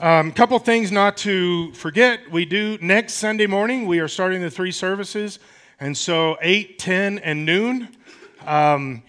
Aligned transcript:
Um, 0.00 0.32
couple 0.32 0.58
things 0.58 0.90
not 0.90 1.18
to 1.18 1.74
forget. 1.74 2.30
We 2.30 2.46
do 2.46 2.78
next 2.80 3.14
Sunday 3.14 3.46
morning, 3.46 3.84
we 3.84 3.98
are 3.98 4.08
starting 4.08 4.40
the 4.40 4.50
three 4.50 4.72
services. 4.72 5.38
And 5.78 5.94
so 5.94 6.38
8, 6.40 6.78
10, 6.78 7.18
and 7.18 7.44
noon. 7.44 7.88
Um, 8.46 9.02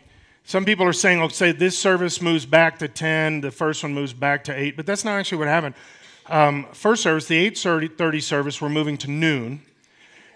some 0.43 0.65
people 0.65 0.85
are 0.85 0.91
saying, 0.91 1.21
okay, 1.21 1.33
say 1.33 1.51
this 1.53 1.77
service 1.77 2.21
moves 2.21 2.45
back 2.45 2.77
to 2.79 2.89
10, 2.89 3.39
the 3.39 3.51
first 3.51 3.83
one 3.83 3.93
moves 3.93 4.11
back 4.11 4.43
to 4.45 4.53
8, 4.53 4.75
but 4.75 4.85
that's 4.85 5.05
not 5.05 5.17
actually 5.17 5.37
what 5.37 5.47
happened. 5.47 5.75
Um, 6.27 6.67
first 6.73 7.03
service, 7.03 7.25
the 7.25 7.49
8.30 7.49 8.21
service, 8.21 8.61
we're 8.61 8.67
moving 8.67 8.97
to 8.97 9.09
noon. 9.09 9.61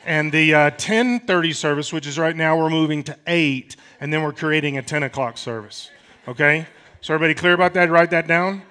And 0.05 0.31
the 0.31 0.53
uh, 0.53 0.71
10.30 0.71 1.53
service, 1.53 1.91
which 1.91 2.07
is 2.07 2.17
right 2.17 2.35
now, 2.35 2.57
we're 2.57 2.69
moving 2.69 3.03
to 3.03 3.17
8, 3.27 3.75
and 3.99 4.13
then 4.13 4.23
we're 4.23 4.31
creating 4.31 4.77
a 4.77 4.81
10 4.81 5.03
o'clock 5.03 5.37
service. 5.37 5.91
Okay? 6.29 6.65
So 7.01 7.13
everybody 7.13 7.37
clear 7.37 7.53
about 7.53 7.73
that? 7.73 7.89
Write 7.89 8.11
that 8.11 8.25
down. 8.25 8.61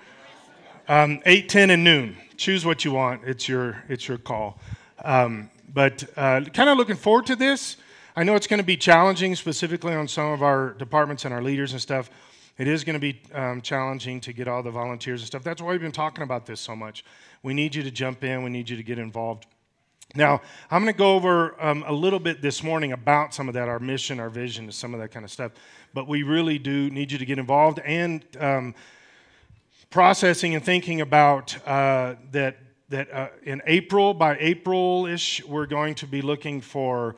Um, 0.86 1.22
8, 1.24 1.48
10, 1.48 1.70
and 1.70 1.82
noon. 1.82 2.14
Choose 2.36 2.66
what 2.66 2.84
you 2.84 2.92
want. 2.92 3.22
It's 3.24 3.48
your, 3.48 3.82
it's 3.88 4.06
your 4.06 4.18
call. 4.18 4.60
Um, 5.02 5.48
but 5.72 6.04
uh, 6.14 6.42
kind 6.52 6.68
of 6.68 6.76
looking 6.76 6.96
forward 6.96 7.24
to 7.26 7.36
this. 7.36 7.78
I 8.14 8.22
know 8.22 8.34
it's 8.34 8.46
going 8.46 8.60
to 8.60 8.66
be 8.66 8.76
challenging, 8.76 9.34
specifically 9.34 9.94
on 9.94 10.06
some 10.08 10.26
of 10.32 10.42
our 10.42 10.74
departments 10.74 11.24
and 11.24 11.32
our 11.32 11.42
leaders 11.42 11.72
and 11.72 11.80
stuff. 11.80 12.10
It 12.58 12.68
is 12.68 12.84
going 12.84 12.94
to 12.94 13.00
be 13.00 13.18
um, 13.32 13.62
challenging 13.62 14.20
to 14.20 14.34
get 14.34 14.46
all 14.46 14.62
the 14.62 14.70
volunteers 14.70 15.22
and 15.22 15.26
stuff. 15.26 15.42
That's 15.42 15.62
why 15.62 15.72
we've 15.72 15.80
been 15.80 15.90
talking 15.90 16.22
about 16.22 16.44
this 16.44 16.60
so 16.60 16.76
much. 16.76 17.02
We 17.42 17.54
need 17.54 17.74
you 17.74 17.82
to 17.82 17.90
jump 17.90 18.22
in, 18.22 18.44
we 18.44 18.50
need 18.50 18.68
you 18.68 18.76
to 18.76 18.82
get 18.82 18.98
involved. 18.98 19.46
Now, 20.14 20.42
I'm 20.70 20.82
going 20.82 20.92
to 20.92 20.98
go 20.98 21.14
over 21.14 21.60
um, 21.64 21.82
a 21.86 21.92
little 21.94 22.20
bit 22.20 22.42
this 22.42 22.62
morning 22.62 22.92
about 22.92 23.32
some 23.32 23.48
of 23.48 23.54
that, 23.54 23.70
our 23.70 23.80
mission, 23.80 24.20
our 24.20 24.28
vision, 24.28 24.70
some 24.70 24.92
of 24.92 25.00
that 25.00 25.12
kind 25.12 25.24
of 25.24 25.30
stuff. 25.30 25.52
But 25.94 26.08
we 26.08 26.24
really 26.24 26.58
do 26.58 26.90
need 26.90 27.10
you 27.10 27.16
to 27.16 27.24
get 27.24 27.38
involved 27.38 27.78
and 27.78 28.22
um, 28.38 28.74
processing 29.94 30.56
and 30.56 30.64
thinking 30.64 31.00
about 31.00 31.56
uh, 31.68 32.16
that. 32.32 32.58
That 32.90 33.12
uh, 33.12 33.28
in 33.44 33.62
April, 33.66 34.12
by 34.12 34.36
April 34.38 35.06
ish, 35.06 35.42
we're 35.44 35.66
going 35.66 35.94
to 35.94 36.06
be 36.06 36.20
looking 36.20 36.60
for 36.60 37.16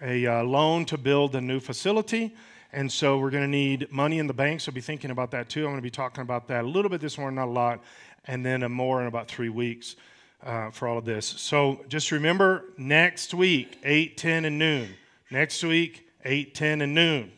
a 0.00 0.24
uh, 0.24 0.44
loan 0.44 0.84
to 0.86 0.96
build 0.96 1.34
a 1.34 1.40
new 1.40 1.58
facility. 1.58 2.34
And 2.72 2.90
so 2.92 3.18
we're 3.18 3.30
going 3.30 3.42
to 3.42 3.48
need 3.48 3.90
money 3.90 4.18
in 4.18 4.28
the 4.28 4.32
bank. 4.32 4.60
So 4.60 4.70
be 4.70 4.80
thinking 4.80 5.10
about 5.10 5.32
that 5.32 5.48
too. 5.48 5.62
I'm 5.62 5.72
going 5.72 5.76
to 5.78 5.82
be 5.82 5.90
talking 5.90 6.22
about 6.22 6.46
that 6.48 6.64
a 6.64 6.68
little 6.68 6.90
bit 6.90 7.00
this 7.00 7.18
morning, 7.18 7.36
not 7.36 7.48
a 7.48 7.50
lot, 7.50 7.82
and 8.26 8.46
then 8.46 8.70
more 8.70 9.00
in 9.00 9.08
about 9.08 9.26
three 9.26 9.48
weeks 9.48 9.96
uh, 10.44 10.70
for 10.70 10.86
all 10.86 10.96
of 10.96 11.04
this. 11.04 11.26
So 11.26 11.84
just 11.88 12.12
remember 12.12 12.66
next 12.78 13.34
week, 13.34 13.78
8, 13.82 14.16
10, 14.16 14.44
and 14.44 14.58
noon. 14.58 14.90
Next 15.30 15.64
week, 15.64 16.08
8, 16.24 16.54
10, 16.54 16.82
and 16.82 16.94
noon. 16.94 17.32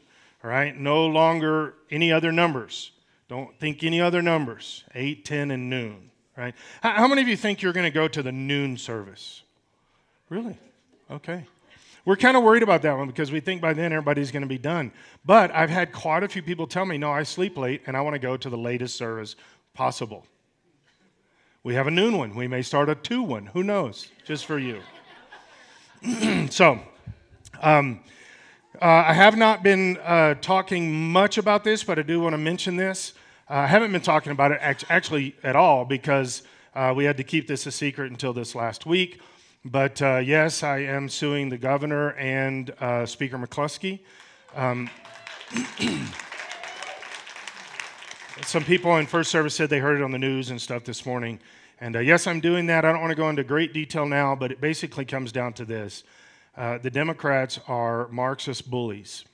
All 0.44 0.50
right? 0.50 0.78
No 0.78 1.06
longer 1.06 1.74
any 1.90 2.12
other 2.12 2.30
numbers. 2.30 2.91
Don't 3.32 3.58
think 3.58 3.82
any 3.82 3.98
other 3.98 4.20
numbers. 4.20 4.84
8, 4.94 5.24
10, 5.24 5.52
and 5.52 5.70
noon. 5.70 6.10
Right? 6.36 6.54
How 6.82 7.08
many 7.08 7.22
of 7.22 7.28
you 7.28 7.36
think 7.38 7.62
you're 7.62 7.72
going 7.72 7.90
to 7.90 7.90
go 7.90 8.06
to 8.06 8.22
the 8.22 8.30
noon 8.30 8.76
service? 8.76 9.40
Really? 10.28 10.58
Okay. 11.10 11.46
We're 12.04 12.16
kind 12.16 12.36
of 12.36 12.42
worried 12.42 12.62
about 12.62 12.82
that 12.82 12.94
one 12.94 13.06
because 13.06 13.32
we 13.32 13.40
think 13.40 13.62
by 13.62 13.72
then 13.72 13.90
everybody's 13.90 14.30
going 14.30 14.42
to 14.42 14.48
be 14.48 14.58
done. 14.58 14.92
But 15.24 15.50
I've 15.50 15.70
had 15.70 15.92
quite 15.92 16.22
a 16.22 16.28
few 16.28 16.42
people 16.42 16.66
tell 16.66 16.84
me, 16.84 16.98
no, 16.98 17.10
I 17.10 17.22
sleep 17.22 17.56
late 17.56 17.80
and 17.86 17.96
I 17.96 18.02
want 18.02 18.12
to 18.12 18.18
go 18.18 18.36
to 18.36 18.50
the 18.50 18.58
latest 18.58 18.96
service 18.96 19.34
possible. 19.72 20.26
We 21.62 21.74
have 21.74 21.86
a 21.86 21.90
noon 21.90 22.18
one. 22.18 22.34
We 22.34 22.48
may 22.48 22.60
start 22.60 22.90
a 22.90 22.94
two 22.94 23.22
one. 23.22 23.46
Who 23.46 23.62
knows? 23.62 24.08
Just 24.26 24.44
for 24.44 24.58
you. 24.58 24.82
so, 26.50 26.80
um, 27.62 28.00
uh, 28.78 28.84
I 28.84 29.14
have 29.14 29.38
not 29.38 29.62
been 29.62 29.96
uh, 30.04 30.34
talking 30.34 31.10
much 31.10 31.38
about 31.38 31.64
this, 31.64 31.82
but 31.82 31.98
I 31.98 32.02
do 32.02 32.20
want 32.20 32.34
to 32.34 32.38
mention 32.38 32.76
this. 32.76 33.14
Uh, 33.50 33.54
I 33.54 33.66
haven't 33.66 33.90
been 33.92 34.00
talking 34.00 34.30
about 34.30 34.52
it 34.52 34.60
actually 34.88 35.34
at 35.42 35.56
all 35.56 35.84
because 35.84 36.42
uh, 36.74 36.92
we 36.96 37.04
had 37.04 37.16
to 37.16 37.24
keep 37.24 37.48
this 37.48 37.66
a 37.66 37.72
secret 37.72 38.10
until 38.10 38.32
this 38.32 38.54
last 38.54 38.86
week. 38.86 39.20
But 39.64 40.00
uh, 40.00 40.18
yes, 40.18 40.62
I 40.62 40.78
am 40.78 41.08
suing 41.08 41.48
the 41.48 41.58
governor 41.58 42.12
and 42.12 42.70
uh, 42.80 43.04
Speaker 43.04 43.38
McCluskie. 43.38 44.00
Um, 44.54 44.88
some 48.44 48.64
people 48.64 48.96
in 48.96 49.06
first 49.06 49.30
service 49.30 49.54
said 49.54 49.70
they 49.70 49.80
heard 49.80 50.00
it 50.00 50.04
on 50.04 50.12
the 50.12 50.18
news 50.18 50.50
and 50.50 50.60
stuff 50.60 50.84
this 50.84 51.04
morning. 51.04 51.40
And 51.80 51.96
uh, 51.96 51.98
yes, 51.98 52.28
I'm 52.28 52.40
doing 52.40 52.66
that. 52.66 52.84
I 52.84 52.92
don't 52.92 53.00
want 53.00 53.10
to 53.10 53.16
go 53.16 53.28
into 53.28 53.42
great 53.44 53.72
detail 53.72 54.06
now, 54.06 54.36
but 54.36 54.52
it 54.52 54.60
basically 54.60 55.04
comes 55.04 55.32
down 55.32 55.52
to 55.54 55.64
this 55.64 56.04
uh, 56.56 56.78
the 56.78 56.90
Democrats 56.90 57.58
are 57.66 58.08
Marxist 58.08 58.70
bullies, 58.70 59.24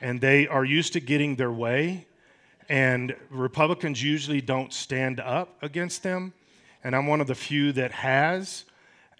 and 0.00 0.20
they 0.20 0.48
are 0.48 0.64
used 0.64 0.92
to 0.94 1.00
getting 1.00 1.36
their 1.36 1.52
way. 1.52 2.06
And 2.68 3.16
Republicans 3.30 4.02
usually 4.02 4.40
don't 4.40 4.72
stand 4.72 5.20
up 5.20 5.56
against 5.62 6.02
them. 6.02 6.34
And 6.84 6.94
I'm 6.94 7.06
one 7.06 7.20
of 7.20 7.26
the 7.26 7.34
few 7.34 7.72
that 7.72 7.92
has. 7.92 8.64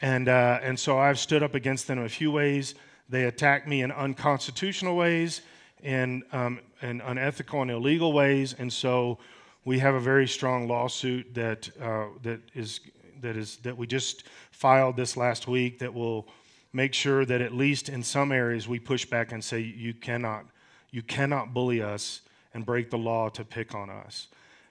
And, 0.01 0.29
uh, 0.29 0.61
and 0.63 0.79
so 0.79 0.99
I've 0.99 1.19
stood 1.19 1.43
up 1.43 1.55
against 1.55 1.87
them 1.87 1.99
in 1.99 2.05
a 2.05 2.11
few 2.11 2.31
ways. 2.31 2.75
They 3.09 3.25
attack 3.25 3.67
me 3.67 3.83
in 3.83 3.91
unconstitutional 3.91 4.97
ways, 4.97 5.41
in, 5.83 6.23
um, 6.33 6.61
unethical 6.83 7.63
and 7.63 7.71
illegal 7.71 8.13
ways. 8.13 8.55
And 8.59 8.73
so 8.73 9.19
we 9.65 9.79
have 9.79 9.95
a 9.95 10.01
very 10.01 10.29
strong 10.29 10.69
lawsuit 10.69 11.35
that, 11.35 11.71
uh, 11.81 12.07
that, 12.23 12.41
is, 12.55 12.81
that, 13.23 13.37
is, 13.37 13.57
that 13.59 13.77
we 13.77 13.87
just 13.87 14.25
filed 14.51 14.97
this 14.97 15.17
last 15.17 15.49
week 15.49 15.79
that 15.79 15.93
will 15.93 16.29
make 16.73 16.93
sure 16.93 17.25
that 17.25 17.41
at 17.41 17.55
least 17.55 17.89
in 17.89 18.03
some 18.03 18.31
areas 18.31 18.69
we 18.69 18.79
push 18.79 19.07
back 19.07 19.33
and 19.33 19.43
say 19.43 19.59
you 19.59 19.95
cannot, 19.95 20.45
you 20.91 21.03
cannot 21.03 21.55
bully 21.55 21.81
us 21.83 22.21
and 22.59 22.67
break 22.67 22.91
the 22.91 22.99
law 22.99 23.29
to 23.29 23.45
pick 23.45 23.73
on 23.73 23.89
us. 23.89 24.27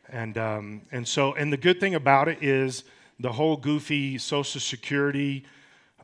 And, 0.10 0.38
um, 0.38 0.82
and 0.92 1.08
so, 1.08 1.34
and 1.34 1.52
the 1.52 1.58
good 1.58 1.80
thing 1.80 1.96
about 1.96 2.28
it 2.28 2.44
is 2.44 2.84
the 3.18 3.32
whole 3.32 3.56
goofy 3.56 4.18
Social 4.18 4.60
Security 4.60 5.46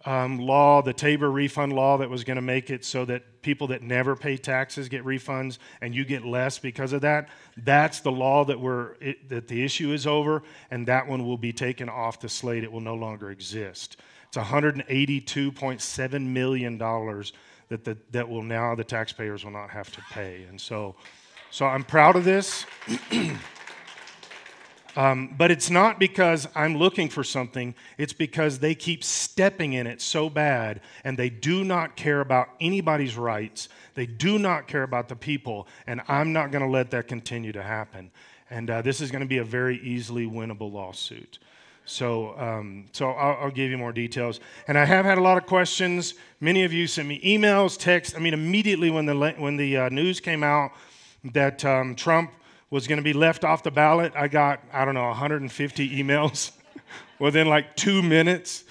um, 0.05 0.39
law, 0.39 0.81
the 0.81 0.93
Tabor 0.93 1.29
refund 1.29 1.73
law 1.73 1.97
that 1.97 2.09
was 2.09 2.23
going 2.23 2.35
to 2.35 2.41
make 2.41 2.69
it 2.69 2.85
so 2.85 3.03
that 3.05 3.41
people 3.41 3.67
that 3.67 3.81
never 3.81 4.15
pay 4.15 4.37
taxes 4.37 4.87
get 4.89 5.03
refunds 5.03 5.57
and 5.81 5.93
you 5.93 6.05
get 6.05 6.25
less 6.25 6.57
because 6.57 6.93
of 6.93 7.01
that. 7.01 7.27
That's 7.57 7.99
the 7.99 8.11
law 8.11 8.45
that 8.45 8.59
we're 8.59 8.93
it, 9.01 9.29
that 9.29 9.47
the 9.49 9.63
issue 9.63 9.91
is 9.91 10.07
over, 10.07 10.43
and 10.71 10.87
that 10.87 11.07
one 11.07 11.25
will 11.25 11.37
be 11.37 11.53
taken 11.53 11.89
off 11.89 12.19
the 12.19 12.29
slate. 12.29 12.63
It 12.63 12.71
will 12.71 12.81
no 12.81 12.95
longer 12.95 13.29
exist. 13.29 13.97
It's 14.27 14.37
182.7 14.37 16.21
million 16.27 16.77
dollars 16.77 17.33
that 17.69 17.83
the, 17.83 17.97
that 18.11 18.27
will 18.27 18.43
now 18.43 18.75
the 18.75 18.83
taxpayers 18.83 19.45
will 19.45 19.51
not 19.51 19.69
have 19.69 19.91
to 19.93 20.01
pay, 20.11 20.43
and 20.49 20.59
so 20.59 20.95
so 21.53 21.67
I'm 21.67 21.83
proud 21.83 22.15
of 22.15 22.25
this. 22.25 22.65
Um, 24.95 25.33
but 25.35 25.49
it's 25.49 25.71
not 25.71 25.97
because 25.97 26.47
I'm 26.53 26.77
looking 26.77 27.09
for 27.09 27.23
something, 27.23 27.73
it's 27.97 28.13
because 28.13 28.59
they 28.59 28.75
keep 28.75 29.03
stepping 29.03 29.73
in 29.73 29.87
it 29.87 30.01
so 30.01 30.29
bad 30.29 30.81
and 31.03 31.17
they 31.17 31.31
do 31.31 31.63
not 31.63 31.95
care 31.95 32.21
about 32.21 32.49
anybody's 32.61 33.17
rights. 33.17 33.69
They 33.95 34.05
do 34.05 34.37
not 34.37 34.67
care 34.67 34.83
about 34.83 35.09
the 35.09 35.15
people, 35.15 35.67
and 35.87 36.01
I'm 36.07 36.31
not 36.31 36.51
going 36.51 36.63
to 36.63 36.69
let 36.69 36.91
that 36.91 37.07
continue 37.07 37.51
to 37.53 37.63
happen. 37.63 38.11
And 38.51 38.69
uh, 38.69 38.83
this 38.83 39.01
is 39.01 39.09
going 39.09 39.23
to 39.23 39.27
be 39.27 39.39
a 39.39 39.43
very 39.43 39.79
easily 39.79 40.27
winnable 40.27 40.71
lawsuit. 40.71 41.39
So, 41.85 42.37
um, 42.37 42.85
so 42.91 43.09
I'll, 43.09 43.45
I'll, 43.45 43.51
give 43.51 43.71
you 43.71 43.79
more 43.79 43.93
details. 43.93 44.39
And 44.67 44.77
I 44.77 44.85
have 44.85 45.05
had 45.05 45.17
a 45.17 45.21
lot 45.21 45.39
of 45.39 45.47
questions. 45.47 46.13
Many 46.39 46.65
of 46.65 46.71
you 46.71 46.85
sent 46.85 47.07
me 47.07 47.19
emails, 47.21 47.79
texts. 47.79 48.15
I 48.15 48.19
mean, 48.19 48.35
immediately 48.35 48.91
when 48.91 49.07
the, 49.07 49.33
when 49.39 49.57
the 49.57 49.77
uh, 49.77 49.89
news 49.89 50.19
came 50.19 50.43
out 50.43 50.71
that 51.31 51.63
um, 51.63 51.95
Trump 51.95 52.31
was 52.69 52.87
going 52.87 52.97
to 52.97 53.03
be 53.03 53.13
left 53.13 53.43
off 53.43 53.63
the 53.63 53.71
ballot, 53.71 54.13
I 54.15 54.27
got, 54.27 54.59
I 54.73 54.83
don't 54.83 54.95
know, 54.95 55.07
150 55.07 56.03
emails 56.03 56.51
within 57.19 57.47
like 57.47 57.75
two 57.75 58.01
minutes. 58.01 58.63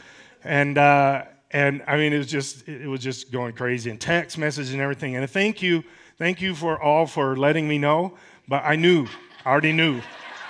And, 0.44 0.76
uh, 0.76 1.24
and 1.52 1.84
I 1.86 1.96
mean, 1.96 2.12
it 2.12 2.18
was 2.18 2.26
just, 2.26 2.68
it 2.68 2.88
was 2.88 3.00
just 3.00 3.30
going 3.30 3.54
crazy 3.54 3.90
and 3.90 4.00
text 4.00 4.38
messages 4.38 4.72
and 4.72 4.82
everything. 4.82 5.16
And 5.16 5.30
thank 5.30 5.62
you, 5.62 5.84
thank 6.18 6.40
you 6.40 6.54
for 6.54 6.82
all 6.82 7.06
for 7.06 7.36
letting 7.36 7.68
me 7.68 7.78
know. 7.78 8.18
But 8.48 8.64
I 8.64 8.76
knew, 8.76 9.06
I 9.44 9.50
already 9.50 9.72
knew. 9.72 10.00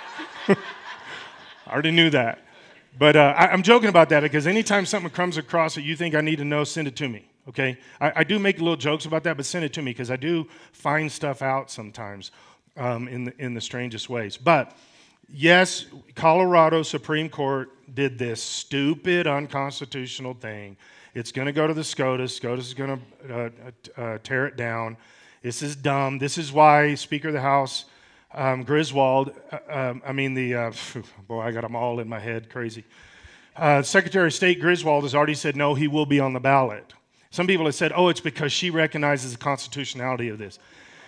I 0.47 0.55
already 1.69 1.91
knew 1.91 2.09
that. 2.09 2.39
But 2.97 3.15
uh, 3.15 3.33
I, 3.37 3.53
am 3.53 3.63
joking 3.63 3.89
about 3.89 4.09
that 4.09 4.21
because 4.21 4.45
anytime 4.45 4.85
something 4.85 5.11
comes 5.11 5.37
across 5.37 5.75
that 5.75 5.81
you 5.81 5.95
think 5.95 6.15
I 6.15 6.21
need 6.21 6.37
to 6.37 6.45
know, 6.45 6.63
send 6.63 6.87
it 6.87 6.95
to 6.97 7.09
me. 7.09 7.27
Okay? 7.49 7.77
I, 7.99 8.13
I 8.17 8.23
do 8.23 8.39
make 8.39 8.59
little 8.59 8.75
jokes 8.75 9.05
about 9.05 9.23
that, 9.23 9.37
but 9.37 9.45
send 9.45 9.65
it 9.65 9.73
to 9.73 9.81
me 9.81 9.91
because 9.91 10.11
I 10.11 10.15
do 10.15 10.47
find 10.71 11.11
stuff 11.11 11.41
out 11.41 11.69
sometimes 11.69 12.31
um, 12.77 13.07
in, 13.07 13.25
the, 13.25 13.33
in 13.37 13.53
the 13.53 13.61
strangest 13.61 14.09
ways. 14.09 14.37
But 14.37 14.75
yes, 15.29 15.85
Colorado 16.15 16.83
Supreme 16.83 17.29
Court 17.29 17.69
did 17.93 18.17
this 18.17 18.41
stupid, 18.41 19.27
unconstitutional 19.27 20.33
thing. 20.33 20.77
It's 21.13 21.31
going 21.31 21.45
to 21.45 21.51
go 21.51 21.67
to 21.67 21.73
the 21.73 21.83
SCOTUS. 21.83 22.35
SCOTUS 22.35 22.67
is 22.67 22.73
going 22.73 22.99
to 23.27 23.35
uh, 23.35 23.49
uh, 23.97 24.01
uh, 24.01 24.17
tear 24.23 24.47
it 24.47 24.57
down. 24.57 24.97
This 25.43 25.61
is 25.61 25.75
dumb. 25.75 26.17
This 26.17 26.37
is 26.37 26.51
why 26.51 26.95
Speaker 26.95 27.27
of 27.27 27.33
the 27.33 27.41
House 27.41 27.85
um, 28.33 28.63
Griswold, 28.63 29.31
uh, 29.51 29.59
um, 29.69 30.01
I 30.05 30.11
mean, 30.11 30.33
the, 30.33 30.55
uh, 30.55 30.71
boy, 31.27 31.41
I 31.41 31.51
got 31.51 31.61
them 31.61 31.75
all 31.75 31.99
in 31.99 32.09
my 32.09 32.19
head, 32.19 32.49
crazy. 32.49 32.83
Uh, 33.55 33.83
Secretary 33.83 34.27
of 34.27 34.33
State 34.33 34.59
Griswold 34.59 35.03
has 35.03 35.13
already 35.13 35.35
said 35.35 35.55
no, 35.55 35.75
he 35.75 35.87
will 35.87 36.07
be 36.07 36.19
on 36.19 36.33
the 36.33 36.39
ballot. 36.39 36.93
Some 37.33 37.47
people 37.47 37.65
have 37.65 37.73
said, 37.73 37.91
oh, 37.95 38.09
it's 38.09 38.19
because 38.19 38.53
she 38.53 38.69
recognizes 38.69 39.31
the 39.31 39.39
constitutionality 39.39 40.29
of 40.29 40.37
this. 40.37 40.59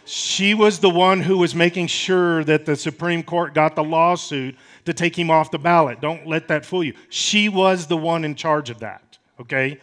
She 0.06 0.56
was 0.56 0.80
the 0.80 0.90
one 0.90 1.22
who 1.22 1.38
was 1.38 1.54
making 1.54 1.86
sure 1.86 2.44
that 2.46 2.66
the 2.66 2.76
Supreme 2.76 3.22
Court 3.22 3.54
got 3.54 3.76
the 3.76 3.84
lawsuit 3.84 4.56
to 4.86 4.94
take 4.96 5.16
him 5.16 5.30
off 5.30 5.52
the 5.52 5.60
ballot. 5.60 6.02
Don't 6.02 6.26
let 6.26 6.48
that 6.48 6.66
fool 6.66 6.84
you. 6.84 6.96
She 7.10 7.48
was 7.48 7.86
the 7.86 7.96
one 7.96 8.26
in 8.26 8.34
charge 8.34 8.72
of 8.72 8.80
that, 8.80 9.20
okay? 9.40 9.78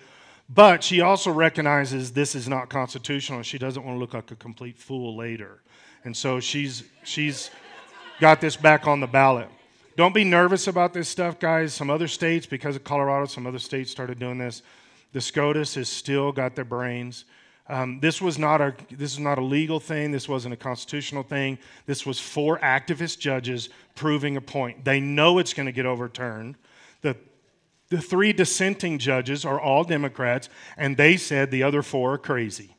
But 0.53 0.83
she 0.83 1.01
also 1.01 1.31
recognizes 1.31 2.11
this 2.11 2.35
is 2.35 2.49
not 2.49 2.69
constitutional 2.69 3.39
and 3.39 3.47
she 3.47 3.57
doesn't 3.57 3.85
want 3.85 3.95
to 3.95 4.01
look 4.01 4.13
like 4.13 4.33
a 4.33 4.35
complete 4.35 4.77
fool 4.77 5.17
later. 5.17 5.61
And 6.05 6.17
so 6.17 6.41
she's 6.41 6.83
she's 7.05 7.53
got 8.19 8.41
this 8.41 8.57
back 8.57 8.89
on 8.89 8.99
the 8.99 9.07
ballot. 9.07 9.49
Don't 9.97 10.13
be 10.13 10.25
nervous 10.25 10.67
about 10.67 10.93
this 10.93 11.09
stuff, 11.09 11.39
guys. 11.39 11.73
Some 11.73 11.89
other 11.89 12.09
states, 12.09 12.47
because 12.47 12.75
of 12.75 12.83
Colorado, 12.83 13.27
some 13.27 13.47
other 13.47 13.61
states 13.61 13.93
started 13.93 14.19
doing 14.19 14.39
this. 14.39 14.63
The 15.13 15.21
SCOTUS 15.21 15.75
has 15.75 15.89
still 15.89 16.33
got 16.33 16.55
their 16.57 16.65
brains. 16.65 17.25
Um, 17.69 18.01
this 18.01 18.21
was 18.21 18.39
not 18.39 18.61
a 18.61 18.75
this 18.91 19.13
is 19.13 19.19
not 19.19 19.39
a 19.39 19.43
legal 19.43 19.79
thing. 19.79 20.11
This 20.11 20.29
wasn't 20.29 20.55
a 20.55 20.57
constitutional 20.57 21.23
thing. 21.23 21.59
This 21.87 22.05
was 22.05 22.19
four 22.19 22.59
activist 22.59 23.19
judges 23.19 23.69
proving 23.95 24.37
a 24.37 24.41
point. 24.41 24.85
They 24.85 25.01
know 25.01 25.39
it's 25.39 25.55
going 25.55 25.67
to 25.67 25.73
get 25.73 25.87
overturned. 25.87 26.57
The 27.03 27.17
the 27.89 28.01
three 28.01 28.33
dissenting 28.33 28.99
judges 28.99 29.45
are 29.45 29.61
all 29.61 29.85
Democrats, 29.85 30.49
and 30.77 30.97
they 30.97 31.17
said 31.17 31.51
the 31.51 31.63
other 31.63 31.83
four 31.83 32.15
are 32.15 32.19
crazy. 32.19 32.75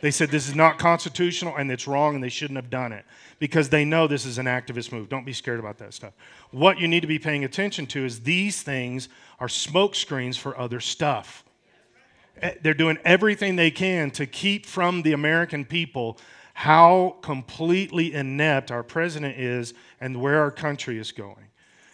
They 0.00 0.10
said 0.10 0.30
this 0.30 0.48
is 0.48 0.54
not 0.54 0.78
constitutional 0.78 1.56
and 1.56 1.70
it's 1.72 1.88
wrong 1.88 2.14
and 2.14 2.22
they 2.22 2.28
shouldn't 2.28 2.56
have 2.56 2.70
done 2.70 2.92
it 2.92 3.04
because 3.38 3.68
they 3.68 3.84
know 3.84 4.06
this 4.06 4.24
is 4.24 4.38
an 4.38 4.46
activist 4.46 4.92
move. 4.92 5.08
Don't 5.08 5.24
be 5.24 5.32
scared 5.32 5.60
about 5.60 5.78
that 5.78 5.94
stuff. 5.94 6.12
What 6.50 6.78
you 6.78 6.88
need 6.88 7.00
to 7.00 7.06
be 7.06 7.18
paying 7.18 7.44
attention 7.44 7.86
to 7.88 8.04
is 8.04 8.20
these 8.20 8.62
things 8.62 9.08
are 9.38 9.48
smoke 9.48 9.94
screens 9.94 10.36
for 10.36 10.58
other 10.58 10.80
stuff. 10.80 11.44
Eh, 12.40 12.54
they're 12.62 12.74
doing 12.74 12.98
everything 13.04 13.56
they 13.56 13.70
can 13.70 14.10
to 14.12 14.26
keep 14.26 14.66
from 14.66 15.02
the 15.02 15.12
American 15.12 15.64
people 15.64 16.18
how 16.54 17.16
completely 17.22 18.12
inept 18.14 18.72
our 18.72 18.82
president 18.82 19.38
is 19.38 19.74
and 20.00 20.20
where 20.20 20.40
our 20.40 20.50
country 20.50 20.98
is 20.98 21.12
going. 21.12 21.46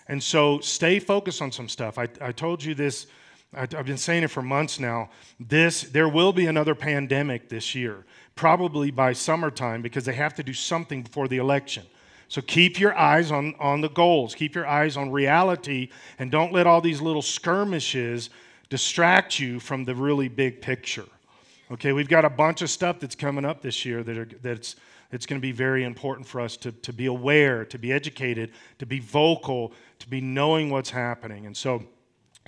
And 0.09 0.23
so 0.23 0.59
stay 0.61 0.99
focused 0.99 1.43
on 1.43 1.53
some 1.53 1.69
stuff. 1.69 1.99
I, 1.99 2.09
I 2.21 2.33
told 2.33 2.65
you 2.65 2.75
this, 2.75 3.07
I've 3.53 3.87
been 3.87 3.99
saying 3.99 4.23
it 4.23 4.29
for 4.29 4.43
months 4.43 4.81
now. 4.81 5.11
This, 5.39 5.83
there 5.83 6.09
will 6.09 6.33
be 6.33 6.47
another 6.47 6.75
pandemic 6.75 7.49
this 7.49 7.75
year, 7.75 8.05
probably 8.35 8.91
by 8.91 9.13
summertime, 9.13 9.83
because 9.83 10.05
they 10.05 10.15
have 10.15 10.35
to 10.35 10.43
do 10.43 10.53
something 10.53 11.03
before 11.03 11.29
the 11.29 11.39
election. 11.39 11.85
So 12.29 12.41
keep 12.41 12.81
your 12.81 12.97
eyes 12.97 13.31
on, 13.31 13.55
on 13.61 13.81
the 13.81 13.89
goals, 13.89 14.35
keep 14.35 14.55
your 14.55 14.67
eyes 14.67 14.97
on 14.97 15.13
reality, 15.13 15.91
and 16.19 16.31
don't 16.31 16.53
let 16.53 16.67
all 16.67 16.81
these 16.81 17.01
little 17.01 17.23
skirmishes 17.23 18.31
distract 18.71 19.39
you 19.39 19.61
from 19.61 19.85
the 19.85 19.95
really 19.95 20.29
big 20.29 20.61
picture. 20.61 21.07
Okay, 21.71 21.93
we've 21.93 22.09
got 22.09 22.25
a 22.25 22.31
bunch 22.31 22.63
of 22.63 22.71
stuff 22.71 22.99
that's 22.99 23.15
coming 23.15 23.45
up 23.45 23.63
this 23.63 23.85
year 23.85 24.03
that 24.03 24.19
are, 24.19 24.29
that's 24.43 24.77
it's 25.13 25.27
going 25.27 25.41
to 25.41 25.43
be 25.43 25.53
very 25.53 25.85
important 25.85 26.27
for 26.27 26.41
us 26.41 26.57
to, 26.57 26.73
to 26.73 26.93
be 26.93 27.07
aware, 27.07 27.65
to 27.67 27.79
be 27.79 27.93
educated, 27.93 28.51
to 28.79 28.87
be 28.87 28.99
vocal, 28.99 29.73
to 30.01 30.09
be 30.09 30.21
knowing 30.21 30.71
what's 30.71 30.91
happening. 30.91 31.47
And 31.47 31.57
so, 31.57 31.85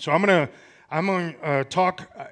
so 0.00 0.10
I'm 0.10 0.22
going 0.22 0.46
to 0.46 0.52
I'm 0.90 1.06
going 1.06 1.34
to 1.34 1.44
uh, 1.44 1.64
talk, 1.64 2.08
uh, 2.16 2.24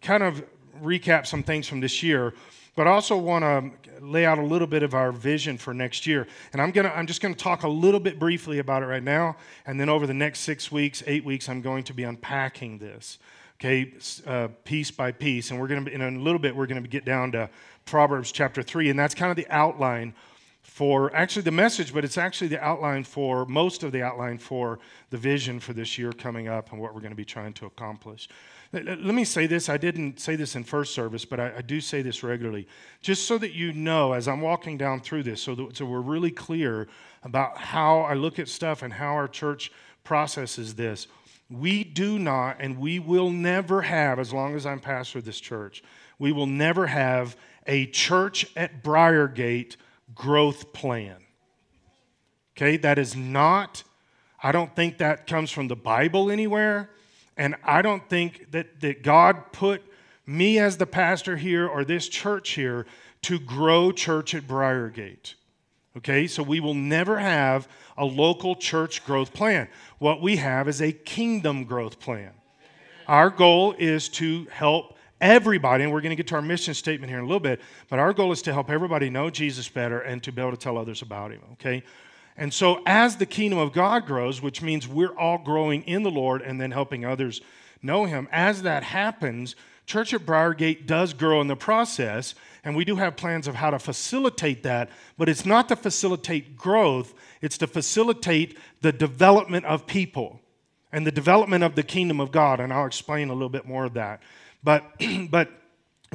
kind 0.00 0.22
of 0.22 0.44
recap 0.82 1.26
some 1.26 1.42
things 1.42 1.68
from 1.68 1.80
this 1.80 2.02
year, 2.02 2.32
but 2.76 2.86
I 2.86 2.90
also 2.90 3.16
want 3.16 3.42
to 3.42 4.04
lay 4.04 4.24
out 4.24 4.38
a 4.38 4.42
little 4.42 4.68
bit 4.68 4.82
of 4.82 4.94
our 4.94 5.10
vision 5.10 5.58
for 5.58 5.74
next 5.74 6.06
year. 6.06 6.28
And 6.52 6.62
I'm 6.62 6.70
gonna 6.70 6.92
I'm 6.94 7.06
just 7.06 7.20
going 7.20 7.34
to 7.34 7.42
talk 7.42 7.64
a 7.64 7.68
little 7.68 8.00
bit 8.00 8.18
briefly 8.18 8.58
about 8.60 8.82
it 8.82 8.86
right 8.86 9.02
now, 9.02 9.36
and 9.66 9.80
then 9.80 9.88
over 9.88 10.06
the 10.06 10.14
next 10.14 10.40
six 10.40 10.70
weeks, 10.70 11.02
eight 11.06 11.24
weeks, 11.24 11.48
I'm 11.48 11.62
going 11.62 11.82
to 11.84 11.94
be 11.94 12.04
unpacking 12.04 12.78
this 12.78 13.18
okay, 13.58 13.92
uh, 14.26 14.48
piece 14.64 14.90
by 14.90 15.12
piece. 15.12 15.50
And 15.50 15.60
we're 15.60 15.68
to, 15.68 15.90
in 15.90 16.02
a 16.02 16.10
little 16.10 16.38
bit, 16.38 16.54
we're 16.54 16.66
going 16.66 16.82
to 16.82 16.88
get 16.88 17.04
down 17.04 17.32
to 17.32 17.48
Proverbs 17.84 18.32
chapter 18.32 18.62
3, 18.62 18.90
and 18.90 18.98
that's 18.98 19.14
kind 19.14 19.30
of 19.30 19.36
the 19.36 19.46
outline 19.48 20.14
for 20.62 21.14
actually 21.14 21.42
the 21.42 21.50
message, 21.50 21.94
but 21.94 22.04
it's 22.04 22.18
actually 22.18 22.48
the 22.48 22.62
outline 22.62 23.04
for 23.04 23.46
most 23.46 23.82
of 23.82 23.92
the 23.92 24.02
outline 24.02 24.36
for 24.36 24.78
the 25.10 25.16
vision 25.16 25.60
for 25.60 25.72
this 25.72 25.96
year 25.96 26.12
coming 26.12 26.48
up 26.48 26.72
and 26.72 26.80
what 26.80 26.92
we're 26.92 27.00
going 27.00 27.12
to 27.12 27.16
be 27.16 27.24
trying 27.24 27.52
to 27.52 27.66
accomplish. 27.66 28.28
Let 28.72 28.98
me 29.00 29.24
say 29.24 29.46
this. 29.46 29.68
I 29.68 29.76
didn't 29.76 30.20
say 30.20 30.36
this 30.36 30.56
in 30.56 30.64
first 30.64 30.92
service, 30.94 31.24
but 31.24 31.38
I, 31.38 31.58
I 31.58 31.60
do 31.62 31.80
say 31.80 32.02
this 32.02 32.22
regularly, 32.22 32.66
just 33.00 33.26
so 33.26 33.38
that 33.38 33.52
you 33.52 33.72
know 33.72 34.12
as 34.12 34.26
I'm 34.26 34.40
walking 34.40 34.76
down 34.76 35.00
through 35.00 35.22
this, 35.22 35.40
so 35.40 35.54
that 35.54 35.76
so 35.76 35.86
we're 35.86 36.00
really 36.00 36.32
clear 36.32 36.88
about 37.22 37.58
how 37.58 38.00
I 38.00 38.14
look 38.14 38.38
at 38.38 38.48
stuff 38.48 38.82
and 38.82 38.92
how 38.92 39.14
our 39.14 39.28
church 39.28 39.70
processes 40.04 40.74
this. 40.74 41.06
We 41.48 41.84
do 41.84 42.18
not, 42.18 42.56
and 42.58 42.78
we 42.78 42.98
will 42.98 43.30
never 43.30 43.82
have, 43.82 44.18
as 44.18 44.32
long 44.32 44.56
as 44.56 44.66
I'm 44.66 44.80
pastor 44.80 45.18
of 45.18 45.24
this 45.24 45.38
church, 45.38 45.82
we 46.18 46.32
will 46.32 46.46
never 46.46 46.88
have 46.88 47.36
a 47.66 47.86
church 47.86 48.46
at 48.56 48.82
Briargate 48.82 49.76
growth 50.14 50.72
plan. 50.72 51.16
Okay, 52.56 52.76
that 52.78 52.98
is 52.98 53.14
not, 53.14 53.84
I 54.42 54.50
don't 54.50 54.74
think 54.74 54.98
that 54.98 55.26
comes 55.26 55.50
from 55.50 55.68
the 55.68 55.76
Bible 55.76 56.30
anywhere. 56.30 56.90
And 57.36 57.54
I 57.64 57.82
don't 57.82 58.08
think 58.08 58.50
that, 58.52 58.80
that 58.80 59.02
God 59.02 59.52
put 59.52 59.82
me 60.26 60.58
as 60.58 60.76
the 60.76 60.86
pastor 60.86 61.36
here 61.36 61.66
or 61.66 61.84
this 61.84 62.08
church 62.08 62.50
here 62.50 62.86
to 63.22 63.38
grow 63.38 63.92
church 63.92 64.34
at 64.34 64.44
Briargate. 64.44 65.34
Okay, 65.96 66.26
so 66.26 66.42
we 66.42 66.60
will 66.60 66.74
never 66.74 67.18
have 67.18 67.68
a 67.96 68.04
local 68.04 68.54
church 68.54 69.04
growth 69.04 69.32
plan. 69.32 69.68
What 69.98 70.20
we 70.20 70.36
have 70.36 70.68
is 70.68 70.82
a 70.82 70.92
kingdom 70.92 71.64
growth 71.64 71.98
plan. 71.98 72.32
Our 73.08 73.30
goal 73.30 73.74
is 73.78 74.08
to 74.10 74.46
help 74.46 74.98
everybody, 75.20 75.84
and 75.84 75.92
we're 75.92 76.02
going 76.02 76.10
to 76.10 76.16
get 76.16 76.26
to 76.28 76.34
our 76.34 76.42
mission 76.42 76.74
statement 76.74 77.08
here 77.08 77.18
in 77.18 77.24
a 77.24 77.26
little 77.26 77.40
bit, 77.40 77.60
but 77.88 77.98
our 77.98 78.12
goal 78.12 78.32
is 78.32 78.42
to 78.42 78.52
help 78.52 78.68
everybody 78.68 79.08
know 79.08 79.30
Jesus 79.30 79.68
better 79.68 80.00
and 80.00 80.22
to 80.22 80.32
be 80.32 80.42
able 80.42 80.50
to 80.50 80.56
tell 80.56 80.76
others 80.76 81.00
about 81.00 81.30
him, 81.30 81.40
okay? 81.52 81.82
And 82.36 82.52
so, 82.52 82.82
as 82.84 83.16
the 83.16 83.26
kingdom 83.26 83.58
of 83.58 83.72
God 83.72 84.06
grows, 84.06 84.42
which 84.42 84.60
means 84.60 84.86
we're 84.86 85.16
all 85.16 85.38
growing 85.38 85.82
in 85.82 86.02
the 86.02 86.10
Lord 86.10 86.42
and 86.42 86.60
then 86.60 86.70
helping 86.70 87.04
others 87.04 87.40
know 87.82 88.04
him, 88.04 88.28
as 88.30 88.62
that 88.62 88.82
happens, 88.82 89.56
Church 89.86 90.12
at 90.12 90.26
Briargate 90.26 90.86
does 90.86 91.14
grow 91.14 91.40
in 91.40 91.46
the 91.46 91.56
process, 91.56 92.34
and 92.64 92.74
we 92.74 92.84
do 92.84 92.96
have 92.96 93.16
plans 93.16 93.46
of 93.46 93.54
how 93.54 93.70
to 93.70 93.78
facilitate 93.78 94.64
that, 94.64 94.90
but 95.16 95.28
it's 95.28 95.46
not 95.46 95.68
to 95.68 95.76
facilitate 95.76 96.56
growth, 96.56 97.14
it's 97.40 97.56
to 97.58 97.68
facilitate 97.68 98.58
the 98.80 98.92
development 98.92 99.64
of 99.64 99.86
people 99.86 100.40
and 100.92 101.06
the 101.06 101.12
development 101.12 101.62
of 101.62 101.74
the 101.76 101.82
kingdom 101.82 102.20
of 102.20 102.32
God, 102.32 102.58
and 102.58 102.72
I'll 102.72 102.86
explain 102.86 103.28
a 103.28 103.32
little 103.32 103.48
bit 103.48 103.66
more 103.66 103.84
of 103.84 103.94
that. 103.94 104.22
But 104.64 104.84
but 105.30 105.50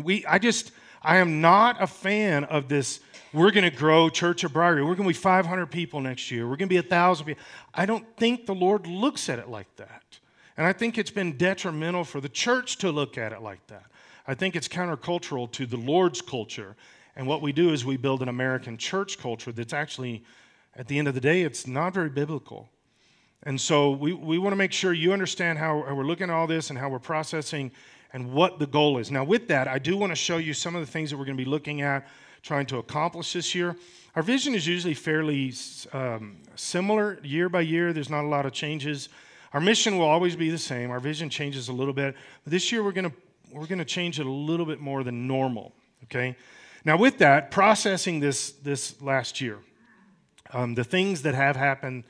we 0.01 0.25
I 0.25 0.37
just 0.37 0.71
I 1.01 1.17
am 1.17 1.39
not 1.39 1.81
a 1.81 1.87
fan 1.87 2.43
of 2.43 2.67
this 2.67 2.99
we're 3.33 3.51
going 3.51 3.69
to 3.69 3.75
grow 3.75 4.09
Church 4.09 4.43
of 4.43 4.51
Briargate. 4.51 4.85
We're 4.85 4.95
going 4.95 5.07
to 5.07 5.07
be 5.07 5.13
500 5.13 5.67
people 5.67 6.01
next 6.01 6.31
year. 6.31 6.43
We're 6.43 6.57
going 6.57 6.69
to 6.69 6.75
be 6.75 6.77
1,000 6.77 7.25
people. 7.25 7.43
I 7.73 7.85
don't 7.85 8.05
think 8.17 8.45
the 8.45 8.55
Lord 8.55 8.87
looks 8.87 9.29
at 9.29 9.39
it 9.39 9.49
like 9.49 9.73
that. 9.77 10.03
And 10.57 10.67
I 10.67 10.73
think 10.73 10.97
it's 10.97 11.11
been 11.11 11.37
detrimental 11.37 12.03
for 12.03 12.19
the 12.19 12.29
church 12.29 12.77
to 12.77 12.91
look 12.91 13.17
at 13.17 13.31
it 13.31 13.41
like 13.41 13.65
that. 13.67 13.85
I 14.27 14.35
think 14.35 14.55
it's 14.55 14.67
countercultural 14.67 15.51
to 15.53 15.65
the 15.65 15.77
Lord's 15.77 16.21
culture. 16.21 16.75
And 17.15 17.25
what 17.25 17.41
we 17.41 17.51
do 17.51 17.71
is 17.71 17.85
we 17.85 17.97
build 17.97 18.21
an 18.21 18.29
American 18.29 18.77
church 18.77 19.17
culture 19.17 19.51
that's 19.51 19.73
actually, 19.73 20.23
at 20.75 20.87
the 20.87 20.99
end 20.99 21.07
of 21.07 21.13
the 21.13 21.21
day, 21.21 21.41
it's 21.41 21.67
not 21.67 21.93
very 21.93 22.09
biblical. 22.09 22.69
And 23.43 23.59
so 23.59 23.91
we, 23.91 24.13
we 24.13 24.37
want 24.37 24.51
to 24.51 24.57
make 24.57 24.71
sure 24.71 24.93
you 24.93 25.13
understand 25.13 25.57
how, 25.57 25.83
how 25.87 25.95
we're 25.95 26.03
looking 26.03 26.29
at 26.29 26.33
all 26.33 26.47
this 26.47 26.69
and 26.69 26.77
how 26.77 26.89
we're 26.89 26.99
processing 26.99 27.71
and 28.13 28.31
what 28.31 28.59
the 28.59 28.67
goal 28.67 28.97
is. 28.97 29.09
Now, 29.09 29.23
with 29.23 29.47
that, 29.47 29.67
I 29.67 29.79
do 29.79 29.97
want 29.97 30.11
to 30.11 30.15
show 30.15 30.37
you 30.37 30.53
some 30.53 30.75
of 30.75 30.85
the 30.85 30.91
things 30.91 31.09
that 31.09 31.17
we're 31.17 31.25
going 31.25 31.37
to 31.37 31.43
be 31.43 31.49
looking 31.49 31.81
at, 31.81 32.07
trying 32.41 32.65
to 32.67 32.77
accomplish 32.77 33.33
this 33.33 33.53
year. 33.55 33.75
Our 34.15 34.23
vision 34.23 34.55
is 34.55 34.67
usually 34.67 34.93
fairly 34.93 35.53
um, 35.93 36.37
similar 36.55 37.19
year 37.23 37.49
by 37.49 37.61
year, 37.61 37.93
there's 37.93 38.09
not 38.09 38.23
a 38.23 38.27
lot 38.27 38.45
of 38.45 38.51
changes. 38.51 39.09
Our 39.53 39.61
mission 39.61 39.97
will 39.97 40.05
always 40.05 40.35
be 40.35 40.49
the 40.49 40.57
same. 40.57 40.91
Our 40.91 40.99
vision 40.99 41.29
changes 41.29 41.67
a 41.67 41.73
little 41.73 41.93
bit. 41.93 42.15
But 42.43 42.51
this 42.51 42.71
year, 42.71 42.83
we're 42.83 42.93
going 42.93 43.09
to 43.09 43.15
we're 43.51 43.67
going 43.67 43.79
to 43.79 43.85
change 43.85 44.17
it 44.17 44.25
a 44.25 44.31
little 44.31 44.65
bit 44.65 44.79
more 44.79 45.03
than 45.03 45.27
normal. 45.27 45.73
Okay. 46.05 46.37
Now, 46.85 46.97
with 46.97 47.17
that, 47.17 47.51
processing 47.51 48.21
this 48.21 48.51
this 48.51 49.01
last 49.01 49.41
year, 49.41 49.59
um, 50.51 50.73
the 50.73 50.85
things 50.85 51.21
that 51.23 51.35
have 51.35 51.55
happened, 51.55 52.05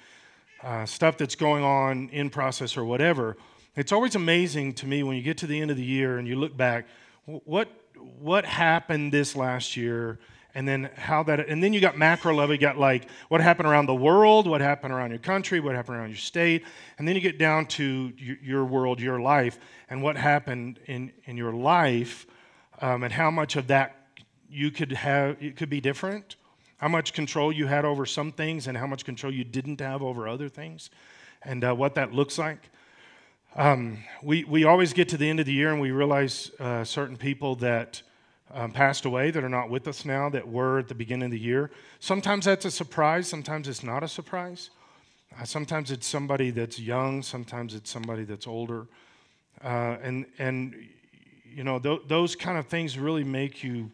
uh, 0.64 0.86
stuff 0.86 1.18
that's 1.18 1.36
going 1.36 1.64
on 1.64 2.10
in 2.10 2.30
process 2.30 2.78
or 2.78 2.86
whatever, 2.86 3.38
it's 3.76 3.92
always 3.92 4.16
amazing 4.16 4.74
to 4.74 4.86
me 4.86 5.02
when 5.02 5.16
you 5.16 5.24
get 5.24 5.38
to 5.40 5.48
the 5.48 5.60
end 5.60 5.72
of 5.72 5.78
the 5.78 5.84
year 5.84 6.20
and 6.20 6.28
you 6.28 6.36
look 6.36 6.56
back. 6.56 6.88
What 7.26 7.70
what 8.20 8.46
happened 8.46 9.12
this 9.12 9.36
last 9.36 9.78
year? 9.78 10.20
and 10.54 10.68
then 10.68 10.90
how 10.96 11.24
that 11.24 11.48
and 11.48 11.64
then 11.64 11.74
you 11.74 11.80
got 11.80 11.98
macro 11.98 12.34
level 12.34 12.54
you 12.54 12.60
got 12.60 12.78
like 12.78 13.08
what 13.30 13.42
happened 13.42 13.68
around 13.68 13.86
the 13.86 13.96
world 13.96 14.48
what 14.48 14.62
happened 14.62 14.94
around 14.94 15.10
your 15.10 15.20
country 15.20 15.60
what 15.60 15.76
happened 15.76 15.98
around 15.98 16.10
your 16.10 16.18
state 16.18 16.66
and 16.98 17.08
then 17.08 17.16
you 17.16 17.22
get 17.22 17.38
down 17.38 17.66
to 17.66 18.12
your 18.18 18.66
world 18.66 19.00
your 19.00 19.20
life 19.20 19.60
and 19.90 20.02
what 20.02 20.18
happened 20.18 20.80
in 20.88 21.12
in 21.26 21.38
your 21.38 21.54
life 21.54 22.26
um, 22.82 23.04
and 23.04 23.14
how 23.14 23.32
much 23.32 23.56
of 23.56 23.68
that 23.68 24.08
you 24.50 24.72
could 24.72 24.92
have 24.92 25.42
it 25.42 25.56
could 25.56 25.70
be 25.70 25.80
different 25.80 26.36
how 26.78 26.88
much 26.88 27.14
control 27.14 27.52
you 27.52 27.68
had 27.68 27.86
over 27.86 28.06
some 28.06 28.32
things 28.32 28.68
and 28.68 28.78
how 28.78 28.88
much 28.88 29.06
control 29.06 29.32
you 29.32 29.44
didn't 29.44 29.80
have 29.80 30.02
over 30.02 30.28
other 30.28 30.50
things 30.50 30.90
and 31.44 31.64
uh, 31.64 31.74
what 31.74 31.96
that 31.96 32.12
looks 32.14 32.38
like 32.38 32.71
um, 33.56 33.98
we, 34.24 34.44
we 34.46 34.64
always 34.64 34.94
get 34.94 35.10
to 35.10 35.18
the 35.18 35.30
end 35.30 35.40
of 35.40 35.46
the 35.46 35.54
year 35.54 35.72
and 35.72 35.82
we 35.82 35.92
realize 35.92 36.52
uh, 36.60 36.84
certain 36.84 37.18
people 37.18 37.56
that 37.56 38.02
um, 38.54 38.72
passed 38.72 39.06
away 39.06 39.32
that 39.32 39.44
are 39.44 39.50
not 39.50 39.70
with 39.70 39.88
us 39.88 40.06
now 40.06 40.30
that 40.30 40.48
were 40.48 40.80
at 40.80 40.88
the 40.88 40.96
beginning 40.96 41.26
of 41.26 41.32
the 41.32 41.40
year. 41.40 41.72
Sometimes 42.00 42.46
that's 42.46 42.66
a 42.66 42.72
surprise, 42.72 43.28
sometimes 43.28 43.68
it's 43.68 43.84
not 43.84 44.04
a 44.04 44.08
surprise. 44.08 44.70
Uh, 45.40 45.44
sometimes 45.44 45.92
it's 45.92 46.08
somebody 46.08 46.50
that's 46.50 46.80
young, 46.80 47.22
sometimes 47.22 47.74
it's 47.76 47.90
somebody 47.90 48.24
that's 48.24 48.48
older. 48.48 48.88
Uh, 49.64 49.98
and, 50.02 50.26
and, 50.40 50.76
you 51.54 51.64
know, 51.64 51.80
th- 51.80 52.02
those 52.08 52.36
kind 52.36 52.58
of 52.58 52.68
things 52.68 52.98
really 52.98 53.24
make 53.24 53.64
you, 53.64 53.92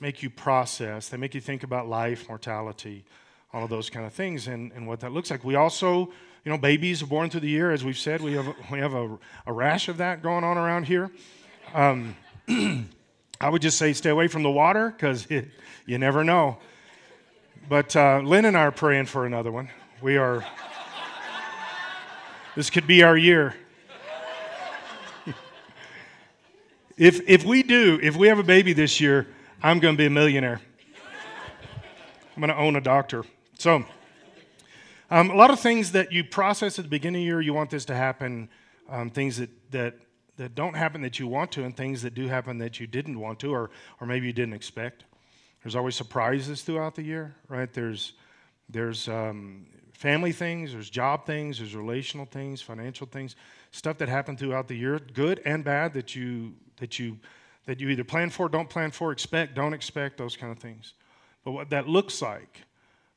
make 0.00 0.22
you 0.22 0.30
process. 0.30 1.08
They 1.08 1.16
make 1.16 1.34
you 1.34 1.40
think 1.40 1.62
about 1.62 1.88
life, 1.88 2.28
mortality, 2.28 3.04
all 3.52 3.64
of 3.64 3.70
those 3.70 3.90
kind 3.90 4.06
of 4.06 4.12
things 4.12 4.46
and, 4.46 4.72
and 4.72 4.86
what 4.86 5.00
that 5.00 5.12
looks 5.12 5.30
like. 5.30 5.44
We 5.44 5.56
also, 5.56 6.12
you 6.44 6.50
know, 6.50 6.58
babies 6.58 7.02
are 7.02 7.06
born 7.06 7.28
through 7.28 7.40
the 7.40 7.48
year, 7.48 7.70
as 7.70 7.84
we've 7.84 7.98
said. 7.98 8.22
We 8.22 8.32
have, 8.32 8.54
we 8.70 8.78
have 8.78 8.94
a, 8.94 9.18
a 9.46 9.52
rash 9.52 9.88
of 9.88 9.98
that 9.98 10.22
going 10.22 10.44
on 10.44 10.56
around 10.56 10.86
here. 10.86 11.10
Um, 11.74 12.16
I 13.40 13.48
would 13.48 13.62
just 13.62 13.78
say 13.78 13.92
stay 13.92 14.10
away 14.10 14.28
from 14.28 14.42
the 14.42 14.50
water 14.50 14.90
because 14.90 15.26
you 15.86 15.98
never 15.98 16.24
know. 16.24 16.58
But 17.68 17.94
uh, 17.94 18.20
Lynn 18.24 18.46
and 18.46 18.56
I 18.56 18.62
are 18.62 18.72
praying 18.72 19.06
for 19.06 19.26
another 19.26 19.52
one. 19.52 19.68
We 20.00 20.16
are, 20.16 20.44
this 22.56 22.70
could 22.70 22.86
be 22.86 23.02
our 23.02 23.16
year. 23.16 23.54
if, 26.96 27.20
if 27.28 27.44
we 27.44 27.62
do, 27.62 28.00
if 28.02 28.16
we 28.16 28.28
have 28.28 28.38
a 28.38 28.44
baby 28.44 28.72
this 28.72 28.98
year, 29.00 29.26
I'm 29.62 29.78
going 29.78 29.94
to 29.94 29.98
be 29.98 30.06
a 30.06 30.10
millionaire. 30.10 30.60
I'm 32.34 32.40
going 32.40 32.48
to 32.48 32.56
own 32.56 32.76
a 32.76 32.80
doctor. 32.80 33.24
So, 33.58 33.84
um, 35.10 35.30
a 35.30 35.34
lot 35.34 35.50
of 35.50 35.60
things 35.60 35.92
that 35.92 36.12
you 36.12 36.24
process 36.24 36.78
at 36.78 36.84
the 36.84 36.88
beginning 36.88 37.22
of 37.22 37.24
the 37.24 37.26
year, 37.26 37.40
you 37.40 37.54
want 37.54 37.70
this 37.70 37.84
to 37.86 37.94
happen, 37.94 38.48
um, 38.88 39.10
things 39.10 39.36
that, 39.38 39.50
that 39.70 39.94
that 40.40 40.54
don't 40.54 40.72
happen 40.72 41.02
that 41.02 41.18
you 41.18 41.26
want 41.26 41.52
to 41.52 41.64
and 41.64 41.76
things 41.76 42.00
that 42.00 42.14
do 42.14 42.26
happen 42.26 42.56
that 42.56 42.80
you 42.80 42.86
didn't 42.86 43.20
want 43.20 43.38
to 43.38 43.52
or, 43.52 43.70
or 44.00 44.06
maybe 44.06 44.26
you 44.26 44.32
didn't 44.32 44.54
expect. 44.54 45.04
There's 45.62 45.76
always 45.76 45.94
surprises 45.94 46.62
throughout 46.62 46.94
the 46.94 47.02
year, 47.02 47.34
right? 47.48 47.70
There's, 47.70 48.14
there's 48.66 49.06
um, 49.06 49.66
family 49.92 50.32
things, 50.32 50.72
there's 50.72 50.88
job 50.88 51.26
things, 51.26 51.58
there's 51.58 51.76
relational 51.76 52.24
things, 52.24 52.62
financial 52.62 53.06
things, 53.06 53.36
stuff 53.70 53.98
that 53.98 54.08
happen 54.08 54.34
throughout 54.34 54.66
the 54.66 54.74
year, 54.74 54.98
good 55.12 55.42
and 55.44 55.62
bad 55.62 55.92
that 55.92 56.16
you, 56.16 56.54
that 56.78 56.98
you, 56.98 57.18
that 57.66 57.78
you 57.78 57.90
either 57.90 58.02
plan 58.02 58.30
for, 58.30 58.48
don't 58.48 58.70
plan 58.70 58.90
for, 58.90 59.12
expect, 59.12 59.54
don't 59.54 59.74
expect, 59.74 60.16
those 60.16 60.38
kind 60.38 60.50
of 60.50 60.58
things. 60.58 60.94
But 61.44 61.50
what 61.50 61.68
that 61.68 61.86
looks 61.86 62.22
like 62.22 62.62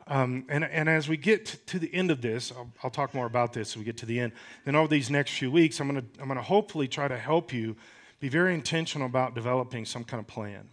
um, 0.07 0.45
and, 0.49 0.65
and 0.65 0.89
as 0.89 1.07
we 1.07 1.17
get 1.17 1.45
to 1.67 1.79
the 1.79 1.93
end 1.93 2.11
of 2.11 2.21
this, 2.21 2.51
I'll, 2.51 2.69
I'll, 2.83 2.89
talk 2.89 3.13
more 3.13 3.25
about 3.25 3.53
this 3.53 3.71
as 3.71 3.77
we 3.77 3.83
get 3.83 3.97
to 3.97 4.05
the 4.05 4.19
end. 4.19 4.33
Then 4.65 4.75
over 4.75 4.87
these 4.87 5.09
next 5.09 5.31
few 5.31 5.49
weeks, 5.49 5.79
I'm 5.79 5.89
going 5.89 6.01
to 6.01 6.21
I'm 6.21 6.27
going 6.27 6.37
to 6.37 6.43
hopefully 6.43 6.87
try 6.87 7.07
to 7.07 7.17
help 7.17 7.53
you 7.53 7.75
be 8.19 8.29
very 8.29 8.53
intentional 8.53 9.07
about 9.07 9.33
developing 9.33 9.85
some 9.85 10.03
kind 10.03 10.19
of 10.19 10.27
plan, 10.27 10.67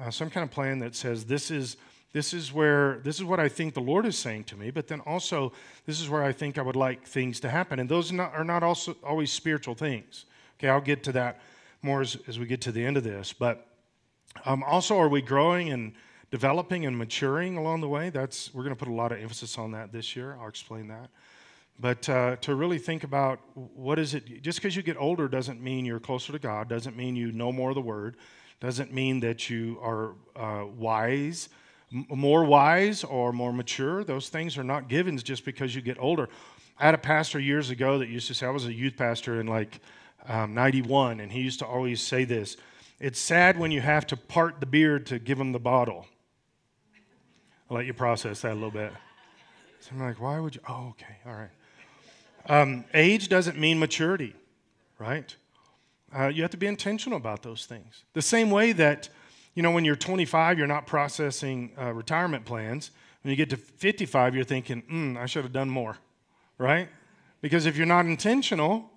uh, 0.00 0.10
some 0.10 0.30
kind 0.30 0.44
of 0.44 0.50
plan 0.50 0.78
that 0.80 0.94
says 0.94 1.24
this 1.24 1.50
is 1.50 1.76
this 2.12 2.32
is 2.32 2.52
where 2.52 3.00
this 3.04 3.16
is 3.16 3.24
what 3.24 3.40
I 3.40 3.48
think 3.48 3.74
the 3.74 3.80
Lord 3.80 4.06
is 4.06 4.16
saying 4.16 4.44
to 4.44 4.56
me, 4.56 4.70
but 4.70 4.86
then 4.86 5.00
also 5.00 5.52
this 5.84 6.00
is 6.00 6.08
where 6.08 6.22
I 6.22 6.32
think 6.32 6.58
I 6.58 6.62
would 6.62 6.76
like 6.76 7.06
things 7.06 7.40
to 7.40 7.50
happen. 7.50 7.78
And 7.78 7.88
those 7.88 8.12
are 8.12 8.14
not, 8.14 8.34
are 8.34 8.44
not 8.44 8.62
also 8.62 8.96
always 9.02 9.30
spiritual 9.30 9.74
things. 9.74 10.24
Okay, 10.58 10.68
I'll 10.68 10.80
get 10.80 11.02
to 11.04 11.12
that 11.12 11.40
more 11.82 12.00
as, 12.00 12.16
as 12.26 12.38
we 12.38 12.46
get 12.46 12.60
to 12.62 12.72
the 12.72 12.84
end 12.84 12.96
of 12.96 13.04
this. 13.04 13.32
But 13.32 13.66
um, 14.44 14.62
also, 14.62 14.98
are 14.98 15.08
we 15.08 15.22
growing 15.22 15.70
and 15.70 15.92
developing 16.30 16.86
and 16.86 16.96
maturing 16.96 17.56
along 17.56 17.80
the 17.80 17.88
way. 17.88 18.10
That's 18.10 18.52
we're 18.54 18.64
going 18.64 18.74
to 18.74 18.78
put 18.78 18.88
a 18.88 18.94
lot 18.94 19.12
of 19.12 19.20
emphasis 19.20 19.58
on 19.58 19.72
that 19.72 19.92
this 19.92 20.14
year. 20.16 20.36
I'll 20.40 20.48
explain 20.48 20.88
that. 20.88 21.10
But 21.80 22.08
uh, 22.08 22.36
to 22.36 22.54
really 22.54 22.78
think 22.78 23.04
about 23.04 23.38
what 23.54 23.98
is 23.98 24.14
it, 24.14 24.42
just 24.42 24.58
because 24.58 24.74
you 24.74 24.82
get 24.82 24.96
older 24.98 25.28
doesn't 25.28 25.62
mean 25.62 25.84
you're 25.84 26.00
closer 26.00 26.32
to 26.32 26.38
God, 26.38 26.68
doesn't 26.68 26.96
mean 26.96 27.14
you 27.14 27.30
know 27.30 27.52
more 27.52 27.70
of 27.70 27.76
the 27.76 27.80
Word, 27.80 28.16
doesn't 28.60 28.92
mean 28.92 29.20
that 29.20 29.48
you 29.48 29.78
are 29.80 30.14
uh, 30.34 30.66
wise, 30.66 31.48
m- 31.92 32.06
more 32.10 32.44
wise 32.44 33.04
or 33.04 33.32
more 33.32 33.52
mature. 33.52 34.02
Those 34.02 34.28
things 34.28 34.58
are 34.58 34.64
not 34.64 34.88
givens 34.88 35.22
just 35.22 35.44
because 35.44 35.74
you 35.74 35.80
get 35.80 35.98
older. 36.00 36.28
I 36.80 36.86
had 36.86 36.94
a 36.94 36.98
pastor 36.98 37.38
years 37.38 37.70
ago 37.70 37.98
that 37.98 38.08
used 38.08 38.26
to 38.26 38.34
say, 38.34 38.46
I 38.46 38.50
was 38.50 38.66
a 38.66 38.72
youth 38.72 38.96
pastor 38.96 39.40
in 39.40 39.46
like 39.46 39.80
um, 40.28 40.54
91, 40.54 41.20
and 41.20 41.30
he 41.30 41.40
used 41.40 41.60
to 41.60 41.66
always 41.66 42.00
say 42.00 42.24
this 42.24 42.56
It's 42.98 43.20
sad 43.20 43.56
when 43.56 43.70
you 43.70 43.80
have 43.80 44.04
to 44.08 44.16
part 44.16 44.58
the 44.58 44.66
beard 44.66 45.06
to 45.06 45.20
give 45.20 45.38
him 45.38 45.52
the 45.52 45.60
bottle. 45.60 46.06
I'll 47.70 47.76
let 47.76 47.86
you 47.86 47.92
process 47.92 48.40
that 48.42 48.52
a 48.52 48.54
little 48.54 48.70
bit. 48.70 48.92
So 49.80 49.90
I'm 49.92 50.00
like, 50.00 50.20
why 50.20 50.40
would 50.40 50.54
you? 50.54 50.60
Oh, 50.68 50.88
okay, 50.90 51.16
all 51.26 51.34
right. 51.34 51.50
Um, 52.46 52.84
age 52.94 53.28
doesn't 53.28 53.58
mean 53.58 53.78
maturity, 53.78 54.34
right? 54.98 55.36
Uh, 56.16 56.28
you 56.28 56.40
have 56.40 56.50
to 56.52 56.56
be 56.56 56.66
intentional 56.66 57.18
about 57.18 57.42
those 57.42 57.66
things. 57.66 58.04
The 58.14 58.22
same 58.22 58.50
way 58.50 58.72
that, 58.72 59.10
you 59.54 59.62
know, 59.62 59.70
when 59.70 59.84
you're 59.84 59.96
25, 59.96 60.56
you're 60.56 60.66
not 60.66 60.86
processing 60.86 61.72
uh, 61.78 61.92
retirement 61.92 62.46
plans. 62.46 62.90
When 63.22 63.30
you 63.30 63.36
get 63.36 63.50
to 63.50 63.58
55, 63.58 64.34
you're 64.34 64.44
thinking, 64.44 64.82
mm, 64.90 65.18
I 65.18 65.26
should 65.26 65.44
have 65.44 65.52
done 65.52 65.68
more, 65.68 65.98
right? 66.56 66.88
Because 67.42 67.66
if 67.66 67.76
you're 67.76 67.86
not 67.86 68.06
intentional, 68.06 68.90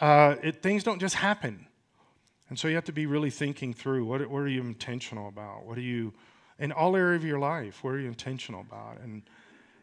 uh, 0.00 0.36
it, 0.42 0.62
things 0.62 0.84
don't 0.84 1.00
just 1.00 1.16
happen. 1.16 1.66
And 2.48 2.58
so 2.58 2.68
you 2.68 2.76
have 2.76 2.84
to 2.84 2.92
be 2.92 3.04
really 3.04 3.30
thinking 3.30 3.74
through 3.74 4.06
what, 4.06 4.26
what 4.30 4.38
are 4.38 4.48
you 4.48 4.62
intentional 4.62 5.28
about? 5.28 5.66
What 5.66 5.76
are 5.76 5.82
you 5.82 6.14
in 6.58 6.72
all 6.72 6.96
area 6.96 7.16
of 7.16 7.24
your 7.24 7.38
life? 7.38 7.82
What 7.82 7.94
are 7.94 7.98
you 7.98 8.08
intentional 8.08 8.60
about? 8.60 8.98
And 9.02 9.22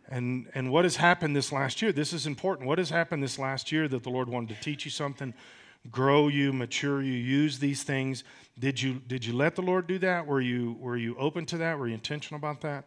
and 0.09 0.47
and 0.53 0.71
what 0.71 0.85
has 0.85 0.97
happened 0.97 1.35
this 1.35 1.51
last 1.51 1.81
year? 1.81 1.91
This 1.91 2.13
is 2.13 2.27
important. 2.27 2.67
What 2.67 2.77
has 2.77 2.89
happened 2.89 3.23
this 3.23 3.39
last 3.39 3.71
year 3.71 3.87
that 3.87 4.03
the 4.03 4.09
Lord 4.09 4.29
wanted 4.29 4.55
to 4.55 4.61
teach 4.61 4.85
you 4.85 4.91
something, 4.91 5.33
grow 5.89 6.27
you, 6.27 6.51
mature 6.51 7.01
you, 7.01 7.13
use 7.13 7.59
these 7.59 7.83
things? 7.83 8.23
Did 8.59 8.81
you 8.81 8.95
did 9.07 9.25
you 9.25 9.33
let 9.33 9.55
the 9.55 9.61
Lord 9.61 9.87
do 9.87 9.97
that? 9.99 10.27
Were 10.27 10.41
you 10.41 10.75
were 10.79 10.97
you 10.97 11.15
open 11.17 11.45
to 11.47 11.57
that? 11.59 11.79
Were 11.79 11.87
you 11.87 11.93
intentional 11.93 12.37
about 12.37 12.61
that, 12.61 12.85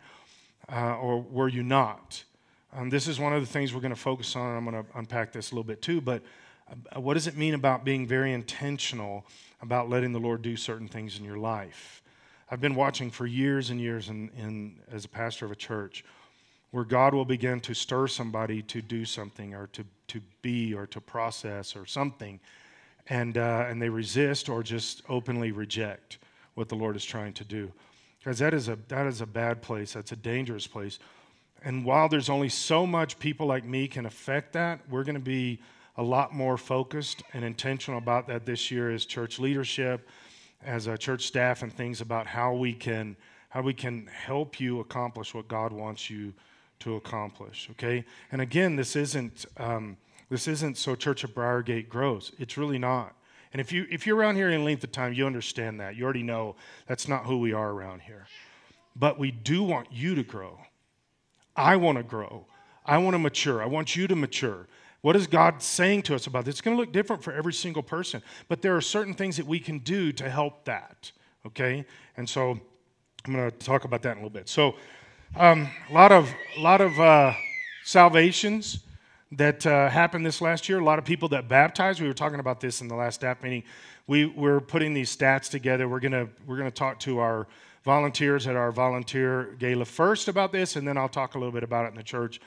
uh, 0.71 0.97
or 0.97 1.21
were 1.21 1.49
you 1.49 1.63
not? 1.63 2.25
Um, 2.77 2.91
this 2.91 3.07
is 3.07 3.21
one 3.21 3.33
of 3.33 3.41
the 3.41 3.47
things 3.47 3.73
we're 3.73 3.81
going 3.81 3.95
to 3.95 4.01
focus 4.01 4.35
on. 4.35 4.57
I'm 4.57 4.65
going 4.65 4.85
to 4.85 4.99
unpack 4.99 5.33
this 5.33 5.53
a 5.53 5.55
little 5.55 5.65
bit 5.65 5.81
too. 5.81 6.01
But 6.01 6.23
uh, 6.69 7.01
what 7.01 7.15
does 7.15 7.27
it 7.27 7.37
mean 7.37 7.55
about 7.55 7.85
being 7.85 8.07
very 8.07 8.33
intentional 8.33 9.25
about 9.63 9.89
letting 9.89 10.13
the 10.13 10.19
Lord 10.19 10.43
do 10.43 10.57
certain 10.57 10.89
things 10.89 11.19
in 11.19 11.25
your 11.25 11.39
life? 11.39 12.03
I've 12.55 12.61
been 12.61 12.77
watching 12.77 13.11
for 13.11 13.27
years 13.27 13.71
and 13.71 13.81
years 13.81 14.11
in, 14.11 14.31
in, 14.39 14.77
as 14.93 15.05
a 15.05 15.09
pastor 15.09 15.45
of 15.45 15.51
a 15.51 15.57
church 15.57 16.05
where 16.71 16.85
God 16.85 17.13
will 17.13 17.25
begin 17.25 17.59
to 17.59 17.75
stir 17.75 18.07
somebody 18.07 18.63
to 18.63 18.81
do 18.81 19.05
something 19.05 19.57
or 19.57 19.67
to, 19.73 19.85
to 20.07 20.21
be 20.41 20.73
or 20.73 20.87
to 20.87 21.01
process 21.01 21.75
or 21.75 21.85
something, 21.85 22.39
and, 23.09 23.39
uh, 23.39 23.67
and 23.69 23.83
they 23.83 23.89
resist 23.89 24.49
or 24.49 24.63
just 24.63 25.03
openly 25.09 25.51
reject 25.51 26.19
what 26.55 26.69
the 26.69 26.77
Lord 26.77 26.95
is 26.95 27.05
trying 27.05 27.33
to 27.33 27.45
do. 27.45 27.73
Because 28.21 28.39
that 28.39 28.55
is, 28.55 28.69
a, 28.69 28.79
that 28.87 29.09
is 29.09 29.21
a 29.21 29.27
bad 29.27 29.61
place, 29.61 29.93
that's 29.93 30.13
a 30.13 30.17
dangerous 30.17 30.69
place. 30.69 31.01
And 31.65 31.85
while 31.85 32.09
there's 32.09 32.31
only 32.31 32.51
so 32.51 32.87
much 32.87 33.19
people 33.19 33.49
like 33.49 33.65
me 33.65 33.89
can 33.89 34.07
affect 34.07 34.53
that, 34.53 34.79
we're 34.89 35.03
going 35.03 35.17
to 35.17 35.21
be 35.21 35.59
a 35.97 36.05
lot 36.05 36.33
more 36.33 36.57
focused 36.57 37.25
and 37.33 37.45
intentional 37.45 37.99
about 37.99 38.29
that 38.29 38.47
this 38.47 38.71
year 38.71 38.93
as 38.93 39.07
church 39.07 39.41
leadership 39.41 40.09
as 40.65 40.87
a 40.87 40.97
church 40.99 41.27
staff 41.27 41.63
and 41.63 41.73
things 41.73 42.01
about 42.01 42.27
how 42.27 42.55
we 42.55 42.73
can 42.73 43.17
how 43.51 43.63
we 43.63 43.73
can 43.73 44.07
help 44.09 44.59
you 44.59 44.81
accomplish 44.81 45.33
what 45.33 45.47
God 45.47 45.73
wants 45.73 46.11
you 46.11 46.33
to 46.81 46.97
accomplish. 46.97 47.69
Okay, 47.73 48.05
and 48.33 48.41
again, 48.41 48.77
this 48.77 48.97
isn't 48.97 49.47
um, 49.57 49.97
this 50.29 50.49
isn't 50.49 50.77
so 50.77 50.95
Church 50.95 51.25
of 51.25 51.35
Briargate 51.35 51.89
grows. 51.89 52.33
It's 52.39 52.57
really 52.57 52.79
not. 52.79 53.15
And 53.53 53.61
if 53.61 53.71
you 53.71 53.87
if 53.91 54.07
you're 54.07 54.17
around 54.17 54.37
here 54.37 54.51
in 54.51 54.65
length 54.65 54.83
of 54.83 54.93
time, 54.93 55.13
you 55.13 55.27
understand 55.27 55.81
that. 55.81 55.97
You 55.97 56.05
already 56.05 56.25
know 56.25 56.57
that's 56.87 57.07
not 57.07 57.25
who 57.25 57.39
we 57.39 57.53
are 57.53 57.71
around 57.71 58.03
here. 58.03 58.27
But 58.97 59.19
we 59.19 59.31
do 59.31 59.63
want 59.63 59.93
you 59.93 60.15
to 60.15 60.23
grow. 60.23 60.59
I 61.57 61.77
want 61.77 61.99
to 61.99 62.05
grow. 62.05 62.47
I 62.85 62.99
want 62.99 63.15
to 63.15 63.19
mature. 63.19 63.63
I 63.63 63.67
want 63.67 63.97
you 63.97 64.07
to 64.09 64.17
mature. 64.17 64.67
What 65.05 65.17
is 65.17 65.27
God 65.27 65.63
saying 65.63 66.05
to 66.05 66.15
us 66.15 66.27
about 66.27 66.47
this? 66.47 66.55
It's 66.55 66.61
going 66.63 66.79
to 66.79 66.81
look 66.81 66.91
different 66.91 67.23
for 67.23 67.31
every 67.35 67.53
single 67.53 67.83
person, 67.83 68.23
but 68.49 68.63
there 68.63 68.75
are 68.75 68.81
certain 68.81 69.13
things 69.13 69.37
that 69.37 69.47
we 69.47 69.61
can 69.61 69.81
do 69.81 70.13
to 70.13 70.31
help 70.31 70.65
that, 70.65 71.13
okay? 71.45 71.85
And 72.17 72.27
so 72.27 72.59
I'm 73.27 73.35
going 73.35 73.51
to 73.51 73.55
talk 73.59 73.85
about 73.85 74.01
that 74.01 74.13
in 74.13 74.17
a 74.17 74.21
little 74.21 74.31
bit. 74.31 74.49
So, 74.49 74.77
um, 75.37 75.69
a 75.91 75.93
lot 75.93 76.11
of, 76.11 76.33
a 76.57 76.61
lot 76.63 76.81
of 76.81 76.99
uh, 76.99 77.35
salvations 77.85 78.79
that 79.33 79.67
uh, 79.67 79.91
happened 79.91 80.25
this 80.25 80.41
last 80.41 80.71
year, 80.71 80.79
a 80.79 80.85
lot 80.85 80.99
of 80.99 81.05
people 81.05 81.29
that 81.29 81.51
baptized. 81.51 82.01
We 82.01 82.09
were 82.09 82.15
talking 82.15 82.41
about 82.41 82.63
this 82.63 82.81
in 82.81 82.89
the 82.89 82.95
last 82.95 83.17
staff 83.17 83.43
meeting. 83.43 83.65
We, 84.07 84.25
we're 84.25 84.61
putting 84.61 84.95
these 84.95 85.15
stats 85.15 85.51
together. 85.51 85.87
We're 85.87 86.01
to 86.01 86.31
we're 86.47 86.57
gonna 86.57 86.71
talk 86.71 86.99
to 87.01 87.19
our 87.19 87.47
volunteers 87.85 88.47
at 88.47 88.57
our 88.57 88.73
volunteer 88.73 89.55
gala 89.59 89.85
first 89.85 90.29
about 90.29 90.51
this, 90.51 90.77
and 90.77 90.89
then 90.89 90.97
I'll 90.97 91.11
talk 91.11 91.35
a 91.35 91.39
little 91.39 91.53
bit 91.53 91.63
about 91.63 91.85
it 91.85 91.89
in 91.89 91.97
the 91.97 92.03
church 92.03 92.41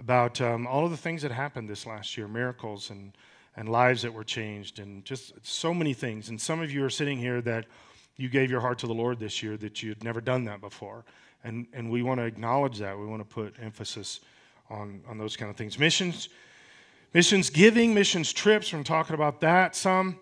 about 0.00 0.40
um, 0.40 0.66
all 0.66 0.86
of 0.86 0.90
the 0.90 0.96
things 0.96 1.20
that 1.20 1.30
happened 1.30 1.68
this 1.68 1.86
last 1.86 2.16
year 2.16 2.26
miracles 2.26 2.88
and, 2.88 3.12
and 3.54 3.68
lives 3.68 4.00
that 4.00 4.12
were 4.12 4.24
changed, 4.24 4.78
and 4.78 5.04
just 5.04 5.34
so 5.42 5.74
many 5.74 5.92
things. 5.92 6.30
And 6.30 6.40
some 6.40 6.62
of 6.62 6.72
you 6.72 6.82
are 6.84 6.90
sitting 6.90 7.18
here 7.18 7.42
that 7.42 7.66
you 8.16 8.30
gave 8.30 8.50
your 8.50 8.60
heart 8.60 8.78
to 8.78 8.86
the 8.86 8.94
Lord 8.94 9.20
this 9.20 9.42
year 9.42 9.58
that 9.58 9.82
you 9.82 9.90
had 9.90 10.02
never 10.02 10.22
done 10.22 10.44
that 10.46 10.62
before. 10.62 11.04
And, 11.44 11.66
and 11.74 11.90
we 11.90 12.02
want 12.02 12.18
to 12.18 12.24
acknowledge 12.24 12.78
that. 12.78 12.98
We 12.98 13.06
want 13.06 13.20
to 13.20 13.34
put 13.34 13.54
emphasis 13.60 14.20
on, 14.70 15.02
on 15.06 15.18
those 15.18 15.36
kind 15.36 15.50
of 15.50 15.56
things. 15.56 15.78
Missions, 15.78 16.30
missions 17.12 17.50
giving, 17.50 17.92
missions 17.92 18.32
trips, 18.32 18.72
we're 18.72 18.82
talking 18.82 19.14
about 19.14 19.40
that 19.42 19.76
some. 19.76 20.18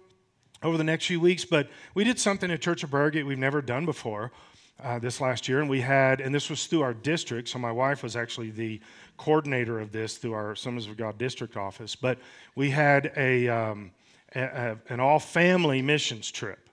over 0.63 0.77
the 0.77 0.85
next 0.85 1.07
few 1.07 1.21
weeks. 1.21 1.45
But 1.45 1.69
we 1.95 2.03
did 2.03 2.19
something 2.19 2.51
at 2.51 2.61
Church 2.61 2.83
of 2.83 2.91
Briargate 2.91 3.25
we've 3.25 3.39
never 3.39 3.63
done 3.63 3.85
before 3.85 4.33
uh, 4.83 4.99
this 4.99 5.21
last 5.21 5.49
year, 5.49 5.61
and 5.61 5.69
we 5.69 5.81
had, 5.81 6.21
and 6.21 6.35
this 6.35 6.49
was 6.49 6.67
through 6.67 6.83
our 6.83 6.95
district. 6.95 7.49
So 7.49 7.59
my 7.59 7.73
wife 7.73 8.03
was 8.03 8.17
actually 8.17 8.51
the 8.51 8.81
coordinator 9.17 9.81
of 9.81 9.91
this 9.91 10.19
through 10.19 10.35
our 10.35 10.53
Assemblies 10.53 10.87
of 10.87 10.97
God 10.97 11.19
district 11.19 11.57
office. 11.57 11.97
But 11.97 12.19
we 12.55 12.71
had 12.71 13.13
a, 13.17 13.49
um, 13.49 13.91
a, 14.35 14.43
a 14.43 14.79
an 14.89 15.01
all 15.01 15.19
family 15.19 15.83
missions 15.83 16.31
trip. 16.31 16.69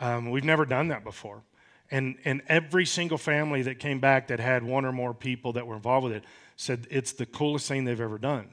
Um, 0.00 0.30
we've 0.30 0.44
never 0.44 0.64
done 0.64 0.88
that 0.88 1.04
before. 1.04 1.42
And, 1.90 2.16
and 2.24 2.42
every 2.48 2.84
single 2.84 3.18
family 3.18 3.62
that 3.62 3.78
came 3.78 3.98
back 3.98 4.28
that 4.28 4.40
had 4.40 4.62
one 4.62 4.84
or 4.84 4.92
more 4.92 5.14
people 5.14 5.54
that 5.54 5.66
were 5.66 5.76
involved 5.76 6.04
with 6.04 6.12
it 6.12 6.24
said 6.56 6.86
it's 6.90 7.12
the 7.12 7.24
coolest 7.24 7.68
thing 7.68 7.84
they've 7.84 8.00
ever 8.00 8.18
done 8.18 8.48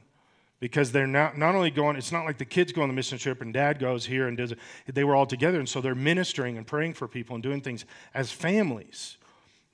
because 0.60 0.92
they're 0.92 1.08
not, 1.08 1.38
not 1.38 1.56
only 1.56 1.70
going, 1.70 1.96
it's 1.96 2.12
not 2.12 2.26
like 2.26 2.38
the 2.38 2.46
kids 2.46 2.72
go 2.72 2.82
on 2.82 2.88
the 2.88 2.94
mission 2.94 3.18
trip 3.18 3.42
and 3.42 3.54
dad 3.54 3.80
goes 3.80 4.06
here 4.06 4.28
and 4.28 4.38
does 4.38 4.54
it. 4.54 4.60
They 4.88 5.04
were 5.04 5.16
all 5.16 5.26
together, 5.26 5.60
and 5.60 5.68
so 5.68 5.82
they're 5.82 5.96
ministering 5.96 6.58
and 6.58 6.66
praying 6.66 6.94
for 6.94 7.08
people 7.08 7.36
and 7.36 7.44
doing 7.44 7.62
things 7.62 7.86
as 8.14 8.32
families. 8.32 9.18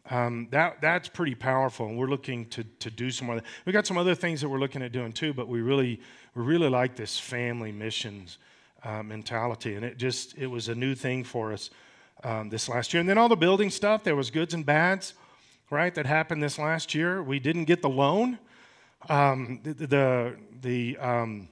Um, 0.09 0.47
that, 0.51 0.81
that's 0.81 1.07
pretty 1.07 1.35
powerful, 1.35 1.85
and 1.85 1.97
we're 1.97 2.07
looking 2.07 2.47
to, 2.47 2.63
to 2.79 2.89
do 2.89 3.11
some 3.11 3.27
more. 3.27 3.41
We 3.65 3.71
got 3.71 3.85
some 3.85 3.97
other 3.97 4.15
things 4.15 4.41
that 4.41 4.49
we're 4.49 4.59
looking 4.59 4.81
at 4.81 4.91
doing 4.91 5.13
too, 5.13 5.33
but 5.33 5.47
we 5.47 5.61
really, 5.61 6.01
we 6.35 6.43
really 6.43 6.69
like 6.69 6.95
this 6.95 7.19
family 7.19 7.71
missions 7.71 8.39
uh, 8.83 9.03
mentality, 9.03 9.75
and 9.75 9.85
it 9.85 9.97
just 9.97 10.37
it 10.37 10.47
was 10.47 10.67
a 10.67 10.75
new 10.75 10.95
thing 10.95 11.23
for 11.23 11.53
us 11.53 11.69
um, 12.23 12.49
this 12.49 12.67
last 12.67 12.93
year. 12.93 12.99
And 12.99 13.07
then 13.07 13.17
all 13.17 13.29
the 13.29 13.35
building 13.35 13.69
stuff, 13.69 14.03
there 14.03 14.15
was 14.15 14.31
goods 14.31 14.53
and 14.53 14.65
bads, 14.65 15.13
right, 15.69 15.93
that 15.93 16.05
happened 16.07 16.41
this 16.41 16.57
last 16.57 16.95
year. 16.95 17.21
We 17.21 17.39
didn't 17.39 17.65
get 17.65 17.81
the 17.81 17.89
loan. 17.89 18.39
Um, 19.09 19.59
the 19.63 19.73
the, 19.73 20.37
the 20.61 20.97
um, 20.97 21.49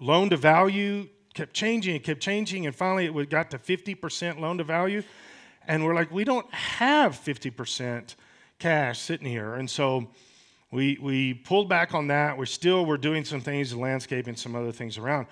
loan 0.00 0.30
to 0.30 0.36
value 0.36 1.08
kept 1.34 1.52
changing 1.52 1.96
and 1.96 2.04
kept 2.04 2.20
changing, 2.20 2.66
and 2.66 2.74
finally 2.74 3.06
it 3.06 3.30
got 3.30 3.50
to 3.50 3.58
50% 3.58 4.38
loan 4.38 4.58
to 4.58 4.64
value. 4.64 5.02
And 5.66 5.84
we're 5.84 5.94
like, 5.94 6.10
we 6.10 6.24
don't 6.24 6.52
have 6.52 7.12
50% 7.12 8.14
cash 8.58 8.98
sitting 9.00 9.26
here. 9.26 9.54
And 9.54 9.68
so 9.68 10.08
we, 10.70 10.98
we 11.00 11.34
pulled 11.34 11.68
back 11.68 11.94
on 11.94 12.08
that. 12.08 12.36
We 12.36 12.46
still 12.46 12.84
were 12.84 12.98
doing 12.98 13.24
some 13.24 13.40
things, 13.40 13.74
landscaping, 13.74 14.36
some 14.36 14.54
other 14.54 14.72
things 14.72 14.98
around. 14.98 15.26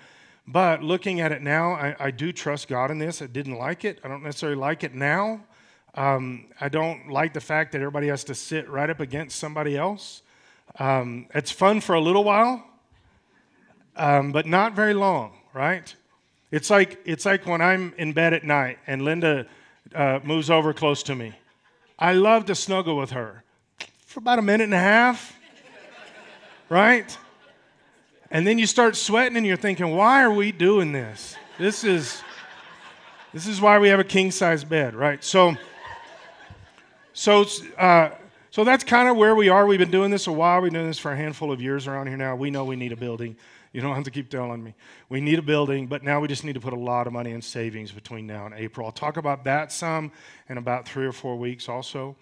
But 0.47 0.83
looking 0.83 1.21
at 1.21 1.31
it 1.31 1.41
now, 1.41 1.73
I, 1.73 1.95
I, 1.99 2.11
do 2.11 2.33
trust 2.33 2.67
God 2.67 2.91
in 2.91 2.97
this. 2.97 3.21
I 3.21 3.27
didn't 3.27 3.57
like 3.57 3.85
it. 3.85 3.99
I 4.03 4.09
don't 4.09 4.23
necessarily 4.23 4.57
like 4.57 4.83
it 4.83 4.93
now. 4.93 5.41
Um, 5.95 6.47
I 6.59 6.67
don't 6.67 7.09
like 7.09 7.33
the 7.33 7.39
fact 7.39 7.71
that 7.71 7.77
everybody 7.77 8.07
has 8.07 8.25
to 8.25 8.35
sit 8.35 8.69
right 8.69 8.89
up 8.89 8.99
against 8.99 9.37
somebody 9.39 9.77
else. 9.77 10.22
Um, 10.79 11.27
it's 11.35 11.51
fun 11.51 11.81
for 11.81 11.93
a 11.93 12.01
little 12.01 12.23
while, 12.23 12.65
um, 13.95 14.31
but 14.31 14.45
not 14.47 14.75
very 14.75 14.93
long, 14.93 15.33
right? 15.53 15.93
It's 16.51 16.69
like, 16.69 16.99
it's 17.05 17.25
like 17.25 17.45
when 17.45 17.61
I'm 17.61 17.93
in 17.97 18.13
bed 18.13 18.33
at 18.33 18.43
night 18.43 18.79
and 18.87 19.03
Linda 19.03 19.45
uh, 19.93 20.19
moves 20.23 20.49
over 20.49 20.73
close 20.73 21.03
to 21.03 21.15
me. 21.15 21.33
I 21.99 22.13
love 22.13 22.45
to 22.45 22.55
snuggle 22.55 22.97
with 22.97 23.11
her 23.11 23.43
for 24.07 24.19
about 24.19 24.39
a 24.39 24.41
minute 24.41 24.65
and 24.65 24.73
a 24.73 24.79
half, 24.79 25.35
right? 26.69 27.17
And 28.31 28.47
then 28.47 28.57
you 28.57 28.65
start 28.65 28.95
sweating 28.95 29.37
and 29.37 29.45
you're 29.45 29.57
thinking, 29.57 29.95
why 29.95 30.23
are 30.23 30.31
we 30.31 30.51
doing 30.51 30.91
this? 30.91 31.35
This 31.57 31.83
is 31.83 32.21
this 33.31 33.47
is 33.47 33.59
why 33.59 33.79
we 33.79 33.89
have 33.89 33.99
a 33.99 34.03
king 34.03 34.29
size 34.29 34.63
bed, 34.63 34.95
right? 34.95 35.23
So 35.23 35.55
so 37.13 37.45
uh, 37.77 38.09
so 38.53 38.63
that's 38.63 38.83
kind 38.83 39.09
of 39.09 39.17
where 39.17 39.33
we 39.33 39.49
are. 39.49 39.65
We've 39.65 39.79
been 39.79 39.89
doing 39.89 40.11
this 40.11 40.27
a 40.27 40.31
while. 40.31 40.61
We've 40.61 40.71
been 40.71 40.81
doing 40.81 40.87
this 40.91 40.99
for 40.99 41.11
a 41.11 41.17
handful 41.17 41.51
of 41.51 41.59
years 41.59 41.87
around 41.87 42.05
here 42.05 42.17
now. 42.17 42.35
We 42.35 42.51
know 42.51 42.63
we 42.65 42.75
need 42.75 42.91
a 42.91 42.95
building. 42.95 43.35
You 43.71 43.81
don't 43.81 43.95
have 43.95 44.03
to 44.03 44.11
keep 44.11 44.29
telling 44.29 44.63
me. 44.63 44.75
We 45.09 45.21
need 45.21 45.39
a 45.39 45.41
building, 45.41 45.87
but 45.87 46.03
now 46.03 46.19
we 46.19 46.27
just 46.27 46.43
need 46.43 46.53
to 46.53 46.59
put 46.59 46.71
a 46.71 46.79
lot 46.79 47.07
of 47.07 47.13
money 47.13 47.31
in 47.31 47.41
savings 47.41 47.91
between 47.91 48.27
now 48.27 48.45
and 48.45 48.53
April. 48.53 48.85
I'll 48.85 48.91
talk 48.91 49.17
about 49.17 49.43
that 49.45 49.71
some 49.71 50.11
in 50.49 50.59
about 50.59 50.87
three 50.87 51.07
or 51.07 51.11
four 51.11 51.35
weeks 51.35 51.67
also. 51.67 52.15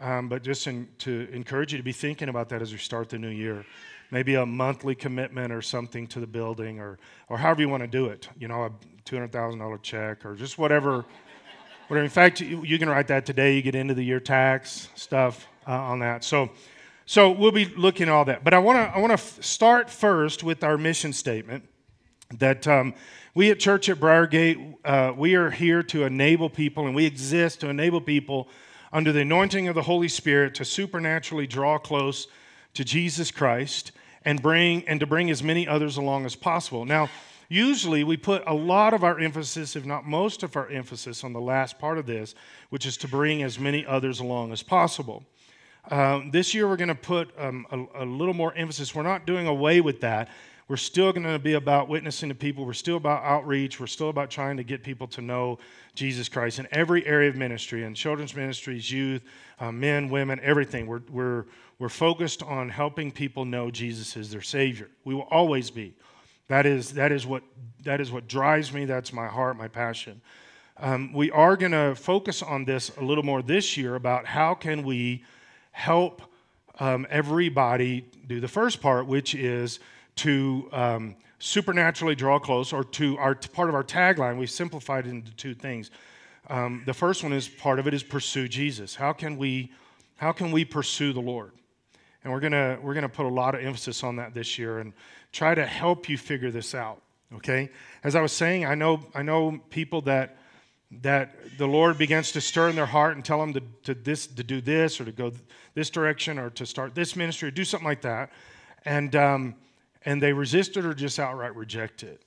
Um, 0.00 0.30
but 0.30 0.42
just 0.42 0.66
in, 0.66 0.88
to 1.00 1.28
encourage 1.30 1.72
you 1.72 1.76
to 1.76 1.84
be 1.84 1.92
thinking 1.92 2.30
about 2.30 2.48
that 2.48 2.62
as 2.62 2.72
we 2.72 2.78
start 2.78 3.10
the 3.10 3.18
new 3.18 3.28
year 3.28 3.66
maybe 4.10 4.36
a 4.36 4.46
monthly 4.46 4.94
commitment 4.94 5.52
or 5.52 5.60
something 5.60 6.06
to 6.06 6.20
the 6.20 6.26
building 6.26 6.80
or, 6.80 6.98
or 7.28 7.36
however 7.36 7.60
you 7.60 7.68
want 7.68 7.82
to 7.82 7.86
do 7.86 8.06
it. 8.06 8.28
You 8.38 8.48
know, 8.48 8.64
a 8.64 8.70
$200,000 9.04 9.82
check 9.82 10.24
or 10.24 10.34
just 10.34 10.56
whatever. 10.56 11.04
whatever. 11.88 12.04
In 12.04 12.10
fact, 12.10 12.40
you, 12.40 12.62
you, 12.64 12.78
can 12.78 12.88
write 12.88 13.08
that 13.08 13.26
today. 13.26 13.56
You 13.56 13.62
get 13.62 13.74
into 13.74 13.92
the 13.92 14.04
year 14.04 14.20
tax 14.20 14.88
stuff 14.94 15.48
uh, 15.66 15.72
on 15.72 15.98
that. 16.00 16.24
So, 16.24 16.50
so 17.06 17.30
we'll 17.30 17.52
be 17.52 17.66
looking 17.66 18.08
at 18.08 18.12
all 18.12 18.24
that. 18.26 18.44
But 18.44 18.54
I 18.54 18.58
want 18.58 18.78
to 18.78 18.96
I 18.96 18.98
want 18.98 19.10
to 19.10 19.14
f- 19.14 19.42
start 19.42 19.90
first 19.90 20.42
with 20.42 20.64
our 20.64 20.78
mission 20.78 21.12
statement 21.12 21.68
that 22.38 22.66
um, 22.66 22.94
we 23.34 23.50
at 23.50 23.58
Church 23.58 23.88
at 23.88 23.98
Briargate, 23.98 24.74
uh, 24.84 25.12
we 25.16 25.34
are 25.34 25.50
here 25.50 25.82
to 25.84 26.04
enable 26.04 26.48
people 26.48 26.86
and 26.86 26.94
we 26.94 27.04
exist 27.04 27.60
to 27.60 27.68
enable 27.68 28.00
people 28.00 28.48
under 28.92 29.12
the 29.12 29.20
anointing 29.20 29.68
of 29.68 29.74
the 29.74 29.82
Holy 29.82 30.08
Spirit 30.08 30.54
to 30.54 30.64
supernaturally 30.64 31.46
draw 31.46 31.78
close 31.78 32.28
to 32.74 32.84
Jesus 32.84 33.30
Christ 33.30 33.92
and 34.24 34.40
bring 34.40 34.86
and 34.88 35.00
to 35.00 35.06
bring 35.06 35.30
as 35.30 35.42
many 35.42 35.66
others 35.66 35.96
along 35.96 36.26
as 36.26 36.36
possible. 36.36 36.84
Now, 36.84 37.10
usually 37.48 38.04
we 38.04 38.16
put 38.16 38.42
a 38.46 38.54
lot 38.54 38.94
of 38.94 39.04
our 39.04 39.18
emphasis, 39.18 39.76
if 39.76 39.84
not 39.84 40.06
most 40.06 40.42
of 40.42 40.56
our 40.56 40.68
emphasis, 40.68 41.24
on 41.24 41.32
the 41.32 41.40
last 41.40 41.78
part 41.78 41.98
of 41.98 42.06
this, 42.06 42.34
which 42.70 42.86
is 42.86 42.96
to 42.98 43.08
bring 43.08 43.42
as 43.42 43.58
many 43.58 43.84
others 43.84 44.20
along 44.20 44.52
as 44.52 44.62
possible. 44.62 45.24
Um, 45.90 46.30
this 46.30 46.54
year 46.54 46.66
we're 46.66 46.76
going 46.76 46.88
to 46.88 46.94
put 46.94 47.30
um, 47.38 47.66
a, 47.70 48.04
a, 48.04 48.06
little 48.06 48.32
more 48.32 48.54
emphasis. 48.54 48.94
We're 48.94 49.02
not 49.02 49.26
doing 49.26 49.46
away 49.46 49.82
with 49.82 50.00
that. 50.00 50.30
We're 50.66 50.76
still 50.78 51.12
going 51.12 51.26
to 51.26 51.38
be 51.38 51.54
about 51.54 51.90
witnessing 51.90 52.30
to 52.30 52.34
people. 52.34 52.64
We're 52.64 52.72
still 52.72 52.96
about 52.96 53.22
outreach. 53.22 53.78
We're 53.78 53.86
still 53.86 54.08
about 54.08 54.30
trying 54.30 54.56
to 54.56 54.64
get 54.64 54.82
people 54.82 55.06
to 55.08 55.20
know 55.20 55.58
Jesus 55.94 56.26
Christ 56.30 56.58
in 56.58 56.66
every 56.72 57.06
area 57.06 57.28
of 57.28 57.36
ministry, 57.36 57.84
in 57.84 57.94
children's 57.94 58.34
ministries, 58.34 58.90
youth, 58.90 59.22
uh, 59.60 59.70
men, 59.70 60.08
women, 60.08 60.40
everything. 60.42 60.86
We're, 60.86 61.02
we're, 61.10 61.44
we're 61.78 61.90
focused 61.90 62.42
on 62.42 62.70
helping 62.70 63.12
people 63.12 63.44
know 63.44 63.70
Jesus 63.70 64.16
is 64.16 64.30
their 64.30 64.40
Savior. 64.40 64.88
We 65.04 65.14
will 65.14 65.28
always 65.30 65.70
be. 65.70 65.94
That 66.48 66.64
is, 66.64 66.92
that 66.94 67.12
is, 67.12 67.26
what, 67.26 67.42
that 67.82 68.00
is 68.00 68.10
what 68.10 68.26
drives 68.26 68.72
me. 68.72 68.86
That's 68.86 69.12
my 69.12 69.26
heart, 69.26 69.58
my 69.58 69.68
passion. 69.68 70.22
Um, 70.78 71.12
we 71.12 71.30
are 71.30 71.58
going 71.58 71.72
to 71.72 71.94
focus 71.94 72.42
on 72.42 72.64
this 72.64 72.90
a 72.96 73.02
little 73.02 73.22
more 73.22 73.42
this 73.42 73.76
year 73.76 73.96
about 73.96 74.24
how 74.24 74.54
can 74.54 74.82
we 74.82 75.24
help 75.74 76.22
um, 76.78 77.04
everybody 77.10 78.06
do 78.28 78.40
the 78.40 78.48
first 78.48 78.80
part, 78.80 79.06
which 79.06 79.34
is 79.34 79.80
to 80.14 80.68
um, 80.72 81.16
supernaturally 81.40 82.14
draw 82.14 82.38
close, 82.38 82.72
or 82.72 82.84
to 82.84 83.18
our 83.18 83.34
part 83.34 83.68
of 83.68 83.74
our 83.74 83.82
tagline. 83.82 84.38
We 84.38 84.46
simplified 84.46 85.06
it 85.06 85.10
into 85.10 85.32
two 85.32 85.52
things. 85.52 85.90
Um, 86.48 86.84
the 86.86 86.94
first 86.94 87.24
one 87.24 87.32
is 87.32 87.48
part 87.48 87.80
of 87.80 87.88
it 87.88 87.92
is 87.92 88.04
pursue 88.04 88.46
Jesus. 88.46 88.94
How 88.94 89.12
can 89.12 89.36
we, 89.36 89.72
how 90.16 90.30
can 90.30 90.52
we 90.52 90.64
pursue 90.64 91.12
the 91.12 91.20
Lord? 91.20 91.50
And 92.22 92.32
we're 92.32 92.40
gonna 92.40 92.78
we're 92.80 92.94
gonna 92.94 93.08
put 93.08 93.26
a 93.26 93.28
lot 93.28 93.56
of 93.56 93.60
emphasis 93.60 94.04
on 94.04 94.16
that 94.16 94.32
this 94.32 94.58
year 94.58 94.78
and 94.78 94.92
try 95.32 95.54
to 95.56 95.66
help 95.66 96.08
you 96.08 96.16
figure 96.16 96.52
this 96.52 96.74
out. 96.74 97.02
Okay, 97.34 97.68
as 98.04 98.14
I 98.14 98.20
was 98.20 98.32
saying, 98.32 98.64
I 98.64 98.76
know 98.76 99.04
I 99.12 99.22
know 99.22 99.60
people 99.70 100.02
that 100.02 100.36
that 101.02 101.58
the 101.58 101.66
Lord 101.66 101.98
begins 101.98 102.32
to 102.32 102.40
stir 102.40 102.70
in 102.70 102.76
their 102.76 102.86
heart 102.86 103.16
and 103.16 103.24
tell 103.24 103.38
them 103.40 103.52
to, 103.54 103.62
to 103.84 103.94
this 103.94 104.26
to 104.26 104.42
do 104.42 104.60
this 104.60 105.00
or 105.00 105.04
to 105.04 105.12
go 105.12 105.32
this 105.74 105.90
direction 105.90 106.38
or 106.38 106.50
to 106.50 106.66
start 106.66 106.94
this 106.94 107.16
ministry 107.16 107.48
or 107.48 107.50
do 107.50 107.64
something 107.64 107.86
like 107.86 108.02
that, 108.02 108.30
and 108.84 109.14
um, 109.16 109.54
and 110.04 110.22
they 110.22 110.32
resist 110.32 110.76
it 110.76 110.84
or 110.84 110.94
just 110.94 111.18
outright 111.18 111.54
reject 111.56 112.02
it. 112.02 112.22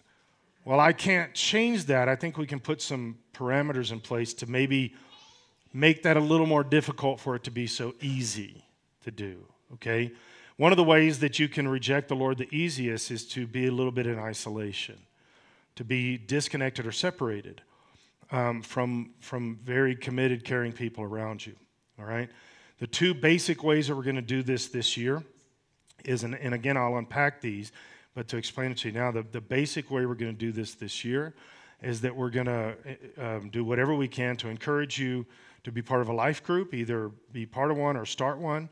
Well, 0.65 0.79
I 0.79 0.93
can't 0.93 1.33
change 1.33 1.85
that. 1.85 2.09
I 2.09 2.15
think 2.15 2.37
we 2.37 2.47
can 2.47 2.59
put 2.59 2.81
some 2.81 3.17
parameters 3.33 3.91
in 3.91 4.01
place 4.01 4.33
to 4.35 4.49
maybe 4.49 4.93
make 5.73 6.03
that 6.03 6.17
a 6.17 6.19
little 6.19 6.47
more 6.47 6.63
difficult 6.63 7.19
for 7.19 7.35
it 7.35 7.43
to 7.45 7.51
be 7.51 7.67
so 7.67 7.93
easy 8.01 8.65
to 9.03 9.11
do 9.11 9.45
okay? 9.73 10.11
One 10.57 10.71
of 10.71 10.77
the 10.77 10.83
ways 10.83 11.19
that 11.19 11.39
you 11.39 11.47
can 11.47 11.67
reject 11.67 12.07
the 12.07 12.15
Lord 12.15 12.37
the 12.37 12.53
easiest 12.55 13.11
is 13.11 13.25
to 13.29 13.45
be 13.45 13.67
a 13.67 13.71
little 13.71 13.91
bit 13.91 14.07
in 14.07 14.17
isolation, 14.17 14.97
to 15.75 15.83
be 15.83 16.17
disconnected 16.17 16.85
or 16.85 16.91
separated 16.91 17.61
um, 18.31 18.61
from, 18.61 19.11
from 19.19 19.59
very 19.63 19.95
committed, 19.95 20.43
caring 20.43 20.71
people 20.71 21.03
around 21.03 21.45
you, 21.45 21.55
all 21.99 22.05
right? 22.05 22.29
The 22.79 22.87
two 22.87 23.13
basic 23.13 23.63
ways 23.63 23.87
that 23.87 23.95
we're 23.95 24.03
going 24.03 24.15
to 24.15 24.21
do 24.21 24.43
this 24.43 24.67
this 24.67 24.97
year 24.97 25.23
is, 26.05 26.23
and, 26.23 26.35
and 26.35 26.53
again, 26.53 26.77
I'll 26.77 26.97
unpack 26.97 27.41
these, 27.41 27.71
but 28.13 28.27
to 28.29 28.37
explain 28.37 28.71
it 28.71 28.77
to 28.79 28.89
you 28.89 28.93
now, 28.93 29.11
the, 29.11 29.23
the 29.31 29.41
basic 29.41 29.89
way 29.89 30.05
we're 30.05 30.15
going 30.15 30.33
to 30.33 30.37
do 30.37 30.51
this 30.51 30.75
this 30.75 31.03
year 31.03 31.33
is 31.81 32.01
that 32.01 32.15
we're 32.15 32.29
going 32.29 32.47
to 32.47 32.75
um, 33.17 33.49
do 33.49 33.63
whatever 33.63 33.95
we 33.95 34.07
can 34.07 34.35
to 34.37 34.49
encourage 34.49 34.99
you 34.99 35.25
to 35.63 35.71
be 35.71 35.81
part 35.81 36.01
of 36.01 36.09
a 36.09 36.13
life 36.13 36.43
group, 36.43 36.73
either 36.73 37.11
be 37.31 37.45
part 37.45 37.71
of 37.71 37.77
one 37.77 37.97
or 37.97 38.05
start 38.05 38.37
one 38.37 38.69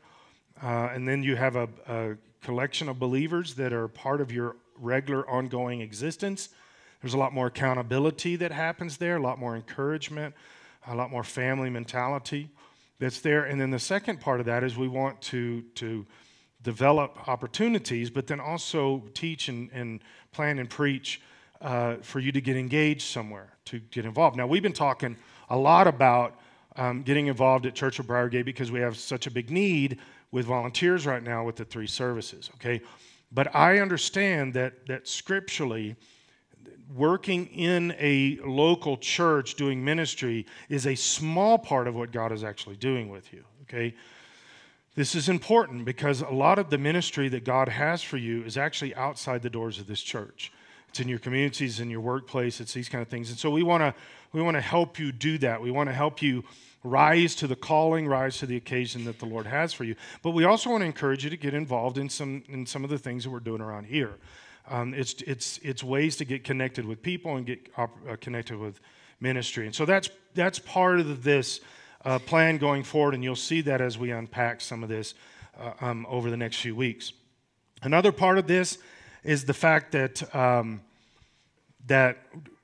uh, 0.62 0.90
and 0.92 1.06
then 1.06 1.22
you 1.22 1.36
have 1.36 1.56
a, 1.56 1.68
a, 1.86 2.16
collection 2.42 2.88
of 2.88 2.96
believers 2.96 3.54
that 3.54 3.72
are 3.72 3.88
part 3.88 4.20
of 4.20 4.30
your 4.30 4.54
regular 4.78 5.28
ongoing 5.28 5.80
existence. 5.80 6.50
There's 7.06 7.14
a 7.14 7.18
lot 7.18 7.32
more 7.32 7.46
accountability 7.46 8.34
that 8.34 8.50
happens 8.50 8.96
there, 8.96 9.18
a 9.18 9.22
lot 9.22 9.38
more 9.38 9.54
encouragement, 9.54 10.34
a 10.88 10.94
lot 10.96 11.08
more 11.08 11.22
family 11.22 11.70
mentality 11.70 12.50
that's 12.98 13.20
there. 13.20 13.44
And 13.44 13.60
then 13.60 13.70
the 13.70 13.78
second 13.78 14.20
part 14.20 14.40
of 14.40 14.46
that 14.46 14.64
is 14.64 14.76
we 14.76 14.88
want 14.88 15.22
to, 15.22 15.62
to 15.76 16.04
develop 16.64 17.28
opportunities, 17.28 18.10
but 18.10 18.26
then 18.26 18.40
also 18.40 19.04
teach 19.14 19.48
and, 19.48 19.70
and 19.72 20.00
plan 20.32 20.58
and 20.58 20.68
preach 20.68 21.20
uh, 21.60 21.98
for 22.02 22.18
you 22.18 22.32
to 22.32 22.40
get 22.40 22.56
engaged 22.56 23.02
somewhere, 23.02 23.52
to 23.66 23.78
get 23.78 24.04
involved. 24.04 24.36
Now, 24.36 24.48
we've 24.48 24.64
been 24.64 24.72
talking 24.72 25.16
a 25.48 25.56
lot 25.56 25.86
about 25.86 26.40
um, 26.74 27.04
getting 27.04 27.28
involved 27.28 27.66
at 27.66 27.76
Church 27.76 28.00
of 28.00 28.06
Briargate 28.06 28.44
because 28.44 28.72
we 28.72 28.80
have 28.80 28.96
such 28.96 29.28
a 29.28 29.30
big 29.30 29.52
need 29.52 30.00
with 30.32 30.46
volunteers 30.46 31.06
right 31.06 31.22
now 31.22 31.44
with 31.44 31.54
the 31.54 31.64
three 31.64 31.86
services, 31.86 32.50
okay? 32.56 32.80
But 33.30 33.54
I 33.54 33.78
understand 33.78 34.54
that, 34.54 34.88
that 34.88 35.06
scripturally, 35.06 35.94
working 36.94 37.46
in 37.46 37.94
a 37.98 38.38
local 38.44 38.96
church 38.96 39.54
doing 39.54 39.84
ministry 39.84 40.46
is 40.68 40.86
a 40.86 40.94
small 40.94 41.58
part 41.58 41.88
of 41.88 41.94
what 41.94 42.12
God 42.12 42.32
is 42.32 42.44
actually 42.44 42.76
doing 42.76 43.08
with 43.08 43.32
you, 43.32 43.44
okay? 43.62 43.94
This 44.94 45.14
is 45.14 45.28
important 45.28 45.84
because 45.84 46.22
a 46.22 46.30
lot 46.30 46.58
of 46.58 46.70
the 46.70 46.78
ministry 46.78 47.28
that 47.28 47.44
God 47.44 47.68
has 47.68 48.02
for 48.02 48.16
you 48.16 48.42
is 48.44 48.56
actually 48.56 48.94
outside 48.94 49.42
the 49.42 49.50
doors 49.50 49.78
of 49.78 49.86
this 49.86 50.00
church. 50.00 50.50
It's 50.88 51.00
in 51.00 51.08
your 51.08 51.18
communities, 51.18 51.80
in 51.80 51.90
your 51.90 52.00
workplace, 52.00 52.60
it's 52.60 52.72
these 52.72 52.88
kind 52.88 53.02
of 53.02 53.08
things. 53.08 53.28
And 53.28 53.38
so 53.38 53.50
we 53.50 53.62
want 53.62 53.82
to 53.82 53.94
we 54.32 54.40
want 54.40 54.56
to 54.56 54.62
help 54.62 54.98
you 54.98 55.12
do 55.12 55.36
that. 55.38 55.60
We 55.60 55.70
want 55.70 55.88
to 55.90 55.94
help 55.94 56.22
you 56.22 56.44
rise 56.82 57.34
to 57.36 57.46
the 57.46 57.56
calling, 57.56 58.06
rise 58.06 58.38
to 58.38 58.46
the 58.46 58.56
occasion 58.56 59.04
that 59.04 59.18
the 59.18 59.26
Lord 59.26 59.46
has 59.46 59.72
for 59.74 59.84
you. 59.84 59.96
But 60.22 60.30
we 60.30 60.44
also 60.44 60.70
want 60.70 60.82
to 60.82 60.86
encourage 60.86 61.24
you 61.24 61.30
to 61.30 61.36
get 61.36 61.52
involved 61.52 61.98
in 61.98 62.08
some 62.08 62.44
in 62.48 62.64
some 62.64 62.82
of 62.82 62.88
the 62.88 62.98
things 62.98 63.24
that 63.24 63.30
we're 63.30 63.40
doing 63.40 63.60
around 63.60 63.84
here. 63.84 64.14
Um, 64.68 64.94
it's 64.94 65.14
it's 65.22 65.58
it's 65.58 65.82
ways 65.84 66.16
to 66.16 66.24
get 66.24 66.44
connected 66.44 66.84
with 66.84 67.02
people 67.02 67.36
and 67.36 67.46
get 67.46 67.68
uh, 67.76 67.86
connected 68.20 68.58
with 68.58 68.80
ministry. 69.20 69.66
And 69.66 69.74
so 69.74 69.84
that's 69.84 70.10
that's 70.34 70.58
part 70.58 71.00
of 71.00 71.22
this 71.22 71.60
uh, 72.04 72.18
plan 72.18 72.58
going 72.58 72.82
forward, 72.82 73.14
and 73.14 73.22
you'll 73.22 73.36
see 73.36 73.60
that 73.62 73.80
as 73.80 73.98
we 73.98 74.10
unpack 74.10 74.60
some 74.60 74.82
of 74.82 74.88
this 74.88 75.14
uh, 75.60 75.72
um, 75.80 76.06
over 76.08 76.30
the 76.30 76.36
next 76.36 76.56
few 76.56 76.74
weeks. 76.74 77.12
Another 77.82 78.12
part 78.12 78.38
of 78.38 78.46
this 78.46 78.78
is 79.24 79.44
the 79.44 79.54
fact 79.54 79.92
that 79.92 80.34
um, 80.34 80.80
that 81.86 82.18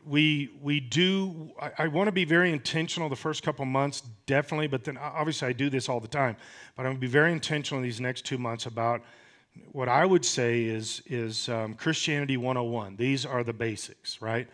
we 0.06 0.50
we 0.60 0.80
do. 0.80 1.52
I, 1.60 1.70
I 1.78 1.86
want 1.88 2.08
to 2.08 2.12
be 2.12 2.24
very 2.24 2.52
intentional 2.52 3.08
the 3.08 3.16
first 3.16 3.42
couple 3.42 3.64
months, 3.64 4.02
definitely, 4.26 4.66
but 4.66 4.84
then 4.84 4.96
obviously 4.98 5.48
I 5.48 5.52
do 5.52 5.70
this 5.70 5.88
all 5.88 6.00
the 6.00 6.08
time. 6.08 6.36
But 6.76 6.82
I'm 6.82 6.92
going 6.92 6.96
to 6.96 7.00
be 7.00 7.06
very 7.06 7.32
intentional 7.32 7.78
in 7.78 7.84
these 7.84 8.00
next 8.00 8.24
two 8.24 8.38
months 8.38 8.66
about 8.66 9.02
what 9.72 9.88
I 9.88 10.04
would 10.04 10.24
say 10.24 10.64
is 10.64 11.02
is 11.06 11.48
um, 11.48 11.74
Christianity 11.74 12.36
101. 12.36 12.96
These 12.96 13.26
are 13.26 13.42
the 13.44 13.52
basics, 13.52 14.20
right? 14.20 14.48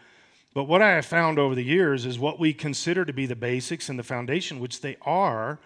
But 0.55 0.65
what 0.65 0.83
I 0.83 0.91
have 0.91 1.07
found 1.07 1.39
over 1.39 1.55
the 1.55 1.63
years 1.63 2.07
is 2.07 2.19
what 2.19 2.41
we 2.41 2.53
consider 2.53 3.05
to 3.05 3.13
be 3.13 3.27
the 3.27 3.37
basics 3.37 3.89
and 3.89 3.99
the 3.99 4.03
foundation, 4.03 4.59
which 4.59 4.81
they 4.81 4.97
are, 5.03 5.61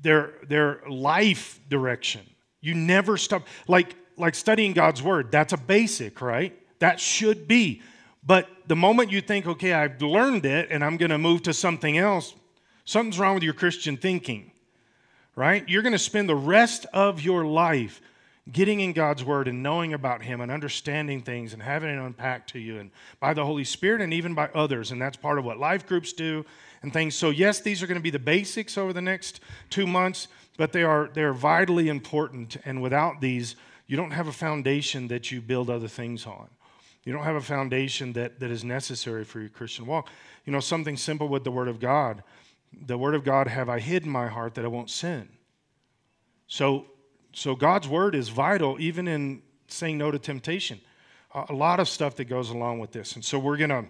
their, 0.00 0.34
their 0.48 0.80
life 0.88 1.60
direction. 1.68 2.22
You 2.60 2.74
never 2.74 3.16
stop. 3.16 3.46
Like, 3.68 3.94
like 4.16 4.34
studying 4.34 4.72
God's 4.72 5.02
word, 5.02 5.30
that's 5.30 5.52
a 5.52 5.58
basic, 5.58 6.20
right? 6.22 6.58
That 6.78 7.00
should 7.00 7.46
be. 7.46 7.82
But 8.24 8.48
the 8.66 8.76
moment 8.76 9.12
you 9.12 9.20
think, 9.20 9.46
okay, 9.46 9.72
I've 9.72 10.00
learned 10.00 10.46
it 10.46 10.68
and 10.70 10.84
I'm 10.84 10.96
going 10.96 11.10
to 11.10 11.18
move 11.18 11.42
to 11.42 11.52
something 11.52 11.98
else, 11.98 12.34
something's 12.84 13.18
wrong 13.18 13.34
with 13.34 13.42
your 13.42 13.54
Christian 13.54 13.96
thinking, 13.96 14.50
right? 15.34 15.68
You're 15.68 15.82
going 15.82 15.92
to 15.92 15.98
spend 15.98 16.28
the 16.28 16.34
rest 16.34 16.86
of 16.92 17.20
your 17.20 17.44
life 17.44 18.00
getting 18.50 18.80
in 18.80 18.92
God's 18.92 19.24
Word 19.24 19.48
and 19.48 19.62
knowing 19.62 19.92
about 19.92 20.22
Him 20.22 20.40
and 20.40 20.52
understanding 20.52 21.22
things 21.22 21.52
and 21.52 21.62
having 21.62 21.90
it 21.90 21.98
unpacked 21.98 22.50
to 22.50 22.58
you 22.58 22.78
and 22.78 22.90
by 23.18 23.34
the 23.34 23.44
Holy 23.44 23.64
Spirit 23.64 24.00
and 24.00 24.12
even 24.12 24.34
by 24.34 24.48
others. 24.54 24.92
And 24.92 25.02
that's 25.02 25.16
part 25.16 25.38
of 25.38 25.44
what 25.44 25.58
life 25.58 25.86
groups 25.86 26.12
do 26.12 26.44
and 26.82 26.92
things. 26.92 27.14
So, 27.14 27.30
yes, 27.30 27.60
these 27.60 27.82
are 27.82 27.86
going 27.86 27.98
to 27.98 28.02
be 28.02 28.10
the 28.10 28.18
basics 28.18 28.78
over 28.78 28.92
the 28.92 29.02
next 29.02 29.40
two 29.70 29.86
months, 29.86 30.28
but 30.56 30.72
they 30.72 30.84
are, 30.84 31.10
they 31.12 31.22
are 31.22 31.32
vitally 31.32 31.88
important. 31.88 32.56
And 32.64 32.80
without 32.80 33.20
these, 33.20 33.56
you 33.88 33.96
don't 33.96 34.12
have 34.12 34.28
a 34.28 34.32
foundation 34.32 35.08
that 35.08 35.32
you 35.32 35.40
build 35.40 35.68
other 35.68 35.88
things 35.88 36.26
on. 36.26 36.48
You 37.04 37.12
don't 37.12 37.24
have 37.24 37.36
a 37.36 37.40
foundation 37.40 38.12
that, 38.14 38.40
that 38.40 38.50
is 38.50 38.64
necessary 38.64 39.24
for 39.24 39.40
your 39.40 39.48
Christian 39.48 39.86
walk. 39.86 40.08
You 40.44 40.52
know, 40.52 40.60
something 40.60 40.96
simple 40.96 41.28
with 41.28 41.44
the 41.44 41.52
Word 41.52 41.68
of 41.68 41.78
God. 41.78 42.22
The 42.86 42.98
Word 42.98 43.14
of 43.14 43.24
God 43.24 43.46
have 43.46 43.68
I 43.68 43.78
hid 43.78 44.04
in 44.04 44.10
my 44.10 44.26
heart 44.26 44.54
that 44.54 44.64
I 44.64 44.68
won't 44.68 44.90
sin. 44.90 45.28
So 46.48 46.86
so 47.36 47.54
God's 47.54 47.86
word 47.86 48.14
is 48.14 48.30
vital 48.30 48.78
even 48.80 49.06
in 49.06 49.42
saying 49.68 49.98
no 49.98 50.10
to 50.10 50.18
temptation. 50.18 50.80
A 51.34 51.52
lot 51.52 51.80
of 51.80 51.86
stuff 51.86 52.16
that 52.16 52.24
goes 52.24 52.48
along 52.48 52.78
with 52.78 52.92
this. 52.92 53.14
And 53.14 53.22
so 53.22 53.38
we're 53.38 53.58
going 53.58 53.68
to 53.68 53.84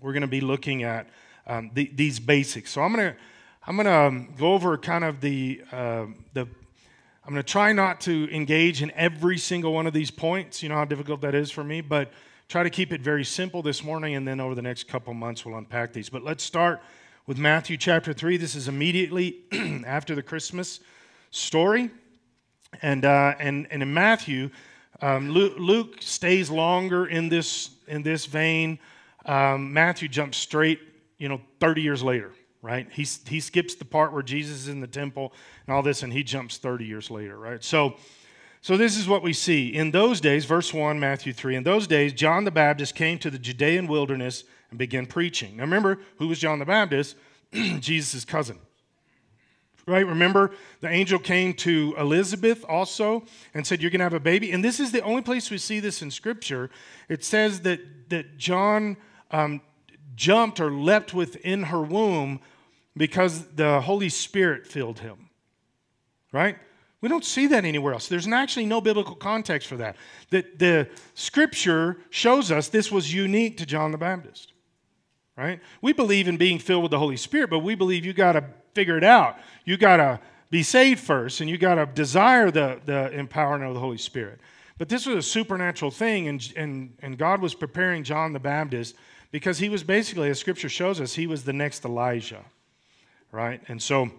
we're 0.00 0.12
to 0.20 0.28
be 0.28 0.40
looking 0.40 0.84
at 0.84 1.08
um, 1.48 1.72
the, 1.74 1.90
these 1.92 2.20
basics. 2.20 2.70
So 2.70 2.80
I'm 2.80 2.94
going 2.94 3.12
to 3.12 3.16
I'm 3.66 3.76
to 3.76 3.92
um, 3.92 4.34
go 4.38 4.52
over 4.54 4.78
kind 4.78 5.02
of 5.02 5.20
the 5.20 5.62
uh, 5.72 6.06
the 6.32 6.42
I'm 6.42 7.32
going 7.32 7.42
to 7.42 7.42
try 7.42 7.72
not 7.72 8.00
to 8.02 8.32
engage 8.32 8.82
in 8.82 8.92
every 8.92 9.36
single 9.36 9.72
one 9.74 9.88
of 9.88 9.92
these 9.92 10.12
points. 10.12 10.62
You 10.62 10.68
know 10.68 10.76
how 10.76 10.84
difficult 10.84 11.22
that 11.22 11.34
is 11.34 11.50
for 11.50 11.64
me, 11.64 11.80
but 11.80 12.12
try 12.48 12.62
to 12.62 12.70
keep 12.70 12.92
it 12.92 13.00
very 13.00 13.24
simple 13.24 13.62
this 13.62 13.82
morning, 13.82 14.14
and 14.14 14.28
then 14.28 14.38
over 14.38 14.54
the 14.54 14.62
next 14.62 14.86
couple 14.86 15.12
months 15.12 15.44
we'll 15.44 15.58
unpack 15.58 15.92
these. 15.92 16.08
But 16.08 16.22
let's 16.22 16.44
start 16.44 16.80
with 17.26 17.36
Matthew 17.36 17.76
chapter 17.76 18.12
three. 18.12 18.36
This 18.36 18.54
is 18.54 18.68
immediately 18.68 19.38
after 19.84 20.14
the 20.14 20.22
Christmas 20.22 20.78
story. 21.32 21.90
And, 22.82 23.04
uh, 23.04 23.34
and, 23.38 23.66
and 23.70 23.82
in 23.82 23.92
Matthew, 23.92 24.50
um, 25.02 25.30
Luke, 25.30 25.54
Luke, 25.58 25.96
stays 26.00 26.50
longer 26.50 27.06
in 27.06 27.28
this, 27.28 27.70
in 27.88 28.02
this 28.02 28.26
vein. 28.26 28.78
Um, 29.26 29.72
Matthew 29.72 30.08
jumps 30.08 30.38
straight, 30.38 30.80
you 31.18 31.28
know, 31.28 31.40
30 31.60 31.82
years 31.82 32.02
later, 32.02 32.32
right? 32.62 32.86
He, 32.90 33.06
he 33.26 33.40
skips 33.40 33.74
the 33.74 33.84
part 33.84 34.12
where 34.12 34.22
Jesus 34.22 34.60
is 34.60 34.68
in 34.68 34.80
the 34.80 34.86
temple 34.86 35.32
and 35.66 35.74
all 35.74 35.82
this, 35.82 36.02
and 36.02 36.12
he 36.12 36.22
jumps 36.22 36.58
30 36.58 36.84
years 36.84 37.10
later, 37.10 37.38
right? 37.38 37.62
So, 37.62 37.96
so 38.62 38.76
this 38.76 38.98
is 38.98 39.08
what 39.08 39.22
we 39.22 39.32
see. 39.32 39.68
In 39.68 39.90
those 39.90 40.20
days, 40.20 40.44
verse 40.44 40.72
1, 40.72 41.00
Matthew 41.00 41.32
3, 41.32 41.56
in 41.56 41.62
those 41.62 41.86
days, 41.86 42.12
John 42.12 42.44
the 42.44 42.50
Baptist 42.50 42.94
came 42.94 43.18
to 43.20 43.30
the 43.30 43.38
Judean 43.38 43.86
wilderness 43.86 44.44
and 44.70 44.78
began 44.78 45.06
preaching. 45.06 45.56
Now 45.56 45.64
remember, 45.64 45.98
who 46.18 46.28
was 46.28 46.38
John 46.38 46.58
the 46.58 46.66
Baptist? 46.66 47.16
Jesus' 47.52 48.24
cousin 48.24 48.58
right? 49.86 50.06
Remember, 50.06 50.52
the 50.80 50.88
angel 50.88 51.18
came 51.18 51.54
to 51.54 51.94
Elizabeth 51.98 52.64
also 52.68 53.24
and 53.54 53.66
said, 53.66 53.80
You're 53.82 53.90
going 53.90 54.00
to 54.00 54.04
have 54.04 54.14
a 54.14 54.20
baby. 54.20 54.52
And 54.52 54.64
this 54.64 54.80
is 54.80 54.92
the 54.92 55.02
only 55.02 55.22
place 55.22 55.50
we 55.50 55.58
see 55.58 55.80
this 55.80 56.02
in 56.02 56.10
Scripture. 56.10 56.70
It 57.08 57.24
says 57.24 57.60
that, 57.62 57.80
that 58.10 58.38
John 58.38 58.96
um, 59.30 59.60
jumped 60.14 60.60
or 60.60 60.70
leapt 60.70 61.14
within 61.14 61.64
her 61.64 61.82
womb 61.82 62.40
because 62.96 63.46
the 63.54 63.80
Holy 63.80 64.08
Spirit 64.08 64.66
filled 64.66 64.98
him, 64.98 65.30
right? 66.32 66.58
We 67.00 67.08
don't 67.08 67.24
see 67.24 67.46
that 67.48 67.64
anywhere 67.64 67.94
else. 67.94 68.08
There's 68.08 68.28
actually 68.28 68.66
no 68.66 68.80
biblical 68.80 69.14
context 69.14 69.68
for 69.68 69.76
that. 69.78 69.96
That 70.30 70.58
the 70.58 70.88
Scripture 71.14 71.98
shows 72.10 72.50
us 72.52 72.68
this 72.68 72.92
was 72.92 73.12
unique 73.12 73.56
to 73.58 73.66
John 73.66 73.90
the 73.90 73.98
Baptist, 73.98 74.52
right? 75.36 75.60
We 75.80 75.92
believe 75.92 76.28
in 76.28 76.36
being 76.36 76.58
filled 76.58 76.82
with 76.82 76.90
the 76.90 76.98
Holy 76.98 77.16
Spirit, 77.16 77.48
but 77.48 77.60
we 77.60 77.74
believe 77.74 78.04
you 78.04 78.12
got 78.12 78.32
to 78.32 78.44
figure 78.74 78.96
it 78.96 79.04
out. 79.04 79.38
You 79.64 79.76
got 79.76 79.96
to 79.96 80.20
be 80.50 80.62
saved 80.62 81.00
first, 81.00 81.40
and 81.40 81.48
you 81.48 81.58
got 81.58 81.76
to 81.76 81.86
desire 81.86 82.50
the, 82.50 82.80
the 82.84 83.10
empowerment 83.14 83.68
of 83.68 83.74
the 83.74 83.80
Holy 83.80 83.98
Spirit. 83.98 84.40
But 84.78 84.88
this 84.88 85.06
was 85.06 85.16
a 85.16 85.22
supernatural 85.22 85.90
thing, 85.90 86.28
and, 86.28 86.52
and, 86.56 86.94
and 87.02 87.18
God 87.18 87.40
was 87.40 87.54
preparing 87.54 88.02
John 88.02 88.32
the 88.32 88.40
Baptist 88.40 88.96
because 89.30 89.58
he 89.58 89.68
was 89.68 89.84
basically, 89.84 90.30
as 90.30 90.40
Scripture 90.40 90.68
shows 90.68 91.00
us, 91.00 91.14
he 91.14 91.26
was 91.26 91.44
the 91.44 91.52
next 91.52 91.84
Elijah, 91.84 92.44
right? 93.30 93.60
And 93.68 93.80
so, 93.80 94.10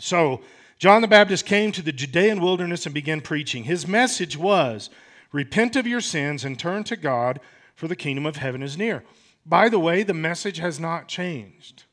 so 0.00 0.40
John 0.78 1.02
the 1.02 1.08
Baptist 1.08 1.46
came 1.46 1.70
to 1.72 1.82
the 1.82 1.92
Judean 1.92 2.40
wilderness 2.40 2.86
and 2.86 2.94
began 2.94 3.20
preaching. 3.20 3.64
His 3.64 3.86
message 3.86 4.36
was, 4.36 4.90
"Repent 5.30 5.76
of 5.76 5.86
your 5.86 6.00
sins 6.00 6.44
and 6.44 6.58
turn 6.58 6.84
to 6.84 6.96
God, 6.96 7.38
for 7.76 7.86
the 7.86 7.94
kingdom 7.94 8.26
of 8.26 8.36
heaven 8.36 8.62
is 8.62 8.76
near." 8.76 9.04
By 9.46 9.68
the 9.68 9.78
way, 9.78 10.02
the 10.02 10.14
message 10.14 10.58
has 10.58 10.80
not 10.80 11.06
changed. 11.06 11.84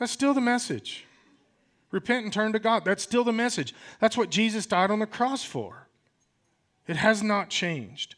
That's 0.00 0.10
still 0.10 0.32
the 0.32 0.40
message. 0.40 1.04
Repent 1.90 2.24
and 2.24 2.32
turn 2.32 2.54
to 2.54 2.58
God. 2.58 2.86
That's 2.86 3.02
still 3.02 3.22
the 3.22 3.32
message. 3.32 3.74
That's 4.00 4.16
what 4.16 4.30
Jesus 4.30 4.64
died 4.64 4.90
on 4.90 4.98
the 4.98 5.06
cross 5.06 5.44
for. 5.44 5.86
It 6.88 6.96
has 6.96 7.22
not 7.22 7.50
changed. 7.50 8.14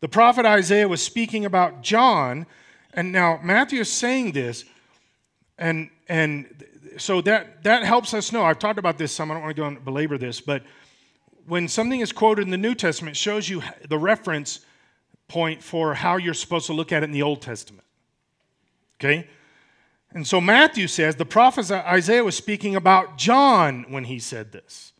The 0.00 0.08
prophet 0.08 0.46
Isaiah 0.46 0.86
was 0.86 1.02
speaking 1.02 1.44
about 1.44 1.82
John, 1.82 2.46
and 2.94 3.10
now 3.10 3.40
Matthew 3.42 3.80
is 3.80 3.90
saying 3.90 4.32
this, 4.32 4.64
and 5.58 5.90
and 6.08 6.64
so 6.98 7.20
that 7.22 7.64
that 7.64 7.82
helps 7.82 8.14
us 8.14 8.30
know. 8.30 8.44
I've 8.44 8.60
talked 8.60 8.78
about 8.78 8.96
this 8.96 9.10
some. 9.10 9.28
I 9.32 9.34
don't 9.34 9.42
want 9.42 9.56
to 9.56 9.60
go 9.60 9.66
and 9.66 9.84
belabor 9.84 10.18
this, 10.18 10.40
but 10.40 10.62
when 11.48 11.66
something 11.66 11.98
is 11.98 12.12
quoted 12.12 12.42
in 12.42 12.50
the 12.50 12.56
New 12.56 12.76
Testament, 12.76 13.16
it 13.16 13.18
shows 13.18 13.48
you 13.48 13.60
the 13.88 13.98
reference 13.98 14.60
point 15.26 15.64
for 15.64 15.94
how 15.94 16.16
you're 16.16 16.32
supposed 16.32 16.66
to 16.66 16.72
look 16.72 16.92
at 16.92 17.02
it 17.02 17.06
in 17.06 17.12
the 17.12 17.22
Old 17.22 17.42
Testament. 17.42 17.84
Okay? 19.00 19.28
And 20.12 20.26
so 20.26 20.40
Matthew 20.40 20.88
says 20.88 21.16
the 21.16 21.24
prophet 21.24 21.70
Isaiah 21.70 22.24
was 22.24 22.36
speaking 22.36 22.76
about 22.76 23.18
John 23.18 23.84
when 23.88 24.04
he 24.04 24.18
said 24.18 24.52
this. 24.52 24.92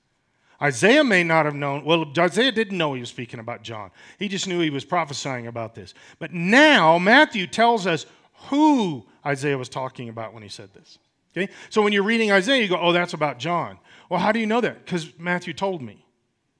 Isaiah 0.60 1.04
may 1.04 1.22
not 1.22 1.44
have 1.44 1.54
known, 1.54 1.84
well, 1.84 2.04
Isaiah 2.18 2.50
didn't 2.50 2.76
know 2.76 2.92
he 2.92 3.00
was 3.00 3.08
speaking 3.08 3.38
about 3.38 3.62
John. 3.62 3.90
He 4.18 4.26
just 4.28 4.48
knew 4.48 4.60
he 4.60 4.70
was 4.70 4.84
prophesying 4.84 5.46
about 5.46 5.74
this. 5.74 5.94
But 6.18 6.32
now 6.32 6.98
Matthew 6.98 7.46
tells 7.46 7.86
us 7.86 8.06
who 8.48 9.06
Isaiah 9.24 9.56
was 9.56 9.68
talking 9.68 10.08
about 10.08 10.34
when 10.34 10.42
he 10.42 10.48
said 10.48 10.74
this. 10.74 10.98
Okay? 11.36 11.52
So 11.70 11.80
when 11.80 11.92
you're 11.92 12.02
reading 12.02 12.32
Isaiah, 12.32 12.60
you 12.60 12.68
go, 12.68 12.78
oh, 12.78 12.92
that's 12.92 13.14
about 13.14 13.38
John. 13.38 13.78
Well, 14.08 14.18
how 14.18 14.32
do 14.32 14.40
you 14.40 14.46
know 14.46 14.60
that? 14.60 14.84
Because 14.84 15.16
Matthew 15.18 15.52
told 15.52 15.80
me. 15.80 16.04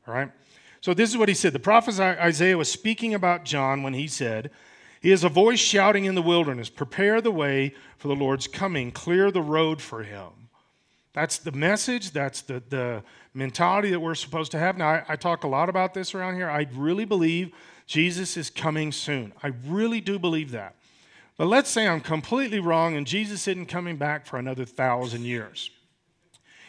All 0.06 0.14
right? 0.14 0.30
So 0.80 0.94
this 0.94 1.10
is 1.10 1.16
what 1.16 1.28
he 1.28 1.34
said. 1.34 1.52
The 1.52 1.58
prophet 1.58 1.98
Isaiah 1.98 2.56
was 2.56 2.70
speaking 2.70 3.14
about 3.14 3.44
John 3.44 3.82
when 3.82 3.94
he 3.94 4.06
said, 4.06 4.50
He 5.00 5.12
is 5.12 5.24
a 5.24 5.28
voice 5.28 5.60
shouting 5.60 6.04
in 6.04 6.14
the 6.14 6.22
wilderness, 6.22 6.68
Prepare 6.68 7.20
the 7.20 7.30
way 7.30 7.74
for 7.98 8.08
the 8.08 8.16
Lord's 8.16 8.48
coming, 8.48 8.90
clear 8.90 9.30
the 9.30 9.42
road 9.42 9.80
for 9.80 10.02
him. 10.02 10.30
That's 11.12 11.38
the 11.38 11.52
message, 11.52 12.12
that's 12.12 12.42
the, 12.42 12.62
the 12.68 13.02
mentality 13.34 13.90
that 13.90 14.00
we're 14.00 14.14
supposed 14.14 14.52
to 14.52 14.58
have. 14.58 14.78
Now, 14.78 14.88
I, 14.88 15.04
I 15.08 15.16
talk 15.16 15.42
a 15.42 15.48
lot 15.48 15.68
about 15.68 15.92
this 15.92 16.14
around 16.14 16.36
here. 16.36 16.48
I 16.48 16.66
really 16.72 17.04
believe 17.04 17.52
Jesus 17.86 18.36
is 18.36 18.50
coming 18.50 18.92
soon. 18.92 19.32
I 19.42 19.52
really 19.66 20.00
do 20.00 20.18
believe 20.18 20.52
that. 20.52 20.76
But 21.36 21.46
let's 21.46 21.70
say 21.70 21.88
I'm 21.88 22.00
completely 22.00 22.60
wrong 22.60 22.96
and 22.96 23.04
Jesus 23.04 23.48
isn't 23.48 23.66
coming 23.66 23.96
back 23.96 24.26
for 24.26 24.38
another 24.38 24.64
thousand 24.64 25.24
years. 25.24 25.70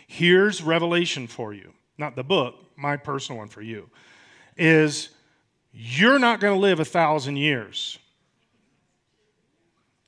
Here's 0.07 0.63
revelation 0.63 1.27
for 1.27 1.53
you, 1.53 1.73
not 1.99 2.15
the 2.15 2.23
book, 2.23 2.55
my 2.75 2.97
personal 2.97 3.37
one 3.37 3.49
for 3.49 3.61
you, 3.61 3.87
is 4.57 5.09
you're 5.71 6.17
not 6.17 6.39
going 6.39 6.55
to 6.55 6.59
live 6.59 6.79
a 6.79 6.85
thousand 6.85 7.35
years. 7.35 7.98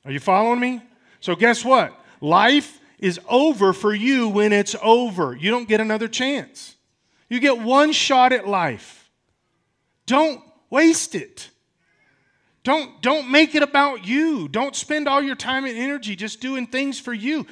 Are 0.04 0.10
you 0.10 0.20
following 0.20 0.60
me? 0.60 0.82
So, 1.20 1.34
guess 1.34 1.64
what? 1.64 1.98
Life 2.20 2.80
is 2.98 3.20
over 3.28 3.72
for 3.72 3.94
you 3.94 4.28
when 4.28 4.52
it's 4.52 4.76
over. 4.82 5.36
You 5.36 5.50
don't 5.50 5.68
get 5.68 5.80
another 5.80 6.08
chance. 6.08 6.76
You 7.28 7.40
get 7.40 7.58
one 7.58 7.92
shot 7.92 8.32
at 8.32 8.46
life. 8.46 9.10
Don't 10.06 10.42
waste 10.70 11.14
it. 11.14 11.50
Don't, 12.64 13.02
don't 13.02 13.30
make 13.30 13.54
it 13.54 13.62
about 13.62 14.06
you. 14.06 14.48
Don't 14.48 14.76
spend 14.76 15.08
all 15.08 15.22
your 15.22 15.34
time 15.34 15.64
and 15.64 15.76
energy 15.76 16.14
just 16.14 16.40
doing 16.40 16.66
things 16.66 17.00
for 17.00 17.12
you. 17.12 17.46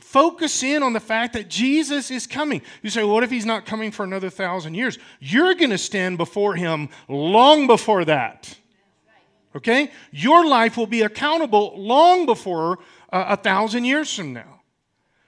Focus 0.00 0.62
in 0.62 0.82
on 0.82 0.92
the 0.92 1.00
fact 1.00 1.32
that 1.32 1.48
Jesus 1.48 2.10
is 2.10 2.26
coming. 2.26 2.60
You 2.82 2.90
say, 2.90 3.04
what 3.04 3.24
if 3.24 3.30
he's 3.30 3.46
not 3.46 3.64
coming 3.64 3.90
for 3.90 4.04
another 4.04 4.28
thousand 4.28 4.74
years? 4.74 4.98
You're 5.20 5.54
going 5.54 5.70
to 5.70 5.78
stand 5.78 6.18
before 6.18 6.54
him 6.54 6.90
long 7.08 7.66
before 7.66 8.04
that. 8.04 8.54
Okay? 9.54 9.90
Your 10.10 10.46
life 10.46 10.76
will 10.76 10.86
be 10.86 11.02
accountable 11.02 11.74
long 11.76 12.26
before 12.26 12.78
uh, 13.12 13.26
a 13.28 13.36
thousand 13.36 13.84
years 13.84 14.12
from 14.14 14.32
now. 14.32 14.60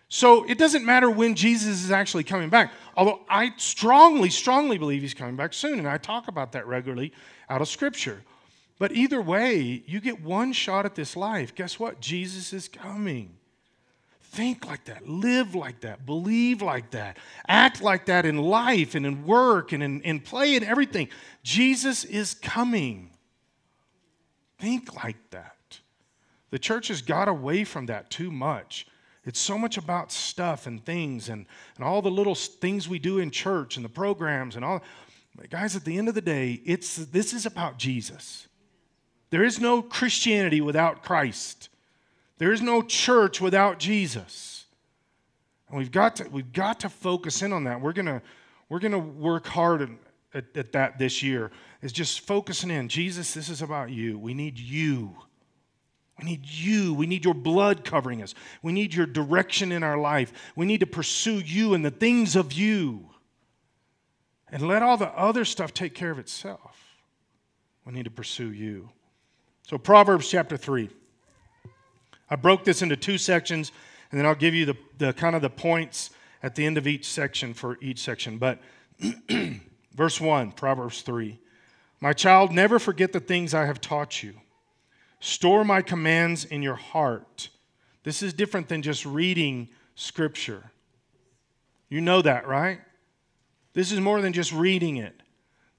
So 0.08 0.44
it 0.44 0.56
doesn't 0.58 0.84
matter 0.84 1.10
when 1.10 1.34
Jesus 1.34 1.82
is 1.82 1.90
actually 1.90 2.24
coming 2.24 2.48
back. 2.48 2.72
Although 2.96 3.20
I 3.28 3.52
strongly, 3.56 4.30
strongly 4.30 4.78
believe 4.78 5.02
he's 5.02 5.14
coming 5.14 5.36
back 5.36 5.52
soon, 5.52 5.78
and 5.78 5.88
I 5.88 5.98
talk 5.98 6.28
about 6.28 6.52
that 6.52 6.66
regularly 6.66 7.12
out 7.48 7.60
of 7.60 7.68
Scripture. 7.68 8.22
But 8.78 8.92
either 8.92 9.20
way, 9.20 9.82
you 9.86 10.00
get 10.00 10.22
one 10.22 10.52
shot 10.52 10.84
at 10.84 10.94
this 10.94 11.16
life. 11.16 11.54
Guess 11.54 11.80
what? 11.80 12.00
Jesus 12.00 12.52
is 12.52 12.68
coming. 12.68 13.36
Think 14.22 14.66
like 14.66 14.84
that, 14.84 15.08
live 15.08 15.54
like 15.54 15.80
that, 15.80 16.04
believe 16.04 16.60
like 16.60 16.90
that, 16.90 17.16
act 17.48 17.80
like 17.80 18.06
that 18.06 18.26
in 18.26 18.36
life 18.36 18.94
and 18.94 19.06
in 19.06 19.24
work 19.24 19.72
and 19.72 19.82
in, 19.82 20.02
in 20.02 20.20
play 20.20 20.56
and 20.56 20.64
everything. 20.64 21.08
Jesus 21.42 22.04
is 22.04 22.34
coming. 22.34 23.10
Think 24.58 25.02
like 25.02 25.30
that. 25.30 25.80
The 26.50 26.58
church 26.58 26.88
has 26.88 27.02
got 27.02 27.28
away 27.28 27.64
from 27.64 27.86
that 27.86 28.10
too 28.10 28.30
much. 28.30 28.86
It's 29.24 29.40
so 29.40 29.58
much 29.58 29.76
about 29.76 30.12
stuff 30.12 30.66
and 30.66 30.84
things 30.84 31.28
and, 31.28 31.46
and 31.74 31.84
all 31.84 32.00
the 32.00 32.10
little 32.10 32.34
things 32.34 32.88
we 32.88 32.98
do 32.98 33.18
in 33.18 33.30
church 33.30 33.76
and 33.76 33.84
the 33.84 33.90
programs 33.90 34.56
and 34.56 34.64
all. 34.64 34.82
Guys, 35.50 35.76
at 35.76 35.84
the 35.84 35.98
end 35.98 36.08
of 36.08 36.14
the 36.14 36.22
day, 36.22 36.60
it's, 36.64 36.96
this 36.96 37.34
is 37.34 37.44
about 37.44 37.76
Jesus. 37.76 38.46
There 39.30 39.44
is 39.44 39.60
no 39.60 39.82
Christianity 39.82 40.60
without 40.60 41.02
Christ. 41.02 41.68
There 42.38 42.52
is 42.52 42.62
no 42.62 42.82
church 42.82 43.40
without 43.40 43.78
Jesus. 43.78 44.66
And 45.68 45.78
we've 45.78 45.90
got 45.90 46.16
to, 46.16 46.28
we've 46.30 46.52
got 46.52 46.80
to 46.80 46.88
focus 46.88 47.42
in 47.42 47.52
on 47.52 47.64
that. 47.64 47.80
We're 47.80 47.92
going 47.92 48.22
we're 48.68 48.78
gonna 48.78 48.98
work 48.98 49.46
hard 49.46 49.96
at, 50.36 50.56
at 50.56 50.72
that 50.72 50.98
this 50.98 51.22
year 51.22 51.50
is 51.82 51.92
just 51.92 52.20
focusing 52.20 52.70
in. 52.70 52.88
Jesus, 52.88 53.34
this 53.34 53.48
is 53.48 53.62
about 53.62 53.90
you. 53.90 54.18
We 54.18 54.34
need 54.34 54.58
you. 54.58 55.16
We 56.18 56.24
need 56.24 56.46
you. 56.46 56.94
We 56.94 57.06
need 57.06 57.24
your 57.24 57.34
blood 57.34 57.84
covering 57.84 58.22
us. 58.22 58.34
We 58.62 58.72
need 58.72 58.94
your 58.94 59.06
direction 59.06 59.72
in 59.72 59.82
our 59.82 59.98
life. 59.98 60.32
We 60.54 60.66
need 60.66 60.80
to 60.80 60.86
pursue 60.86 61.38
you 61.38 61.74
and 61.74 61.84
the 61.84 61.90
things 61.90 62.36
of 62.36 62.52
you. 62.52 63.10
And 64.48 64.66
let 64.66 64.82
all 64.82 64.96
the 64.96 65.08
other 65.08 65.44
stuff 65.44 65.74
take 65.74 65.94
care 65.94 66.10
of 66.10 66.18
itself. 66.18 66.96
We 67.84 67.92
need 67.92 68.04
to 68.04 68.10
pursue 68.10 68.52
you. 68.52 68.90
So, 69.66 69.78
Proverbs 69.78 70.30
chapter 70.30 70.56
3. 70.56 70.88
I 72.30 72.36
broke 72.36 72.64
this 72.64 72.82
into 72.82 72.96
two 72.96 73.18
sections, 73.18 73.72
and 74.10 74.18
then 74.18 74.26
I'll 74.26 74.34
give 74.34 74.54
you 74.54 74.66
the, 74.66 74.76
the 74.98 75.12
kind 75.12 75.36
of 75.36 75.42
the 75.42 75.50
points 75.50 76.10
at 76.42 76.54
the 76.54 76.64
end 76.64 76.78
of 76.78 76.86
each 76.86 77.06
section 77.06 77.54
for 77.54 77.76
each 77.80 78.00
section. 78.00 78.38
But 78.38 78.60
verse 79.96 80.20
1, 80.20 80.52
Proverbs 80.52 81.02
3. 81.02 81.38
My 82.00 82.12
child, 82.12 82.52
never 82.52 82.78
forget 82.78 83.12
the 83.12 83.20
things 83.20 83.54
I 83.54 83.64
have 83.64 83.80
taught 83.80 84.22
you. 84.22 84.34
Store 85.18 85.64
my 85.64 85.80
commands 85.82 86.44
in 86.44 86.62
your 86.62 86.74
heart. 86.74 87.48
This 88.04 88.22
is 88.22 88.32
different 88.34 88.68
than 88.68 88.82
just 88.82 89.06
reading 89.06 89.68
scripture. 89.94 90.70
You 91.88 92.00
know 92.00 92.20
that, 92.22 92.46
right? 92.46 92.80
This 93.72 93.90
is 93.90 94.00
more 94.00 94.20
than 94.20 94.32
just 94.32 94.52
reading 94.52 94.96
it. 94.96 95.22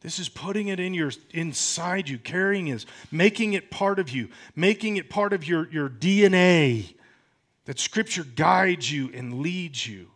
This 0.01 0.19
is 0.19 0.29
putting 0.29 0.67
it 0.67 0.79
in 0.79 0.93
your 0.93 1.11
inside 1.31 2.09
you, 2.09 2.17
carrying 2.17 2.67
it, 2.67 2.85
making 3.11 3.53
it 3.53 3.71
part 3.71 3.99
of 3.99 4.09
you, 4.09 4.29
making 4.55 4.97
it 4.97 5.09
part 5.09 5.33
of 5.33 5.47
your, 5.47 5.69
your 5.69 5.89
DNA. 5.89 6.95
That 7.65 7.79
scripture 7.79 8.23
guides 8.23 8.91
you 8.91 9.11
and 9.13 9.39
leads 9.41 9.87
you. 9.87 10.07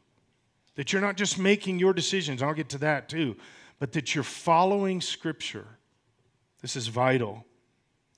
That 0.76 0.94
you're 0.94 1.02
not 1.02 1.18
just 1.18 1.38
making 1.38 1.80
your 1.80 1.94
decisions, 1.94 2.42
I'll 2.42 2.54
get 2.54 2.70
to 2.70 2.78
that 2.80 3.10
too, 3.10 3.36
but 3.82 3.94
that 3.94 4.14
you're 4.14 4.24
following 4.24 5.02
scripture 5.02 5.66
this 6.62 6.76
is 6.76 6.88
vital. 6.88 7.44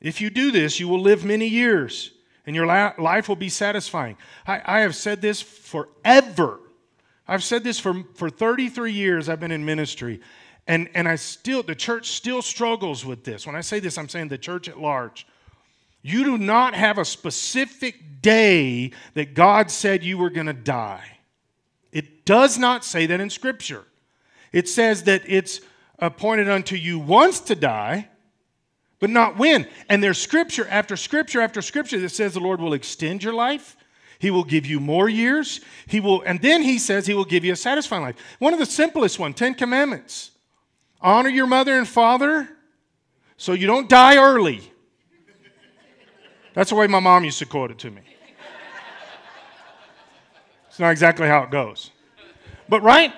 If 0.01 0.19
you 0.19 0.29
do 0.29 0.51
this, 0.51 0.77
you 0.77 0.89
will 0.89 0.99
live 0.99 1.23
many 1.23 1.47
years 1.47 2.11
and 2.45 2.53
your 2.53 2.65
life 2.65 3.29
will 3.29 3.37
be 3.37 3.47
satisfying. 3.47 4.17
I, 4.45 4.61
I, 4.65 4.79
have 4.81 4.97
said 4.97 5.21
this 5.21 5.41
forever. 5.41 6.59
I've 7.25 7.41
said 7.45 7.63
this 7.63 7.79
for, 7.79 8.03
for 8.15 8.29
33 8.29 8.91
years 8.91 9.29
I've 9.29 9.39
been 9.39 9.53
in 9.53 9.63
ministry. 9.63 10.19
And, 10.67 10.89
and 10.93 11.07
I 11.07 11.15
still, 11.15 11.63
the 11.63 11.73
church 11.73 12.09
still 12.09 12.41
struggles 12.41 13.05
with 13.05 13.23
this. 13.23 13.47
When 13.47 13.55
I 13.55 13.61
say 13.61 13.79
this, 13.79 13.97
I'm 13.97 14.09
saying 14.09 14.27
the 14.27 14.37
church 14.37 14.67
at 14.67 14.77
large. 14.77 15.25
You 16.01 16.25
do 16.25 16.37
not 16.37 16.73
have 16.73 16.97
a 16.97 17.05
specific 17.05 18.21
day 18.21 18.91
that 19.13 19.33
God 19.33 19.71
said 19.71 20.03
you 20.03 20.17
were 20.17 20.29
going 20.29 20.47
to 20.47 20.53
die. 20.53 21.19
It 21.93 22.25
does 22.25 22.57
not 22.57 22.83
say 22.83 23.05
that 23.05 23.21
in 23.21 23.29
Scripture. 23.29 23.85
It 24.53 24.69
says 24.69 25.03
that 25.03 25.23
it's 25.25 25.59
appointed 25.99 26.47
unto 26.47 26.75
you 26.75 26.99
once 26.99 27.41
to 27.41 27.55
die, 27.55 28.07
but 28.99 29.09
not 29.09 29.37
when. 29.37 29.67
And 29.89 30.01
there's 30.01 30.19
scripture 30.19 30.67
after 30.69 30.95
scripture 30.95 31.41
after 31.41 31.61
scripture 31.61 31.99
that 31.99 32.09
says 32.09 32.35
the 32.35 32.39
Lord 32.39 32.61
will 32.61 32.73
extend 32.73 33.23
your 33.23 33.33
life. 33.33 33.75
He 34.19 34.31
will 34.31 34.45
give 34.45 34.65
you 34.65 34.79
more 34.79 35.09
years. 35.09 35.59
He 35.87 35.99
will, 35.99 36.21
and 36.21 36.39
then 36.41 36.61
he 36.61 36.77
says 36.77 37.05
he 37.05 37.13
will 37.13 37.25
give 37.25 37.43
you 37.43 37.51
a 37.51 37.57
satisfying 37.57 38.03
life. 38.03 38.15
One 38.39 38.53
of 38.53 38.59
the 38.59 38.65
simplest 38.65 39.19
one, 39.19 39.33
Ten 39.33 39.53
Commandments. 39.55 40.31
Honor 41.01 41.29
your 41.29 41.47
mother 41.47 41.77
and 41.77 41.85
father 41.85 42.47
so 43.35 43.51
you 43.51 43.67
don't 43.67 43.89
die 43.89 44.15
early. 44.15 44.61
That's 46.53 46.69
the 46.69 46.75
way 46.75 46.87
my 46.87 47.01
mom 47.01 47.25
used 47.25 47.39
to 47.39 47.45
quote 47.45 47.71
it 47.71 47.79
to 47.79 47.91
me. 47.91 48.01
It's 50.69 50.79
not 50.79 50.91
exactly 50.91 51.27
how 51.27 51.43
it 51.43 51.51
goes. 51.51 51.91
But 52.69 52.81
right? 52.83 53.13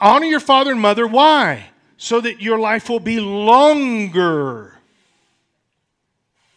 Honor 0.00 0.26
your 0.26 0.40
father 0.40 0.70
and 0.70 0.80
mother. 0.80 1.06
Why? 1.06 1.70
So 1.96 2.20
that 2.20 2.40
your 2.40 2.58
life 2.58 2.88
will 2.88 3.00
be 3.00 3.20
longer. 3.20 4.78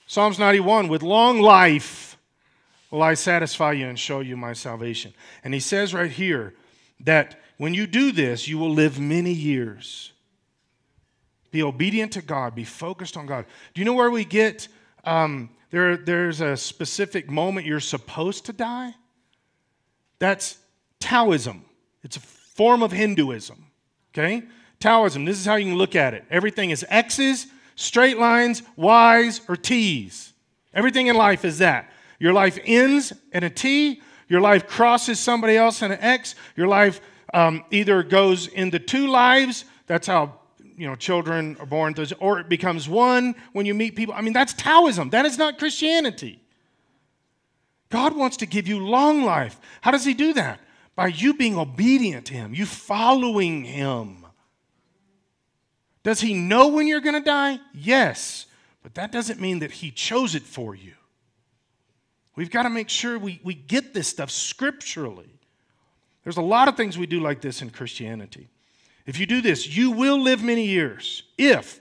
Psalms 0.08 0.38
91 0.38 0.88
with 0.88 1.02
long 1.02 1.42
life 1.42 2.18
will 2.92 3.02
I 3.02 3.16
satisfy 3.16 3.74
you 3.74 3.88
and 3.88 4.00
show 4.00 4.20
you 4.20 4.38
my 4.38 4.54
salvation. 4.54 5.14
And 5.44 5.54
he 5.54 5.60
says 5.60 5.94
right 5.94 6.12
here 6.12 6.54
that 7.02 7.40
when 7.58 7.74
you 7.74 7.88
do 7.88 8.12
this, 8.12 8.48
you 8.48 8.58
will 8.58 8.72
live 8.72 9.00
many 9.00 9.32
years. 9.32 10.12
Be 11.52 11.64
obedient 11.64 12.12
to 12.14 12.22
God, 12.22 12.54
be 12.54 12.64
focused 12.64 13.18
on 13.18 13.26
God. 13.26 13.46
Do 13.74 13.82
you 13.82 13.86
know 13.86 13.94
where 13.94 14.12
we 14.12 14.26
get 14.26 14.68
um, 15.06 15.50
there, 15.72 15.98
there's 15.98 16.42
a 16.42 16.58
specific 16.58 17.30
moment 17.30 17.66
you're 17.66 17.80
supposed 17.80 18.46
to 18.46 18.54
die? 18.54 18.94
That's 20.20 20.58
Taoism. 21.00 21.64
It's 22.04 22.18
a 22.18 22.22
form 22.56 22.82
of 22.82 22.92
Hinduism. 22.92 23.66
Okay? 24.14 24.44
Taoism, 24.80 25.26
this 25.26 25.38
is 25.38 25.46
how 25.46 25.56
you 25.56 25.66
can 25.66 25.78
look 25.78 25.96
at 25.96 26.14
it. 26.14 26.26
Everything 26.30 26.72
is 26.72 26.86
X's 26.90 27.48
straight 27.76 28.18
lines, 28.18 28.64
Y's, 28.76 29.42
or 29.48 29.56
T's. 29.56 30.34
Everything 30.74 31.08
in 31.08 31.16
life 31.16 31.46
is 31.46 31.60
that. 31.60 31.92
Your 32.18 32.34
life 32.34 32.58
ends 32.66 33.14
in 33.34 33.44
a 33.44 33.50
T, 33.50 34.02
your 34.28 34.42
life 34.42 34.68
crosses 34.68 35.20
somebody 35.20 35.58
else 35.58 35.82
in 35.82 35.92
an 35.92 36.00
X, 36.00 36.36
your 36.56 36.68
life 36.68 37.02
um, 37.34 37.64
either 37.72 38.04
goes 38.04 38.48
into 38.48 38.80
two 38.80 39.08
lives, 39.08 39.66
that's 39.88 40.08
how 40.08 40.40
you 40.78 40.88
know 40.88 40.96
children 40.96 41.58
are 41.60 41.66
born, 41.66 41.94
or 42.20 42.40
it 42.40 42.50
becomes 42.50 42.88
one 42.88 43.36
when 43.52 43.66
you 43.66 43.74
meet 43.74 43.96
people. 43.96 44.16
I 44.16 44.22
mean, 44.22 44.34
that's 44.34 44.54
Taoism. 44.54 45.10
That 45.10 45.26
is 45.26 45.38
not 45.38 45.58
Christianity. 45.58 46.42
God 47.90 48.16
wants 48.16 48.38
to 48.38 48.46
give 48.46 48.68
you 48.68 48.80
long 48.80 49.24
life. 49.24 49.60
How 49.82 49.92
does 49.92 50.06
He 50.06 50.14
do 50.14 50.34
that? 50.34 50.60
By 50.96 51.08
you 51.08 51.34
being 51.34 51.58
obedient 51.58 52.26
to 52.28 52.34
Him, 52.34 52.54
you 52.54 52.66
following 52.66 53.66
Him. 53.66 54.26
Does 56.04 56.22
he 56.22 56.34
know 56.34 56.68
when 56.68 56.88
you're 56.88 57.02
going 57.02 57.16
to 57.16 57.30
die? 57.30 57.60
Yes. 57.74 58.46
But 58.84 58.94
that 58.94 59.12
doesn't 59.12 59.42
mean 59.42 59.60
that 59.60 59.72
He 59.72 59.92
chose 59.92 60.36
it 60.36 60.44
for 60.44 60.76
you. 60.76 60.94
We've 62.36 62.52
got 62.52 62.64
to 62.64 62.70
make 62.70 62.90
sure 62.90 63.18
we, 63.18 63.42
we 63.44 63.54
get 63.54 63.94
this 63.94 64.08
stuff 64.08 64.30
scripturally. 64.30 65.40
There's 66.24 66.38
a 66.38 66.42
lot 66.42 66.68
of 66.68 66.78
things 66.78 66.98
we 66.98 67.08
do 67.08 67.20
like 67.20 67.42
this 67.42 67.62
in 67.62 67.70
Christianity. 67.70 68.50
If 69.06 69.20
you 69.20 69.26
do 69.26 69.42
this, 69.42 69.68
you 69.76 69.92
will 69.92 70.20
live 70.20 70.44
many 70.44 70.66
years, 70.66 71.24
if, 71.38 71.80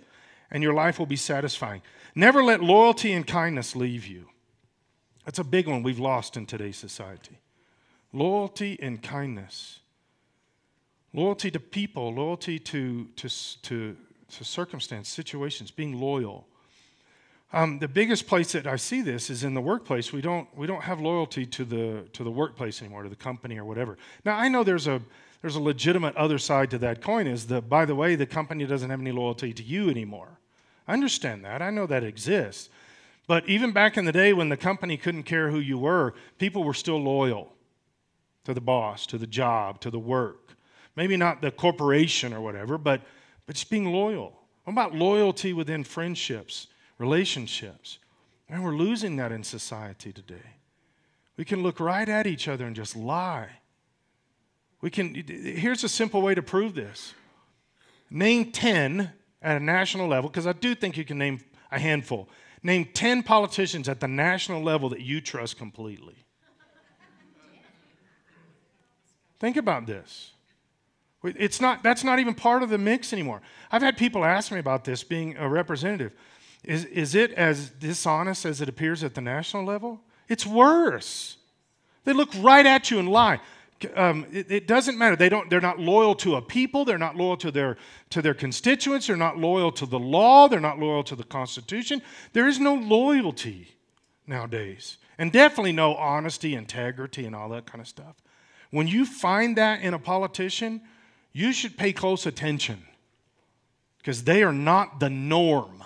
and 0.51 0.63
your 0.63 0.75
life 0.75 0.99
will 0.99 1.07
be 1.07 1.17
satisfying. 1.17 1.83
Never 2.15 2.43
let 2.43 2.63
loyalty 2.63 3.13
and 3.13 3.27
kindness 3.27 3.75
leave 3.75 4.07
you. 4.07 4.29
That's 5.25 5.39
a 5.39 5.45
big 5.45 5.67
one 5.67 5.83
we've 5.83 5.99
lost 5.99 6.37
in 6.37 6.47
today's 6.47 6.77
society. 6.77 7.39
Loyalty 8.15 8.79
and 8.81 9.03
kindness. 9.03 9.81
Loyalty 11.13 11.51
to 11.51 11.59
people, 11.59 12.15
loyalty 12.15 12.61
to, 12.61 13.07
to, 13.17 13.29
to, 13.63 13.97
to 14.31 14.45
circumstance, 14.45 15.09
situations, 15.09 15.73
being 15.73 16.01
loyal. 16.01 16.47
Um, 17.53 17.81
the 17.81 17.89
biggest 17.89 18.29
place 18.29 18.53
that 18.53 18.69
I 18.69 18.77
see 18.77 19.03
this 19.03 19.31
is 19.31 19.43
in 19.43 19.55
the 19.55 19.61
workplace. 19.61 20.13
We 20.13 20.21
don't, 20.21 20.47
we 20.57 20.69
don't 20.69 20.83
have 20.83 21.01
loyalty 21.01 21.45
to 21.47 21.65
the, 21.65 22.05
to 22.13 22.23
the 22.23 22.31
workplace 22.31 22.81
anymore, 22.81 23.03
to 23.03 23.09
the 23.09 23.17
company 23.17 23.59
or 23.59 23.65
whatever. 23.65 23.99
Now, 24.25 24.37
I 24.37 24.47
know 24.47 24.63
there's 24.63 24.87
a, 24.87 25.03
there's 25.43 25.57
a 25.57 25.61
legitimate 25.61 26.15
other 26.15 26.39
side 26.39 26.71
to 26.71 26.79
that 26.79 27.03
coin 27.03 27.27
is 27.27 27.49
that, 27.49 27.69
by 27.69 27.85
the 27.85 27.97
way, 27.97 28.15
the 28.15 28.27
company 28.27 28.65
doesn't 28.65 28.91
have 28.91 29.01
any 29.01 29.13
loyalty 29.13 29.53
to 29.53 29.63
you 29.63 29.91
anymore. 29.91 30.39
I 30.87 30.93
understand 30.93 31.45
that. 31.45 31.63
I 31.63 31.71
know 31.71 31.87
that 31.87 32.05
exists. 32.05 32.71
But 33.27 33.49
even 33.49 33.73
back 33.73 33.97
in 33.97 34.05
the 34.05 34.13
day 34.13 34.33
when 34.33 34.51
the 34.51 34.57
company 34.57 34.97
couldn't 34.97 35.25
care 35.25 35.51
who 35.51 35.59
you 35.59 35.79
were, 35.79 36.15
people 36.39 36.63
were 36.63 36.75
still 36.75 37.03
loyal 37.03 37.54
to 38.45 38.55
the 38.55 38.61
boss, 38.61 39.07
to 39.07 39.19
the 39.19 39.27
job, 39.27 39.81
to 39.81 39.91
the 39.91 39.99
work. 39.99 40.57
Maybe 40.97 41.17
not 41.17 41.43
the 41.43 41.51
corporation 41.51 42.33
or 42.33 42.41
whatever, 42.41 42.79
but, 42.79 43.03
but 43.47 43.57
just 43.57 43.71
being 43.71 43.93
loyal. 43.93 44.41
What 44.65 44.73
about 44.73 44.95
loyalty 44.95 45.53
within 45.53 45.85
friendships? 45.85 46.69
relationships. 46.99 47.99
And 48.49 48.63
we're 48.63 48.75
losing 48.75 49.17
that 49.17 49.33
in 49.33 49.43
society 49.43 50.13
today. 50.13 50.59
We 51.37 51.45
can 51.45 51.63
look 51.63 51.81
right 51.81 52.09
at 52.09 52.27
each 52.27 52.47
other 52.47 52.67
and 52.67 52.77
just 52.77 52.95
lie. 52.95 53.49
We 54.81 54.91
can, 54.91 55.15
here's 55.15 55.83
a 55.83 55.89
simple 55.89 56.23
way 56.23 56.35
to 56.35 56.43
prove 56.43 56.75
this 56.75 57.15
name 58.11 58.53
10 58.53 59.11
at 59.43 59.57
a 59.57 59.65
national 59.65 60.07
level, 60.09 60.31
because 60.31 60.47
I 60.47 60.53
do 60.53 60.75
think 60.75 60.97
you 60.97 61.05
can 61.05 61.19
name 61.19 61.41
a 61.73 61.79
handful. 61.79 62.29
Name 62.63 62.89
10 62.95 63.23
politicians 63.25 63.89
at 63.89 64.01
the 64.01 64.09
national 64.09 64.63
level 64.63 64.89
that 64.91 65.01
you 65.01 65.21
trust 65.21 65.59
completely. 65.59 66.24
Think 69.45 69.59
about 69.59 69.85
this. 69.85 70.33
It's 71.23 71.61
not, 71.61 71.83
that's 71.83 72.03
not 72.03 72.19
even 72.19 72.33
part 72.33 72.63
of 72.63 72.71
the 72.71 72.79
mix 72.79 73.13
anymore. 73.13 73.43
I've 73.71 73.83
had 73.83 73.99
people 73.99 74.25
ask 74.25 74.51
me 74.51 74.59
about 74.59 74.87
this 74.87 75.05
being 75.05 75.37
a 75.37 75.47
representative. 75.47 76.15
Is, 76.63 76.87
is 76.87 77.15
it 77.15 77.31
as 77.33 77.69
dishonest 77.69 78.47
as 78.47 78.63
it 78.63 78.71
appears 78.71 79.05
at 79.05 79.15
the 79.15 79.21
national 79.21 79.67
level? 79.67 80.01
It's 80.31 80.47
worse. 80.47 81.37
They 82.05 82.15
look 82.15 82.31
right 82.39 82.65
at 82.65 82.91
you 82.91 82.99
and 82.99 83.07
lie. 83.07 83.39
Um, 83.95 84.25
it, 84.33 84.51
it, 84.51 84.67
doesn't 84.67 84.97
matter. 84.97 85.15
They 85.15 85.29
don't, 85.29 85.51
they're 85.51 85.61
not 85.61 85.79
loyal 85.79 86.15
to 86.15 86.37
a 86.37 86.41
people. 86.41 86.87
They're 86.87 86.97
not 86.97 87.15
loyal 87.15 87.37
to 87.37 87.51
their, 87.51 87.77
to 88.09 88.23
their 88.23 88.33
constituents. 88.33 89.09
They're 89.09 89.17
not 89.17 89.37
loyal 89.37 89.73
to 89.73 89.85
the 89.85 89.99
law. 89.99 90.49
They're 90.49 90.59
not 90.59 90.79
loyal 90.79 91.05
to 91.05 91.15
the 91.15 91.23
Constitution. 91.23 92.01
There 92.33 92.49
is 92.49 92.59
no 92.59 92.75
loyalty 92.75 93.77
nowadays. 94.27 94.97
And 95.19 95.31
definitely 95.31 95.73
no 95.73 95.97
honesty, 95.97 96.55
integrity, 96.55 97.27
and 97.27 97.37
all 97.37 97.51
that 97.51 97.67
kind 97.67 97.83
of 97.83 97.89
stuff. 97.89 98.17
When 98.75 98.89
you 98.89 99.07
find 99.07 99.57
that 99.57 99.83
in 99.83 99.95
a 99.95 100.01
politician, 100.01 100.81
you 101.33 101.53
should 101.53 101.77
pay 101.77 101.93
close 101.93 102.27
attention 102.27 102.83
because 103.99 104.25
they 104.25 104.43
are 104.43 104.53
not 104.53 104.99
the 104.99 105.09
norm. 105.09 105.85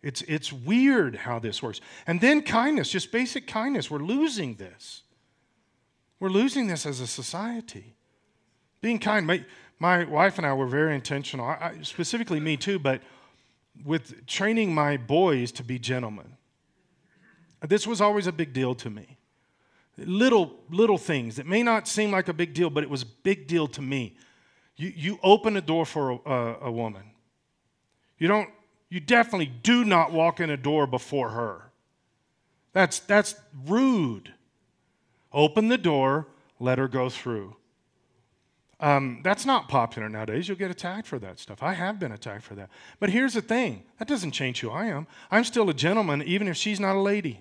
It's, 0.00 0.22
it's 0.22 0.52
weird 0.52 1.16
how 1.16 1.40
this 1.40 1.60
works. 1.60 1.80
And 2.06 2.20
then 2.20 2.42
kindness, 2.42 2.90
just 2.90 3.10
basic 3.10 3.48
kindness. 3.48 3.90
We're 3.90 3.98
losing 3.98 4.54
this. 4.54 5.02
We're 6.20 6.28
losing 6.28 6.68
this 6.68 6.86
as 6.86 7.00
a 7.00 7.08
society. 7.08 7.96
Being 8.80 9.00
kind. 9.00 9.26
My, 9.26 9.44
my 9.80 10.04
wife 10.04 10.38
and 10.38 10.46
I 10.46 10.52
were 10.52 10.68
very 10.68 10.94
intentional, 10.94 11.44
I, 11.44 11.78
specifically 11.82 12.38
me 12.38 12.56
too, 12.56 12.78
but 12.78 13.02
with 13.84 14.26
training 14.28 14.72
my 14.72 14.96
boys 14.96 15.50
to 15.52 15.64
be 15.64 15.80
gentlemen. 15.80 16.36
This 17.66 17.84
was 17.84 18.00
always 18.00 18.28
a 18.28 18.32
big 18.32 18.52
deal 18.52 18.76
to 18.76 18.90
me. 18.90 19.17
Little, 19.98 20.60
little 20.70 20.98
things 20.98 21.36
that 21.36 21.46
may 21.46 21.62
not 21.62 21.88
seem 21.88 22.10
like 22.10 22.28
a 22.28 22.32
big 22.32 22.54
deal, 22.54 22.70
but 22.70 22.82
it 22.82 22.90
was 22.90 23.02
a 23.02 23.06
big 23.06 23.46
deal 23.46 23.66
to 23.68 23.82
me. 23.82 24.16
You, 24.76 24.92
you 24.94 25.18
open 25.22 25.56
a 25.56 25.60
door 25.60 25.84
for 25.84 26.10
a, 26.10 26.18
a, 26.24 26.58
a 26.62 26.72
woman. 26.72 27.02
You 28.18 28.28
don't 28.28 28.48
you 28.90 29.00
definitely 29.00 29.46
do 29.46 29.84
not 29.84 30.12
walk 30.12 30.40
in 30.40 30.50
a 30.50 30.56
door 30.56 30.86
before 30.86 31.30
her. 31.30 31.70
That's, 32.72 33.00
that's 33.00 33.34
rude. 33.66 34.32
Open 35.32 35.68
the 35.68 35.78
door, 35.78 36.28
let 36.58 36.78
her 36.78 36.88
go 36.88 37.10
through. 37.10 37.56
Um, 38.80 39.20
that's 39.24 39.44
not 39.44 39.68
popular 39.68 40.08
nowadays. 40.08 40.48
You'll 40.48 40.56
get 40.56 40.70
attacked 40.70 41.06
for 41.06 41.18
that 41.18 41.38
stuff. 41.38 41.62
I 41.62 41.74
have 41.74 41.98
been 41.98 42.12
attacked 42.12 42.44
for 42.44 42.54
that. 42.54 42.70
But 43.00 43.10
here's 43.10 43.34
the 43.34 43.42
thing 43.42 43.82
that 43.98 44.08
doesn't 44.08 44.30
change 44.30 44.60
who 44.60 44.70
I 44.70 44.86
am. 44.86 45.06
I'm 45.30 45.44
still 45.44 45.68
a 45.68 45.74
gentleman, 45.74 46.22
even 46.22 46.48
if 46.48 46.56
she's 46.56 46.78
not 46.78 46.96
a 46.96 47.00
lady. 47.00 47.40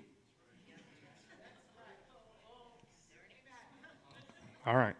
All 4.67 4.75
right. 4.75 4.95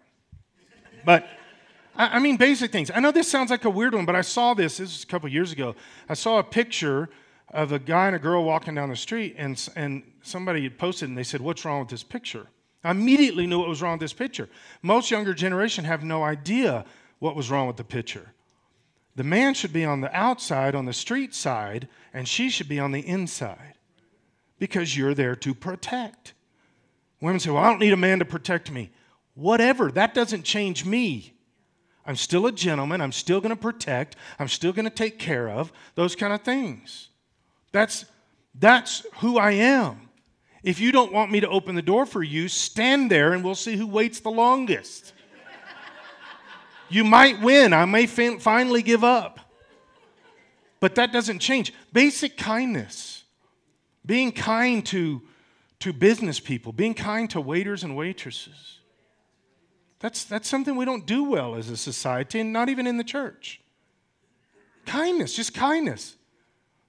But 1.04 1.28
I, 1.94 2.20
mean, 2.20 2.38
basic 2.38 2.72
things. 2.72 2.90
I 2.94 3.02
know 3.02 3.12
this 3.12 3.28
sounds 3.28 3.52
like 3.52 3.66
a 3.66 3.70
weird 3.70 3.94
one, 3.94 4.06
but 4.06 4.16
I 4.16 4.22
saw 4.22 4.54
this. 4.54 4.78
This 4.78 4.94
was 4.94 5.04
a 5.04 5.08
couple 5.08 5.28
years 5.30 5.52
ago. 5.52 5.76
I 6.08 6.14
saw 6.14 6.40
a 6.40 6.44
picture 6.44 7.10
of 7.52 7.74
a 7.74 7.80
guy 7.80 8.08
and 8.08 8.16
a 8.16 8.20
girl 8.20 8.46
walking 8.46 8.76
down 8.76 8.90
the 8.90 8.96
street, 8.96 9.36
and, 9.38 9.70
and 9.76 10.04
somebody 10.22 10.64
had 10.64 10.78
posted, 10.78 11.10
and 11.10 11.18
they 11.18 11.24
said, 11.24 11.42
What's 11.42 11.66
wrong 11.66 11.82
with 11.82 11.90
this 11.90 12.04
picture? 12.04 12.48
I 12.84 12.92
immediately 12.92 13.46
knew 13.46 13.60
what 13.60 13.68
was 13.68 13.82
wrong 13.82 13.94
with 13.94 14.02
this 14.02 14.14
picture. 14.14 14.48
Most 14.82 15.12
younger 15.12 15.34
generation 15.34 15.84
have 15.84 16.04
no 16.04 16.24
idea 16.24 16.86
what 17.20 17.36
was 17.36 17.52
wrong 17.52 17.68
with 17.68 17.78
the 17.78 17.84
picture. 17.84 18.34
The 19.16 19.24
man 19.24 19.54
should 19.54 19.74
be 19.74 19.84
on 19.84 20.00
the 20.00 20.16
outside, 20.16 20.76
on 20.76 20.86
the 20.86 20.94
street 20.94 21.36
side, 21.36 21.90
and 22.14 22.28
she 22.28 22.50
should 22.50 22.70
be 22.70 22.80
on 22.80 22.94
the 22.94 23.06
inside 23.06 23.74
because 24.60 24.96
you're 24.96 25.16
there 25.16 25.36
to 25.36 25.54
protect. 25.54 26.34
Women 27.20 27.40
say, 27.42 27.50
Well, 27.50 27.64
I 27.64 27.70
don't 27.70 27.80
need 27.80 27.94
a 27.94 27.98
man 27.98 28.20
to 28.20 28.26
protect 28.26 28.72
me. 28.72 28.92
Whatever, 29.38 29.92
that 29.92 30.16
doesn't 30.16 30.46
change 30.46 30.84
me. 30.84 31.36
I'm 32.08 32.16
still 32.16 32.48
a 32.48 32.52
gentleman. 32.52 33.02
I'm 33.02 33.12
still 33.12 33.40
going 33.40 33.56
to 33.56 33.62
protect. 33.62 34.16
I'm 34.40 34.48
still 34.48 34.74
going 34.74 34.86
to 34.86 34.90
take 34.90 35.20
care 35.20 35.48
of 35.48 35.72
those 35.94 36.16
kind 36.16 36.34
of 36.34 36.42
things. 36.42 37.10
That's, 37.72 38.06
that's 38.56 39.06
who 39.18 39.38
I 39.38 39.52
am. 39.52 40.10
If 40.64 40.80
you 40.80 40.92
don't 40.92 41.14
want 41.14 41.30
me 41.30 41.40
to 41.42 41.50
open 41.50 41.76
the 41.76 41.84
door 41.84 42.08
for 42.08 42.24
you, 42.24 42.48
stand 42.48 43.12
there 43.12 43.34
and 43.34 43.44
we'll 43.44 43.54
see 43.54 43.76
who 43.76 43.86
waits 43.86 44.22
the 44.22 44.32
longest. 44.32 45.14
you 46.90 47.04
might 47.04 47.40
win. 47.40 47.74
I 47.74 47.86
may 47.86 48.08
fin- 48.08 48.40
finally 48.40 48.82
give 48.82 49.04
up. 49.04 49.40
But 50.80 50.96
that 50.96 51.14
doesn't 51.14 51.40
change. 51.40 51.76
Basic 51.94 52.38
kindness, 52.38 53.24
being 54.04 54.32
kind 54.32 54.84
to, 54.88 55.22
to 55.82 55.94
business 55.94 56.40
people, 56.40 56.72
being 56.72 56.96
kind 56.96 57.30
to 57.30 57.40
waiters 57.40 57.84
and 57.84 57.96
waitresses 57.96 58.77
that's, 60.00 60.24
that's 60.24 60.48
something 60.48 60.76
we 60.76 60.86
don't 60.86 61.06
do 61.06 61.24
well 61.24 61.56
as 61.56 61.70
a 61.70 61.78
society, 61.78 62.40
and 62.40 62.54
not 62.54 62.70
even 62.70 62.86
in 62.86 62.98
the 62.98 63.04
church. 63.04 63.62
Kindness, 64.86 65.36
just 65.36 65.54
kindness. 65.54 66.16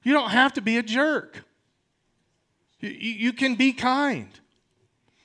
You 0.03 0.13
don't 0.13 0.31
have 0.31 0.53
to 0.55 0.61
be 0.61 0.77
a 0.77 0.83
jerk. 0.83 1.45
You, 2.81 2.91
you 2.91 3.33
can 3.33 3.55
be 3.55 3.73
kind. 3.73 4.29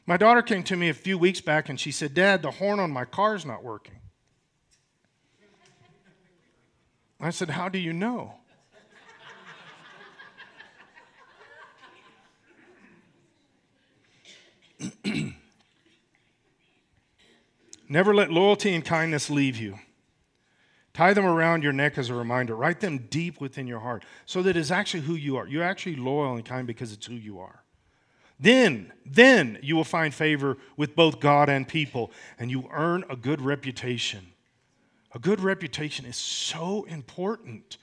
My 0.05 0.17
daughter 0.17 0.41
came 0.41 0.63
to 0.63 0.75
me 0.75 0.89
a 0.89 0.93
few 0.93 1.17
weeks 1.17 1.39
back 1.39 1.69
and 1.69 1.79
she 1.79 1.91
said, 1.91 2.13
Dad, 2.13 2.41
the 2.41 2.51
horn 2.51 2.79
on 2.79 2.91
my 2.91 3.05
car 3.05 3.35
is 3.35 3.45
not 3.45 3.63
working. 3.63 3.95
I 7.19 7.29
said, 7.29 7.51
How 7.51 7.69
do 7.69 7.79
you 7.79 7.93
know? 7.93 8.33
Never 17.89 18.13
let 18.13 18.31
loyalty 18.31 18.73
and 18.73 18.83
kindness 18.83 19.29
leave 19.29 19.57
you. 19.57 19.79
Tie 20.93 21.13
them 21.13 21.25
around 21.25 21.63
your 21.63 21.73
neck 21.73 21.97
as 21.97 22.09
a 22.09 22.13
reminder. 22.13 22.55
Write 22.55 22.79
them 22.79 23.07
deep 23.09 23.41
within 23.41 23.67
your 23.67 23.79
heart 23.79 24.05
so 24.25 24.43
that 24.43 24.55
it's 24.55 24.71
actually 24.71 25.01
who 25.01 25.15
you 25.15 25.37
are. 25.37 25.47
You're 25.47 25.63
actually 25.63 25.95
loyal 25.95 26.35
and 26.35 26.45
kind 26.45 26.67
because 26.67 26.93
it's 26.93 27.07
who 27.07 27.15
you 27.15 27.39
are. 27.39 27.63
Then, 28.39 28.91
then 29.05 29.57
you 29.61 29.75
will 29.75 29.83
find 29.83 30.13
favor 30.13 30.57
with 30.75 30.95
both 30.95 31.19
God 31.19 31.49
and 31.49 31.67
people, 31.67 32.11
and 32.37 32.51
you 32.51 32.67
earn 32.71 33.05
a 33.09 33.15
good 33.15 33.41
reputation. 33.41 34.33
A 35.13 35.19
good 35.19 35.39
reputation 35.39 36.05
is 36.05 36.17
so 36.17 36.83
important, 36.83 37.77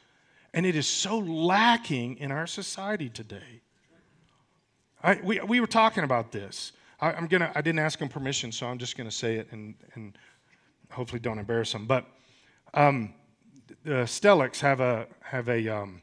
and 0.53 0.67
it 0.67 0.77
is 0.77 0.87
so 0.87 1.19
lacking 1.19 2.19
in 2.19 2.31
our 2.31 2.47
society 2.47 3.09
today. 3.09 3.63
I, 5.03 5.21
we, 5.23 5.41
we 5.41 5.61
were 5.61 5.67
talking 5.67 6.05
about 6.05 6.33
this. 6.33 6.73
I, 7.01 7.13
am 7.13 7.27
gonna. 7.27 7.51
I 7.55 7.61
didn't 7.63 7.79
ask 7.79 7.99
him 7.99 8.09
permission, 8.09 8.53
so 8.53 8.67
I'm 8.67 8.79
just 8.79 8.97
gonna 8.97 9.11
say 9.11 9.37
it 9.37 9.49
and 9.53 9.75
and 9.95 10.17
hopefully 10.91 11.21
don't 11.21 11.39
embarrass 11.39 11.73
him. 11.75 11.87
But 11.87 12.07
um, 12.75 13.15
the 13.85 14.05
Stelics 14.05 14.61
have 14.61 14.81
a 14.81 15.07
have 15.23 15.49
a 15.49 15.69
um, 15.69 16.03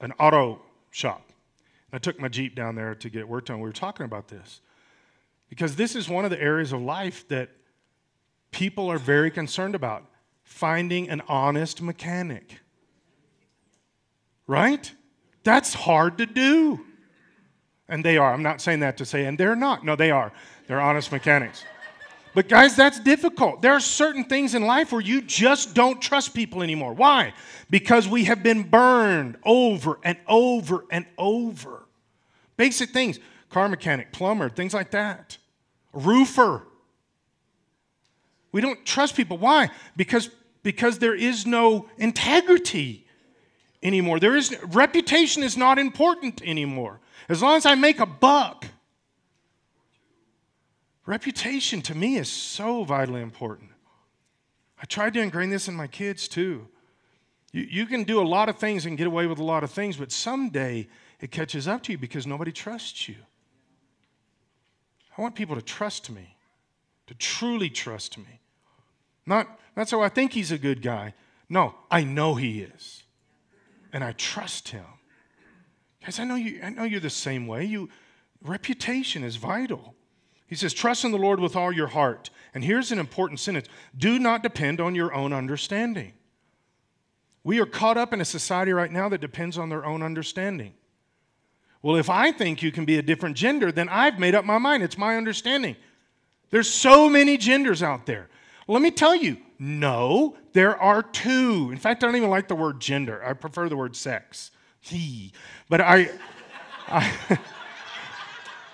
an 0.00 0.12
auto 0.18 0.60
shop. 0.90 1.30
I 1.92 1.98
took 1.98 2.20
my 2.20 2.28
Jeep 2.28 2.54
down 2.54 2.74
there 2.74 2.94
to 2.94 3.10
get 3.10 3.28
worked 3.28 3.50
on. 3.50 3.58
We 3.58 3.68
were 3.68 3.72
talking 3.72 4.06
about 4.06 4.28
this 4.28 4.60
because 5.48 5.76
this 5.76 5.96
is 5.96 6.08
one 6.08 6.24
of 6.24 6.30
the 6.30 6.40
areas 6.40 6.72
of 6.72 6.80
life 6.80 7.26
that 7.28 7.50
people 8.52 8.90
are 8.90 8.98
very 8.98 9.30
concerned 9.30 9.74
about 9.74 10.04
finding 10.44 11.08
an 11.10 11.20
honest 11.28 11.82
mechanic. 11.82 12.60
Right? 14.46 14.92
That's 15.44 15.74
hard 15.74 16.18
to 16.18 16.26
do. 16.26 16.84
And 17.90 18.04
they 18.04 18.16
are. 18.16 18.32
I'm 18.32 18.42
not 18.42 18.62
saying 18.62 18.80
that 18.80 18.96
to 18.98 19.04
say, 19.04 19.26
and 19.26 19.36
they're 19.36 19.56
not. 19.56 19.84
No, 19.84 19.96
they 19.96 20.10
are. 20.10 20.32
They're 20.66 20.80
honest 20.80 21.12
mechanics. 21.12 21.64
But 22.32 22.48
guys, 22.48 22.76
that's 22.76 23.00
difficult. 23.00 23.60
There 23.60 23.72
are 23.72 23.80
certain 23.80 24.24
things 24.24 24.54
in 24.54 24.62
life 24.62 24.92
where 24.92 25.00
you 25.00 25.20
just 25.20 25.74
don't 25.74 26.00
trust 26.00 26.32
people 26.32 26.62
anymore. 26.62 26.92
Why? 26.94 27.34
Because 27.68 28.06
we 28.06 28.24
have 28.24 28.42
been 28.42 28.62
burned 28.62 29.36
over 29.44 29.98
and 30.04 30.16
over 30.28 30.84
and 30.90 31.04
over. 31.18 31.84
Basic 32.56 32.90
things 32.90 33.18
car 33.50 33.68
mechanic, 33.68 34.12
plumber, 34.12 34.48
things 34.48 34.72
like 34.72 34.92
that, 34.92 35.36
roofer. 35.92 36.62
We 38.52 38.60
don't 38.60 38.84
trust 38.86 39.16
people. 39.16 39.38
Why? 39.38 39.70
Because, 39.96 40.30
because 40.62 41.00
there 41.00 41.16
is 41.16 41.46
no 41.46 41.88
integrity 41.98 43.06
anymore. 43.82 44.20
There 44.20 44.36
is 44.36 44.56
reputation 44.68 45.42
is 45.42 45.56
not 45.56 45.80
important 45.80 46.42
anymore. 46.42 47.00
As 47.30 47.40
long 47.40 47.56
as 47.56 47.64
I 47.64 47.76
make 47.76 48.00
a 48.00 48.06
buck, 48.06 48.66
reputation 51.06 51.80
to 51.82 51.94
me 51.94 52.16
is 52.16 52.28
so 52.28 52.82
vitally 52.82 53.22
important. 53.22 53.70
I 54.82 54.84
tried 54.86 55.14
to 55.14 55.20
ingrain 55.20 55.48
this 55.48 55.68
in 55.68 55.74
my 55.76 55.86
kids 55.86 56.26
too. 56.26 56.66
You, 57.52 57.62
you 57.70 57.86
can 57.86 58.02
do 58.02 58.20
a 58.20 58.26
lot 58.26 58.48
of 58.48 58.58
things 58.58 58.84
and 58.84 58.98
get 58.98 59.06
away 59.06 59.28
with 59.28 59.38
a 59.38 59.44
lot 59.44 59.62
of 59.62 59.70
things, 59.70 59.96
but 59.96 60.10
someday 60.10 60.88
it 61.20 61.30
catches 61.30 61.68
up 61.68 61.84
to 61.84 61.92
you 61.92 61.98
because 61.98 62.26
nobody 62.26 62.50
trusts 62.50 63.08
you. 63.08 63.16
I 65.16 65.22
want 65.22 65.36
people 65.36 65.54
to 65.54 65.62
trust 65.62 66.10
me, 66.10 66.36
to 67.06 67.14
truly 67.14 67.70
trust 67.70 68.18
me. 68.18 68.40
Not, 69.24 69.60
not 69.76 69.88
so 69.88 70.02
I 70.02 70.08
think 70.08 70.32
he's 70.32 70.50
a 70.50 70.58
good 70.58 70.82
guy. 70.82 71.14
No, 71.48 71.76
I 71.92 72.02
know 72.02 72.34
he 72.34 72.62
is. 72.62 73.04
And 73.92 74.02
I 74.02 74.12
trust 74.12 74.70
him. 74.70 74.84
Guys, 76.10 76.18
I 76.18 76.24
know, 76.24 76.34
you, 76.34 76.58
I 76.60 76.70
know 76.70 76.82
you're 76.82 76.98
the 76.98 77.08
same 77.08 77.46
way. 77.46 77.64
You, 77.64 77.88
reputation 78.42 79.22
is 79.22 79.36
vital. 79.36 79.94
He 80.48 80.56
says, 80.56 80.74
Trust 80.74 81.04
in 81.04 81.12
the 81.12 81.18
Lord 81.18 81.38
with 81.38 81.54
all 81.54 81.70
your 81.70 81.86
heart. 81.86 82.30
And 82.52 82.64
here's 82.64 82.90
an 82.90 82.98
important 82.98 83.38
sentence 83.38 83.68
do 83.96 84.18
not 84.18 84.42
depend 84.42 84.80
on 84.80 84.96
your 84.96 85.14
own 85.14 85.32
understanding. 85.32 86.14
We 87.44 87.60
are 87.60 87.66
caught 87.66 87.96
up 87.96 88.12
in 88.12 88.20
a 88.20 88.24
society 88.24 88.72
right 88.72 88.90
now 88.90 89.08
that 89.08 89.20
depends 89.20 89.56
on 89.56 89.68
their 89.68 89.86
own 89.86 90.02
understanding. 90.02 90.74
Well, 91.80 91.94
if 91.94 92.10
I 92.10 92.32
think 92.32 92.60
you 92.60 92.72
can 92.72 92.84
be 92.84 92.98
a 92.98 93.02
different 93.02 93.36
gender, 93.36 93.70
then 93.70 93.88
I've 93.88 94.18
made 94.18 94.34
up 94.34 94.44
my 94.44 94.58
mind. 94.58 94.82
It's 94.82 94.98
my 94.98 95.16
understanding. 95.16 95.76
There's 96.50 96.68
so 96.68 97.08
many 97.08 97.36
genders 97.36 97.84
out 97.84 98.06
there. 98.06 98.28
Let 98.66 98.82
me 98.82 98.90
tell 98.90 99.14
you, 99.14 99.36
no, 99.60 100.36
there 100.54 100.76
are 100.76 101.04
two. 101.04 101.68
In 101.70 101.78
fact, 101.78 102.02
I 102.02 102.08
don't 102.08 102.16
even 102.16 102.30
like 102.30 102.48
the 102.48 102.56
word 102.56 102.80
gender. 102.80 103.24
I 103.24 103.32
prefer 103.34 103.68
the 103.68 103.76
word 103.76 103.94
sex. 103.94 104.50
But 105.68 105.80
I, 105.80 106.10
I 106.88 107.38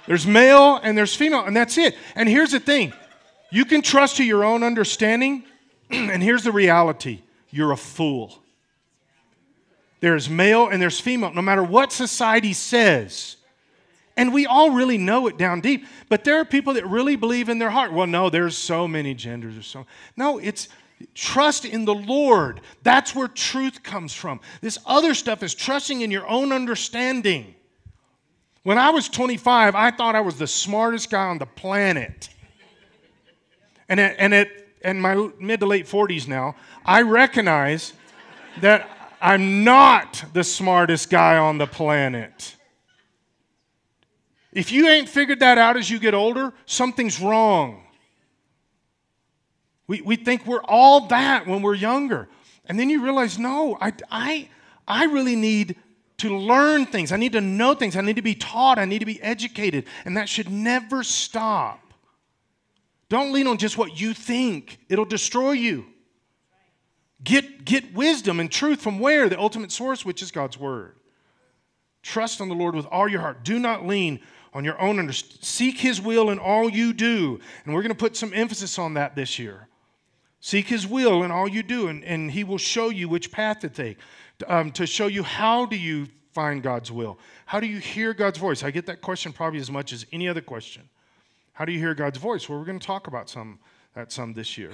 there's 0.06 0.26
male 0.26 0.76
and 0.82 0.96
there's 0.96 1.14
female, 1.14 1.44
and 1.44 1.56
that's 1.56 1.76
it. 1.78 1.96
And 2.14 2.28
here's 2.28 2.52
the 2.52 2.60
thing 2.60 2.92
you 3.50 3.64
can 3.64 3.82
trust 3.82 4.16
to 4.16 4.24
your 4.24 4.44
own 4.44 4.62
understanding, 4.62 5.44
and 5.90 6.22
here's 6.22 6.44
the 6.44 6.52
reality 6.52 7.20
you're 7.50 7.72
a 7.72 7.76
fool. 7.76 8.38
There's 10.00 10.28
male 10.28 10.68
and 10.68 10.80
there's 10.80 11.00
female, 11.00 11.32
no 11.32 11.42
matter 11.42 11.62
what 11.62 11.92
society 11.92 12.52
says. 12.52 13.36
And 14.18 14.32
we 14.32 14.46
all 14.46 14.70
really 14.70 14.98
know 14.98 15.26
it 15.26 15.36
down 15.36 15.60
deep. 15.60 15.84
But 16.08 16.24
there 16.24 16.38
are 16.38 16.44
people 16.44 16.74
that 16.74 16.86
really 16.86 17.16
believe 17.16 17.48
in 17.48 17.58
their 17.58 17.70
heart. 17.70 17.92
Well, 17.92 18.06
no, 18.06 18.30
there's 18.30 18.56
so 18.56 18.88
many 18.88 19.14
genders 19.14 19.58
or 19.58 19.62
so. 19.62 19.86
No, 20.16 20.38
it's 20.38 20.68
trust 21.14 21.64
in 21.64 21.84
the 21.84 21.94
Lord. 21.94 22.60
That's 22.82 23.14
where 23.14 23.28
truth 23.28 23.82
comes 23.82 24.12
from. 24.12 24.40
This 24.60 24.78
other 24.86 25.14
stuff 25.14 25.42
is 25.42 25.54
trusting 25.54 26.00
in 26.00 26.10
your 26.10 26.26
own 26.28 26.52
understanding. 26.52 27.54
When 28.62 28.78
I 28.78 28.90
was 28.90 29.08
25, 29.08 29.74
I 29.74 29.90
thought 29.90 30.14
I 30.14 30.20
was 30.20 30.38
the 30.38 30.46
smartest 30.46 31.10
guy 31.10 31.26
on 31.26 31.38
the 31.38 31.46
planet. 31.46 32.28
And 33.88 34.00
at, 34.00 34.16
and 34.18 34.34
at 34.34 34.48
in 34.82 35.00
my 35.00 35.30
mid 35.38 35.60
to 35.60 35.66
late 35.66 35.86
40s 35.86 36.28
now, 36.28 36.56
I 36.84 37.02
recognize 37.02 37.92
that 38.60 38.88
I'm 39.20 39.64
not 39.64 40.24
the 40.32 40.44
smartest 40.44 41.10
guy 41.10 41.36
on 41.36 41.58
the 41.58 41.66
planet. 41.66 42.56
If 44.52 44.72
you 44.72 44.88
ain't 44.88 45.08
figured 45.08 45.40
that 45.40 45.58
out 45.58 45.76
as 45.76 45.90
you 45.90 45.98
get 45.98 46.14
older, 46.14 46.52
something's 46.64 47.20
wrong. 47.20 47.85
We, 49.86 50.00
we 50.00 50.16
think 50.16 50.46
we're 50.46 50.64
all 50.64 51.06
that 51.08 51.46
when 51.46 51.62
we're 51.62 51.74
younger. 51.74 52.28
And 52.66 52.78
then 52.78 52.90
you 52.90 53.02
realize, 53.02 53.38
no, 53.38 53.78
I, 53.80 53.92
I, 54.10 54.48
I 54.86 55.04
really 55.04 55.36
need 55.36 55.76
to 56.18 56.36
learn 56.36 56.86
things. 56.86 57.12
I 57.12 57.16
need 57.16 57.32
to 57.32 57.40
know 57.40 57.74
things. 57.74 57.96
I 57.96 58.00
need 58.00 58.16
to 58.16 58.22
be 58.22 58.34
taught. 58.34 58.78
I 58.78 58.84
need 58.84 59.00
to 59.00 59.06
be 59.06 59.22
educated. 59.22 59.84
And 60.04 60.16
that 60.16 60.28
should 60.28 60.50
never 60.50 61.04
stop. 61.04 61.92
Don't 63.08 63.32
lean 63.32 63.46
on 63.46 63.58
just 63.58 63.78
what 63.78 64.00
you 64.00 64.14
think, 64.14 64.78
it'll 64.88 65.04
destroy 65.04 65.52
you. 65.52 65.86
Get, 67.22 67.64
get 67.64 67.94
wisdom 67.94 68.40
and 68.40 68.50
truth 68.50 68.80
from 68.82 68.98
where? 68.98 69.28
The 69.28 69.38
ultimate 69.38 69.72
source, 69.72 70.04
which 70.04 70.22
is 70.22 70.30
God's 70.30 70.58
Word. 70.58 70.96
Trust 72.02 72.40
on 72.40 72.48
the 72.48 72.54
Lord 72.54 72.74
with 72.74 72.86
all 72.86 73.08
your 73.08 73.20
heart. 73.20 73.42
Do 73.42 73.58
not 73.58 73.86
lean 73.86 74.20
on 74.52 74.64
your 74.64 74.80
own 74.80 74.98
understanding. 74.98 75.38
Seek 75.42 75.78
His 75.78 76.00
will 76.00 76.30
in 76.30 76.38
all 76.38 76.68
you 76.68 76.92
do. 76.92 77.40
And 77.64 77.74
we're 77.74 77.82
going 77.82 77.90
to 77.90 77.98
put 77.98 78.16
some 78.16 78.32
emphasis 78.34 78.78
on 78.78 78.94
that 78.94 79.16
this 79.16 79.38
year. 79.38 79.68
Seek 80.40 80.68
His 80.68 80.86
will 80.86 81.22
in 81.22 81.30
all 81.30 81.48
you 81.48 81.62
do, 81.62 81.88
and, 81.88 82.04
and 82.04 82.30
He 82.30 82.44
will 82.44 82.58
show 82.58 82.88
you 82.88 83.08
which 83.08 83.32
path 83.32 83.60
to 83.60 83.68
take, 83.68 83.98
um, 84.46 84.70
to 84.72 84.86
show 84.86 85.06
you 85.06 85.22
how 85.22 85.66
do 85.66 85.76
you 85.76 86.08
find 86.32 86.62
God's 86.62 86.92
will. 86.92 87.18
How 87.46 87.60
do 87.60 87.66
you 87.66 87.78
hear 87.78 88.12
God's 88.12 88.38
voice? 88.38 88.62
I 88.62 88.70
get 88.70 88.86
that 88.86 89.00
question 89.00 89.32
probably 89.32 89.58
as 89.58 89.70
much 89.70 89.92
as 89.92 90.04
any 90.12 90.28
other 90.28 90.42
question. 90.42 90.88
How 91.54 91.64
do 91.64 91.72
you 91.72 91.78
hear 91.78 91.94
God's 91.94 92.18
voice? 92.18 92.48
Well, 92.48 92.58
we're 92.58 92.66
going 92.66 92.78
to 92.78 92.86
talk 92.86 93.06
about 93.06 93.30
some 93.30 93.58
that 93.94 94.12
some 94.12 94.34
this 94.34 94.58
year. 94.58 94.72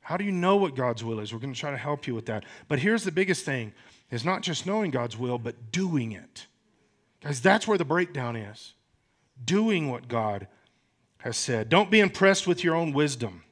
How 0.00 0.16
do 0.16 0.24
you 0.24 0.32
know 0.32 0.56
what 0.56 0.74
God's 0.74 1.04
will 1.04 1.20
is? 1.20 1.34
We're 1.34 1.40
going 1.40 1.52
to 1.52 1.58
try 1.58 1.72
to 1.72 1.76
help 1.76 2.06
you 2.06 2.14
with 2.14 2.26
that. 2.26 2.44
But 2.68 2.78
here's 2.78 3.04
the 3.04 3.12
biggest 3.12 3.44
thing 3.44 3.74
is 4.10 4.24
not 4.24 4.42
just 4.42 4.64
knowing 4.64 4.90
God's 4.90 5.18
will, 5.18 5.36
but 5.38 5.70
doing 5.70 6.12
it. 6.12 6.46
Guys, 7.20 7.40
that's 7.40 7.68
where 7.68 7.76
the 7.76 7.84
breakdown 7.84 8.36
is. 8.36 8.74
Doing 9.44 9.90
what 9.90 10.08
God 10.08 10.46
has 11.18 11.36
said. 11.36 11.68
Don't 11.68 11.90
be 11.90 12.00
impressed 12.00 12.46
with 12.46 12.64
your 12.64 12.74
own 12.74 12.92
wisdom. 12.92 13.42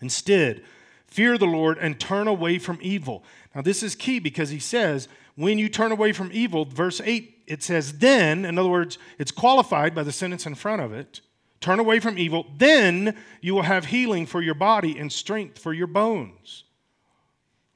Instead, 0.00 0.62
fear 1.06 1.36
the 1.36 1.46
Lord 1.46 1.78
and 1.78 1.98
turn 1.98 2.28
away 2.28 2.58
from 2.58 2.78
evil. 2.80 3.24
Now, 3.54 3.62
this 3.62 3.82
is 3.82 3.94
key 3.94 4.18
because 4.18 4.50
he 4.50 4.58
says, 4.58 5.08
when 5.36 5.58
you 5.58 5.68
turn 5.68 5.92
away 5.92 6.12
from 6.12 6.30
evil, 6.32 6.64
verse 6.64 7.00
8, 7.02 7.44
it 7.46 7.62
says, 7.62 7.98
then, 7.98 8.44
in 8.44 8.58
other 8.58 8.68
words, 8.68 8.98
it's 9.18 9.32
qualified 9.32 9.94
by 9.94 10.02
the 10.02 10.12
sentence 10.12 10.46
in 10.46 10.54
front 10.54 10.82
of 10.82 10.92
it 10.92 11.20
Turn 11.60 11.78
away 11.78 12.00
from 12.00 12.18
evil, 12.18 12.46
then 12.56 13.16
you 13.42 13.54
will 13.54 13.62
have 13.62 13.86
healing 13.86 14.24
for 14.24 14.40
your 14.40 14.54
body 14.54 14.98
and 14.98 15.12
strength 15.12 15.58
for 15.58 15.74
your 15.74 15.86
bones. 15.86 16.64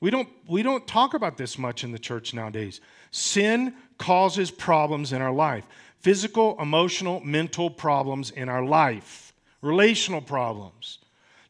We 0.00 0.10
don't, 0.10 0.28
we 0.48 0.62
don't 0.62 0.86
talk 0.86 1.12
about 1.12 1.36
this 1.36 1.58
much 1.58 1.84
in 1.84 1.92
the 1.92 1.98
church 1.98 2.32
nowadays. 2.32 2.80
Sin 3.10 3.74
causes 3.98 4.50
problems 4.50 5.12
in 5.12 5.22
our 5.22 5.32
life 5.32 5.66
physical, 6.00 6.54
emotional, 6.60 7.20
mental 7.20 7.70
problems 7.70 8.30
in 8.30 8.48
our 8.48 8.62
life, 8.62 9.32
relational 9.62 10.20
problems. 10.20 10.98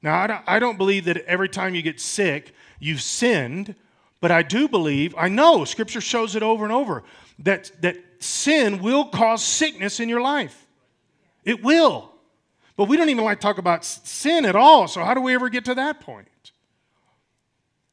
Now, 0.05 0.43
I 0.47 0.59
don't, 0.59 0.77
believe 0.77 1.07
that 1.07 1.17
every 1.25 1.49
time 1.49 1.75
you 1.75 1.81
get 1.81 1.99
sick, 1.99 2.55
you've 2.79 3.01
sinned, 3.01 3.75
but 4.21 4.31
I 4.31 4.43
do 4.43 4.69
believe, 4.69 5.15
I 5.17 5.29
know, 5.29 5.65
Scripture 5.65 6.03
shows 6.03 6.37
it 6.37 6.43
over 6.43 6.63
and 6.63 6.73
over, 6.75 7.05
that, 7.39 7.73
that 7.81 7.97
sin 8.19 8.83
will 8.83 9.07
cause 9.07 9.43
sickness 9.43 10.01
in 10.01 10.11
your 10.11 10.21
life. 10.21 10.67
It 11.43 11.63
will. 11.63 12.13
But 12.77 12.85
we 12.85 12.99
don't 12.99 13.09
even 13.09 13.25
like 13.25 13.41
to 13.41 13.43
talk 13.43 13.57
about 13.57 13.83
sin 13.83 14.45
at 14.45 14.55
all. 14.55 14.89
So 14.89 15.03
how 15.03 15.15
do 15.15 15.23
we 15.23 15.35
ever 15.35 15.49
get 15.49 15.65
to 15.65 15.75
that 15.77 16.01
point? 16.01 16.29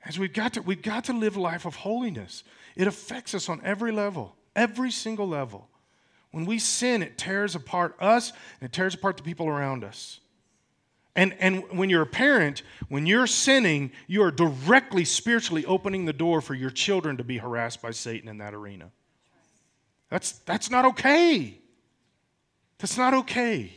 As 0.03 0.19
we've 0.19 0.33
got 0.33 0.55
to, 0.55 0.61
we've 0.61 0.81
got 0.81 1.05
to 1.05 1.13
live 1.13 1.37
a 1.37 1.41
life 1.41 1.65
of 1.65 1.75
holiness. 1.75 2.43
It 2.75 2.87
affects 2.87 3.33
us 3.33 3.47
on 3.47 3.61
every 3.63 3.93
level, 3.93 4.35
every 4.53 4.91
single 4.91 5.29
level. 5.29 5.69
When 6.31 6.45
we 6.45 6.59
sin, 6.59 7.03
it 7.03 7.17
tears 7.17 7.55
apart 7.55 7.95
us 8.01 8.33
and 8.59 8.69
it 8.69 8.73
tears 8.73 8.95
apart 8.95 9.15
the 9.15 9.23
people 9.23 9.47
around 9.47 9.85
us. 9.85 10.20
And, 11.15 11.35
and 11.39 11.63
when 11.71 11.89
you're 11.89 12.03
a 12.03 12.07
parent, 12.07 12.63
when 12.87 13.05
you're 13.05 13.27
sinning, 13.27 13.91
you 14.07 14.23
are 14.23 14.31
directly 14.31 15.03
spiritually 15.03 15.65
opening 15.65 16.05
the 16.05 16.13
door 16.13 16.41
for 16.41 16.53
your 16.53 16.69
children 16.69 17.17
to 17.17 17.23
be 17.23 17.37
harassed 17.37 17.81
by 17.81 17.91
Satan 17.91 18.29
in 18.29 18.37
that 18.37 18.53
arena. 18.53 18.91
That's, 20.09 20.33
that's 20.39 20.69
not 20.69 20.85
okay. 20.85 21.57
That's 22.77 22.97
not 22.97 23.13
okay. 23.13 23.73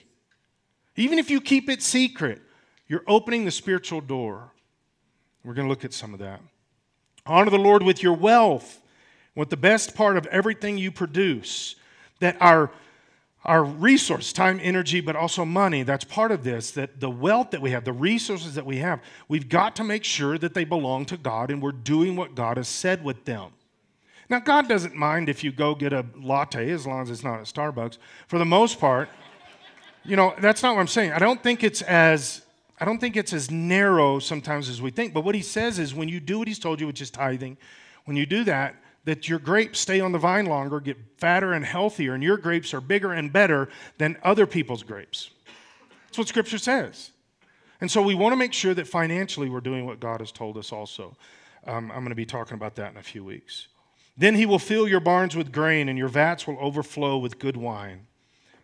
Even 0.96 1.18
if 1.18 1.28
you 1.28 1.40
keep 1.40 1.68
it 1.68 1.82
secret, 1.82 2.40
you're 2.86 3.04
opening 3.06 3.44
the 3.44 3.50
spiritual 3.50 4.00
door. 4.00 4.52
We're 5.44 5.54
going 5.54 5.66
to 5.66 5.70
look 5.70 5.84
at 5.84 5.92
some 5.92 6.14
of 6.14 6.20
that. 6.20 6.40
Honor 7.26 7.50
the 7.50 7.58
Lord 7.58 7.82
with 7.82 8.02
your 8.02 8.14
wealth 8.14 8.80
with 9.34 9.50
the 9.50 9.56
best 9.56 9.94
part 9.94 10.16
of 10.16 10.26
everything 10.26 10.78
you 10.78 10.92
produce, 10.92 11.76
that 12.20 12.36
our 12.40 12.70
our 13.44 13.62
resource, 13.62 14.32
time, 14.32 14.58
energy, 14.62 15.00
but 15.00 15.16
also 15.16 15.44
money, 15.44 15.82
that's 15.82 16.04
part 16.04 16.32
of 16.32 16.44
this, 16.44 16.70
that 16.72 17.00
the 17.00 17.10
wealth 17.10 17.50
that 17.50 17.60
we 17.60 17.70
have, 17.70 17.84
the 17.84 17.92
resources 17.92 18.54
that 18.54 18.64
we 18.64 18.78
have, 18.78 19.00
we've 19.28 19.48
got 19.48 19.76
to 19.76 19.84
make 19.84 20.02
sure 20.02 20.38
that 20.38 20.54
they 20.54 20.64
belong 20.64 21.04
to 21.06 21.16
God 21.16 21.50
and 21.50 21.60
we're 21.60 21.72
doing 21.72 22.16
what 22.16 22.34
God 22.34 22.56
has 22.56 22.68
said 22.68 23.04
with 23.04 23.26
them. 23.26 23.50
Now, 24.30 24.40
God 24.40 24.68
doesn't 24.68 24.94
mind 24.94 25.28
if 25.28 25.44
you 25.44 25.52
go 25.52 25.74
get 25.74 25.92
a 25.92 26.06
latte 26.16 26.70
as 26.70 26.86
long 26.86 27.02
as 27.02 27.10
it's 27.10 27.22
not 27.22 27.40
at 27.40 27.46
Starbucks. 27.46 27.98
For 28.26 28.38
the 28.38 28.46
most 28.46 28.80
part, 28.80 29.10
you 30.04 30.16
know, 30.16 30.34
that's 30.40 30.62
not 30.62 30.74
what 30.74 30.80
I'm 30.80 30.86
saying. 30.86 31.12
I 31.12 31.18
don't 31.18 31.42
think 31.42 31.62
it's 31.62 31.82
as 31.82 32.42
I 32.80 32.84
don't 32.84 32.98
think 32.98 33.16
it's 33.16 33.32
as 33.32 33.50
narrow 33.50 34.18
sometimes 34.18 34.68
as 34.68 34.82
we 34.82 34.90
think. 34.90 35.14
But 35.14 35.24
what 35.24 35.34
he 35.34 35.42
says 35.42 35.78
is 35.78 35.94
when 35.94 36.08
you 36.08 36.18
do 36.18 36.38
what 36.38 36.48
he's 36.48 36.58
told 36.58 36.80
you, 36.80 36.86
which 36.86 37.00
is 37.00 37.10
tithing, 37.10 37.56
when 38.04 38.16
you 38.16 38.26
do 38.26 38.44
that, 38.44 38.74
that 39.04 39.28
your 39.28 39.38
grapes 39.38 39.80
stay 39.80 40.00
on 40.00 40.12
the 40.12 40.18
vine 40.18 40.46
longer, 40.46 40.80
get 40.80 40.96
fatter 41.18 41.52
and 41.52 41.64
healthier, 41.64 42.14
and 42.14 42.22
your 42.22 42.36
grapes 42.36 42.72
are 42.72 42.80
bigger 42.80 43.12
and 43.12 43.32
better 43.32 43.68
than 43.98 44.16
other 44.22 44.46
people's 44.46 44.82
grapes. 44.82 45.30
That's 46.06 46.18
what 46.18 46.28
Scripture 46.28 46.58
says. 46.58 47.10
And 47.80 47.90
so 47.90 48.00
we 48.00 48.14
want 48.14 48.32
to 48.32 48.36
make 48.36 48.52
sure 48.52 48.72
that 48.74 48.88
financially 48.88 49.50
we're 49.50 49.60
doing 49.60 49.84
what 49.84 50.00
God 50.00 50.20
has 50.20 50.32
told 50.32 50.56
us 50.56 50.72
also. 50.72 51.16
Um, 51.66 51.90
I'm 51.90 51.98
going 51.98 52.10
to 52.10 52.14
be 52.14 52.26
talking 52.26 52.54
about 52.54 52.76
that 52.76 52.92
in 52.92 52.96
a 52.96 53.02
few 53.02 53.24
weeks. 53.24 53.68
Then 54.16 54.36
he 54.36 54.46
will 54.46 54.58
fill 54.58 54.86
your 54.86 55.00
barns 55.00 55.34
with 55.34 55.52
grain, 55.52 55.88
and 55.88 55.98
your 55.98 56.08
vats 56.08 56.46
will 56.46 56.56
overflow 56.60 57.18
with 57.18 57.38
good 57.38 57.56
wine. 57.56 58.06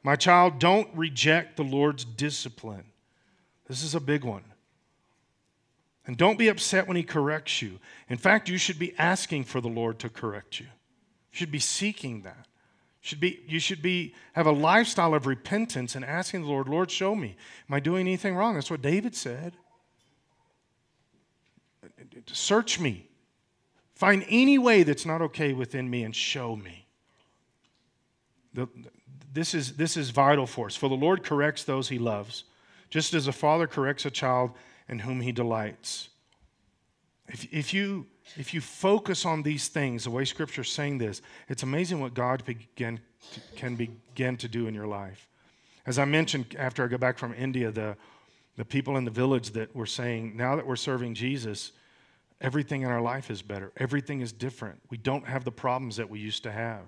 My 0.03 0.16
child, 0.16 0.59
don't 0.59 0.88
reject 0.95 1.57
the 1.57 1.64
Lord's 1.64 2.05
discipline. 2.05 2.84
This 3.68 3.82
is 3.82 3.95
a 3.95 4.01
big 4.01 4.24
one. 4.24 4.45
And 6.11 6.16
don't 6.16 6.40
be 6.40 6.48
upset 6.48 6.88
when 6.88 6.96
he 6.96 7.04
corrects 7.04 7.62
you. 7.62 7.78
In 8.08 8.16
fact, 8.16 8.48
you 8.48 8.58
should 8.58 8.80
be 8.80 8.98
asking 8.98 9.44
for 9.44 9.61
the 9.61 9.68
Lord 9.68 10.00
to 10.00 10.08
correct 10.08 10.58
you. 10.58 10.66
You 10.66 11.36
should 11.36 11.52
be 11.52 11.61
seeking 11.61 12.22
that. 12.22 12.48
You 13.00 13.06
should 13.08 13.20
be, 13.20 13.40
you 13.46 13.61
should 13.61 13.80
be 13.80 14.16
have 14.32 14.46
a 14.46 14.50
lifestyle 14.50 15.14
of 15.14 15.26
repentance 15.26 15.94
and 15.94 16.04
asking 16.04 16.42
the 16.42 16.48
Lord, 16.48 16.68
Lord, 16.68 16.90
show 16.90 17.14
me. 17.14 17.36
Am 17.68 17.74
I 17.76 17.78
doing 17.78 18.00
anything 18.00 18.34
wrong? 18.34 18.54
That's 18.54 18.72
what 18.72 18.82
David 18.82 19.14
said. 19.14 19.52
Search 22.26 22.80
me. 22.80 23.06
Find 23.94 24.26
any 24.28 24.58
way 24.58 24.82
that's 24.82 25.06
not 25.06 25.22
okay 25.22 25.52
within 25.52 25.88
me 25.88 26.02
and 26.02 26.16
show 26.16 26.56
me. 26.56 26.86
The, 28.52 28.66
this, 29.32 29.54
is, 29.54 29.76
this 29.76 29.96
is 29.96 30.11
vital 30.11 30.48
for 30.48 30.66
us. 30.66 30.74
For 30.74 30.88
the 30.88 30.96
Lord 30.96 31.22
corrects 31.22 31.62
those 31.62 31.88
he 31.88 32.00
loves, 32.00 32.42
just 32.88 33.14
as 33.14 33.28
a 33.28 33.32
father 33.32 33.68
corrects 33.68 34.04
a 34.06 34.11
child 34.11 34.50
in 34.91 34.99
whom 34.99 35.20
he 35.20 35.32
delights. 35.32 36.11
If, 37.28 37.47
if, 37.53 37.72
you, 37.72 38.07
if 38.36 38.53
you 38.53 38.61
focus 38.61 39.24
on 39.24 39.43
these 39.43 39.68
things, 39.68 40.05
the 40.05 40.11
way 40.11 40.24
Scripture 40.24 40.62
is 40.62 40.68
saying 40.68 40.99
this, 40.99 41.22
it's 41.49 41.62
amazing 41.62 42.01
what 42.01 42.12
God 42.12 42.45
begin, 42.45 43.01
can 43.57 43.76
begin 43.76 44.36
to 44.36 44.49
do 44.49 44.66
in 44.66 44.74
your 44.74 44.88
life. 44.88 45.28
As 45.86 45.99
I 45.99 46.05
mentioned 46.05 46.57
after 46.59 46.84
I 46.84 46.88
got 46.88 47.01
back 47.01 47.18
from 47.18 47.32
India, 47.34 47.70
the, 47.70 47.97
the 48.57 48.64
people 48.64 48.97
in 48.97 49.05
the 49.05 49.11
village 49.12 49.51
that 49.51 49.74
were 49.74 49.86
saying, 49.86 50.36
now 50.36 50.57
that 50.57 50.66
we're 50.66 50.76
serving 50.76 51.14
Jesus, 51.14 51.70
everything 52.41 52.82
in 52.82 52.91
our 52.91 53.01
life 53.01 53.30
is 53.30 53.43
better. 53.43 53.72
Everything 53.76 54.20
is 54.20 54.32
different. 54.32 54.80
We 54.91 54.99
don't 54.99 55.26
have 55.26 55.45
the 55.45 55.53
problems 55.53 55.97
that 55.97 56.11
we 56.11 56.18
used 56.18 56.43
to 56.43 56.53
have 56.53 56.82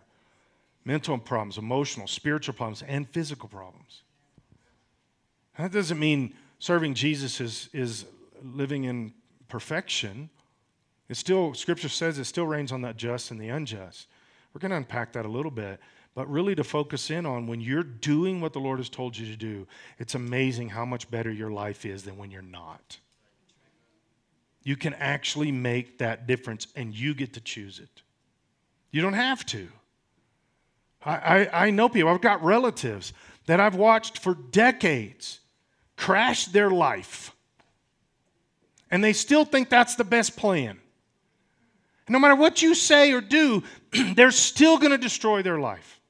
mental 0.84 1.16
problems, 1.16 1.59
emotional, 1.59 2.09
spiritual 2.09 2.55
problems, 2.55 2.82
and 2.82 3.09
physical 3.09 3.48
problems. 3.48 4.03
That 5.57 5.70
doesn't 5.70 6.00
mean 6.00 6.34
serving 6.62 6.94
Jesus 6.94 7.40
is, 7.40 7.68
is 7.72 8.04
living 8.40 8.84
in 8.84 9.12
perfection. 9.48 10.30
It 11.08 11.16
still, 11.16 11.54
Scripture 11.54 11.88
says 11.88 12.20
it 12.20 12.24
still 12.26 12.46
rains 12.46 12.70
on 12.70 12.82
the 12.82 12.92
just 12.92 13.32
and 13.32 13.40
the 13.40 13.48
unjust. 13.48 14.06
We're 14.54 14.60
going 14.60 14.70
to 14.70 14.76
unpack 14.76 15.12
that 15.14 15.26
a 15.26 15.28
little 15.28 15.50
bit, 15.50 15.80
but 16.14 16.30
really 16.30 16.54
to 16.54 16.62
focus 16.62 17.10
in 17.10 17.26
on 17.26 17.48
when 17.48 17.60
you're 17.60 17.82
doing 17.82 18.40
what 18.40 18.52
the 18.52 18.60
Lord 18.60 18.78
has 18.78 18.88
told 18.88 19.18
you 19.18 19.26
to 19.26 19.36
do, 19.36 19.66
it's 19.98 20.14
amazing 20.14 20.68
how 20.68 20.84
much 20.84 21.10
better 21.10 21.32
your 21.32 21.50
life 21.50 21.84
is 21.84 22.04
than 22.04 22.16
when 22.16 22.30
you're 22.30 22.42
not. 22.42 22.96
You 24.62 24.76
can 24.76 24.94
actually 24.94 25.50
make 25.50 25.98
that 25.98 26.28
difference 26.28 26.68
and 26.76 26.94
you 26.94 27.12
get 27.12 27.32
to 27.32 27.40
choose 27.40 27.80
it. 27.80 28.02
You 28.92 29.02
don't 29.02 29.14
have 29.14 29.44
to. 29.46 29.66
I, 31.04 31.16
I, 31.16 31.64
I 31.66 31.70
know 31.70 31.88
people, 31.88 32.08
I've 32.08 32.20
got 32.20 32.40
relatives 32.44 33.12
that 33.46 33.58
I've 33.58 33.74
watched 33.74 34.20
for 34.20 34.36
decades 34.36 35.40
crash 35.97 36.47
their 36.47 36.70
life. 36.70 37.34
And 38.90 39.03
they 39.03 39.12
still 39.12 39.45
think 39.45 39.70
that's 39.70 39.95
the 39.95 40.05
best 40.05 40.36
plan. 40.36 40.78
no 42.09 42.18
matter 42.18 42.34
what 42.34 42.61
you 42.61 42.74
say 42.74 43.12
or 43.12 43.20
do, 43.20 43.62
they're 44.14 44.30
still 44.30 44.76
going 44.76 44.90
to 44.90 44.99
destroy 44.99 45.43
their 45.43 45.59
life. 45.59 46.01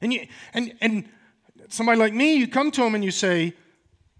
And, 0.00 0.12
you, 0.12 0.26
and, 0.54 0.74
and 0.80 1.08
somebody 1.68 1.98
like 1.98 2.14
me, 2.14 2.36
you 2.36 2.48
come 2.48 2.70
to 2.70 2.82
them 2.82 2.94
and 2.94 3.04
you 3.04 3.10
say, 3.10 3.54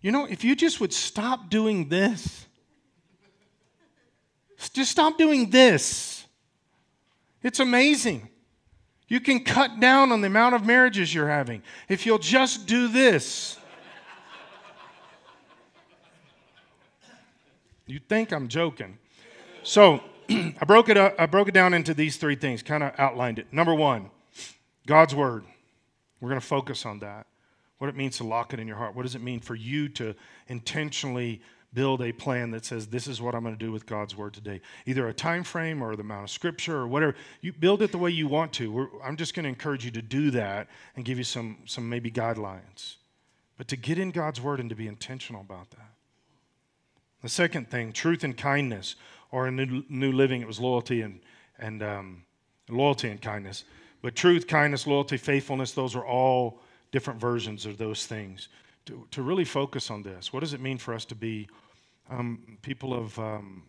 you 0.00 0.12
know, 0.12 0.26
if 0.26 0.44
you 0.44 0.54
just 0.54 0.80
would 0.80 0.92
stop 0.92 1.48
doing 1.48 1.88
this, 1.88 2.46
just 4.72 4.90
stop 4.90 5.18
doing 5.18 5.50
this. 5.50 6.26
It's 7.42 7.60
amazing. 7.60 8.28
You 9.08 9.20
can 9.20 9.44
cut 9.44 9.78
down 9.80 10.12
on 10.12 10.20
the 10.20 10.26
amount 10.26 10.54
of 10.54 10.66
marriages 10.66 11.14
you're 11.14 11.28
having 11.28 11.62
if 11.88 12.04
you'll 12.04 12.18
just 12.18 12.66
do 12.66 12.88
this. 12.88 13.56
You 17.86 18.00
think 18.00 18.32
I'm 18.32 18.48
joking. 18.48 18.98
So 19.62 20.00
I 20.28 20.64
broke 20.66 20.88
it 20.88 20.96
up, 20.96 21.14
I 21.18 21.26
broke 21.26 21.48
it 21.48 21.54
down 21.54 21.72
into 21.72 21.94
these 21.94 22.16
three 22.16 22.34
things, 22.34 22.62
kind 22.62 22.82
of 22.82 22.92
outlined 22.98 23.38
it. 23.38 23.52
Number 23.52 23.74
one, 23.74 24.10
God's 24.86 25.14
word. 25.14 25.44
We're 26.20 26.30
going 26.30 26.40
to 26.40 26.46
focus 26.46 26.86
on 26.86 27.00
that. 27.00 27.26
What 27.78 27.88
it 27.88 27.96
means 27.96 28.16
to 28.18 28.24
lock 28.24 28.54
it 28.54 28.60
in 28.60 28.66
your 28.66 28.76
heart. 28.76 28.96
What 28.96 29.02
does 29.02 29.14
it 29.14 29.22
mean 29.22 29.40
for 29.40 29.54
you 29.54 29.88
to 29.90 30.14
intentionally 30.48 31.42
build 31.74 32.00
a 32.00 32.10
plan 32.10 32.50
that 32.52 32.64
says 32.64 32.86
this 32.86 33.06
is 33.06 33.20
what 33.20 33.34
I'm 33.34 33.42
going 33.42 33.56
to 33.56 33.64
do 33.64 33.70
with 33.70 33.84
God's 33.84 34.16
word 34.16 34.32
today. 34.32 34.62
Either 34.86 35.08
a 35.08 35.12
time 35.12 35.44
frame 35.44 35.82
or 35.82 35.94
the 35.94 36.00
amount 36.00 36.24
of 36.24 36.30
scripture 36.30 36.76
or 36.78 36.88
whatever. 36.88 37.14
You 37.42 37.52
build 37.52 37.82
it 37.82 37.92
the 37.92 37.98
way 37.98 38.10
you 38.10 38.28
want 38.28 38.54
to. 38.54 38.72
We're, 38.72 38.88
I'm 39.04 39.16
just 39.16 39.34
going 39.34 39.44
to 39.44 39.50
encourage 39.50 39.84
you 39.84 39.90
to 39.90 40.02
do 40.02 40.30
that 40.30 40.68
and 40.96 41.04
give 41.04 41.18
you 41.18 41.24
some 41.24 41.58
some 41.66 41.88
maybe 41.88 42.10
guidelines. 42.10 42.96
But 43.58 43.68
to 43.68 43.76
get 43.76 43.98
in 43.98 44.10
God's 44.10 44.40
word 44.40 44.58
and 44.58 44.70
to 44.70 44.76
be 44.76 44.88
intentional 44.88 45.42
about 45.42 45.70
that. 45.70 45.95
The 47.22 47.28
second 47.28 47.70
thing, 47.70 47.92
truth 47.92 48.24
and 48.24 48.36
kindness, 48.36 48.96
or 49.30 49.48
in 49.48 49.56
New, 49.56 49.84
New 49.88 50.12
Living, 50.12 50.40
it 50.40 50.46
was 50.46 50.60
loyalty 50.60 51.02
and, 51.02 51.20
and 51.58 51.82
um, 51.82 52.24
loyalty 52.68 53.08
and 53.08 53.20
kindness. 53.20 53.64
But 54.02 54.14
truth, 54.14 54.46
kindness, 54.46 54.86
loyalty, 54.86 55.16
faithfulness, 55.16 55.72
those 55.72 55.96
are 55.96 56.04
all 56.06 56.60
different 56.92 57.20
versions 57.20 57.66
of 57.66 57.78
those 57.78 58.06
things. 58.06 58.48
To, 58.86 59.06
to 59.10 59.22
really 59.22 59.44
focus 59.44 59.90
on 59.90 60.02
this, 60.02 60.32
what 60.32 60.40
does 60.40 60.52
it 60.52 60.60
mean 60.60 60.78
for 60.78 60.94
us 60.94 61.04
to 61.06 61.16
be 61.16 61.48
um, 62.08 62.58
people 62.62 62.94
of, 62.94 63.18
um, 63.18 63.64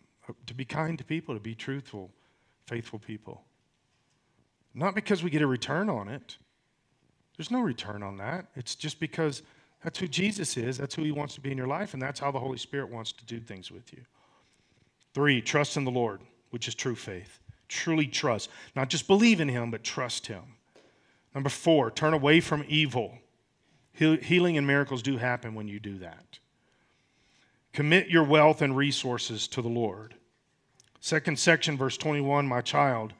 to 0.46 0.54
be 0.54 0.64
kind 0.64 0.96
to 0.98 1.04
people, 1.04 1.34
to 1.34 1.40
be 1.40 1.56
truthful, 1.56 2.10
faithful 2.66 3.00
people? 3.00 3.42
Not 4.74 4.94
because 4.94 5.24
we 5.24 5.30
get 5.30 5.42
a 5.42 5.46
return 5.46 5.88
on 5.90 6.08
it. 6.08 6.36
There's 7.36 7.50
no 7.50 7.60
return 7.60 8.02
on 8.04 8.18
that. 8.18 8.46
It's 8.54 8.76
just 8.76 9.00
because 9.00 9.42
that's 9.82 9.98
who 9.98 10.08
Jesus 10.08 10.56
is. 10.56 10.78
That's 10.78 10.94
who 10.94 11.04
he 11.04 11.12
wants 11.12 11.34
to 11.34 11.40
be 11.40 11.52
in 11.52 11.58
your 11.58 11.66
life, 11.66 11.94
and 11.94 12.02
that's 12.02 12.20
how 12.20 12.30
the 12.30 12.40
Holy 12.40 12.58
Spirit 12.58 12.90
wants 12.90 13.12
to 13.12 13.24
do 13.24 13.38
things 13.38 13.70
with 13.70 13.92
you. 13.92 14.02
Three, 15.14 15.40
trust 15.40 15.76
in 15.76 15.84
the 15.84 15.90
Lord, 15.90 16.20
which 16.50 16.68
is 16.68 16.74
true 16.74 16.96
faith. 16.96 17.38
Truly 17.68 18.06
trust. 18.06 18.50
Not 18.74 18.88
just 18.88 19.06
believe 19.06 19.40
in 19.40 19.48
him, 19.48 19.70
but 19.70 19.84
trust 19.84 20.26
him. 20.26 20.42
Number 21.34 21.50
four, 21.50 21.90
turn 21.90 22.14
away 22.14 22.40
from 22.40 22.64
evil. 22.66 23.18
Healing 23.92 24.56
and 24.56 24.66
miracles 24.66 25.02
do 25.02 25.16
happen 25.16 25.54
when 25.54 25.68
you 25.68 25.80
do 25.80 25.98
that. 25.98 26.38
Commit 27.72 28.08
your 28.08 28.24
wealth 28.24 28.62
and 28.62 28.76
resources 28.76 29.46
to 29.48 29.62
the 29.62 29.68
Lord. 29.68 30.14
Second 31.00 31.38
section, 31.38 31.76
verse 31.76 31.96
21, 31.96 32.46
my 32.46 32.60
child, 32.60 33.12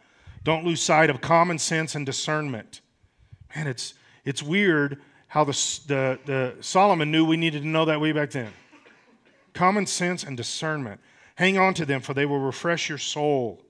don't 0.43 0.65
lose 0.65 0.81
sight 0.81 1.11
of 1.11 1.21
common 1.21 1.59
sense 1.59 1.95
and 1.95 2.07
discernment. 2.07 2.81
Man, 3.55 3.67
it's, 3.67 3.95
it's 4.25 4.43
weird 4.43 5.01
how 5.29 5.45
the, 5.45 5.53
the, 5.87 6.18
the 6.24 6.55
Solomon 6.61 7.11
knew 7.11 7.24
we 7.24 7.37
needed 7.37 7.62
to 7.62 7.68
know 7.68 7.85
that 7.85 8.01
way 8.01 8.12
back 8.12 8.31
then. 8.31 8.51
Common 9.53 9.87
sense 9.87 10.24
and 10.24 10.37
discernment. 10.37 11.01
Hang 11.37 11.59
on 11.59 11.74
to 11.74 11.87
them, 11.87 12.01
for 12.01 12.14
they 12.14 12.26
will 12.26 12.41
refresh 12.41 12.89
your 12.89 12.99
soul. 12.99 13.62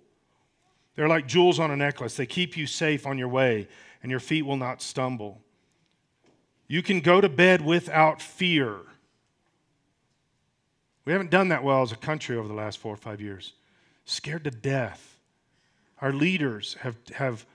They're 0.94 1.08
like 1.08 1.26
jewels 1.26 1.58
on 1.58 1.70
a 1.70 1.76
necklace. 1.76 2.16
They 2.16 2.26
keep 2.26 2.56
you 2.56 2.66
safe 2.66 3.06
on 3.06 3.18
your 3.18 3.28
way, 3.28 3.68
and 4.02 4.10
your 4.10 4.20
feet 4.20 4.42
will 4.42 4.56
not 4.56 4.80
stumble. 4.80 5.40
You 6.66 6.82
can 6.82 7.00
go 7.00 7.20
to 7.20 7.28
bed 7.28 7.64
without 7.64 8.22
fear. 8.22 8.78
We 11.04 11.12
haven't 11.12 11.30
done 11.30 11.48
that 11.48 11.64
well 11.64 11.82
as 11.82 11.90
a 11.90 11.96
country 11.96 12.36
over 12.36 12.46
the 12.46 12.54
last 12.54 12.78
four 12.78 12.92
or 12.92 12.98
five 12.98 13.20
years. 13.20 13.54
Scared 14.04 14.44
to 14.44 14.50
death. 14.50 15.16
Our 16.00 16.12
leaders 16.12 16.76
have, 16.80 16.96
have, 17.14 17.46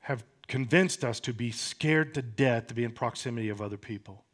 have 0.00 0.22
convinced 0.50 1.04
us 1.04 1.20
to 1.20 1.32
be 1.32 1.52
scared 1.52 2.12
to 2.12 2.20
death 2.20 2.66
to 2.66 2.74
be 2.74 2.82
in 2.82 2.90
proximity 2.90 3.48
of 3.48 3.62
other 3.62 3.76
people. 3.76 4.24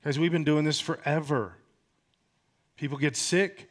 Because 0.00 0.18
we've 0.18 0.32
been 0.32 0.42
doing 0.42 0.64
this 0.64 0.80
forever. 0.80 1.56
People 2.76 2.98
get 2.98 3.16
sick, 3.16 3.70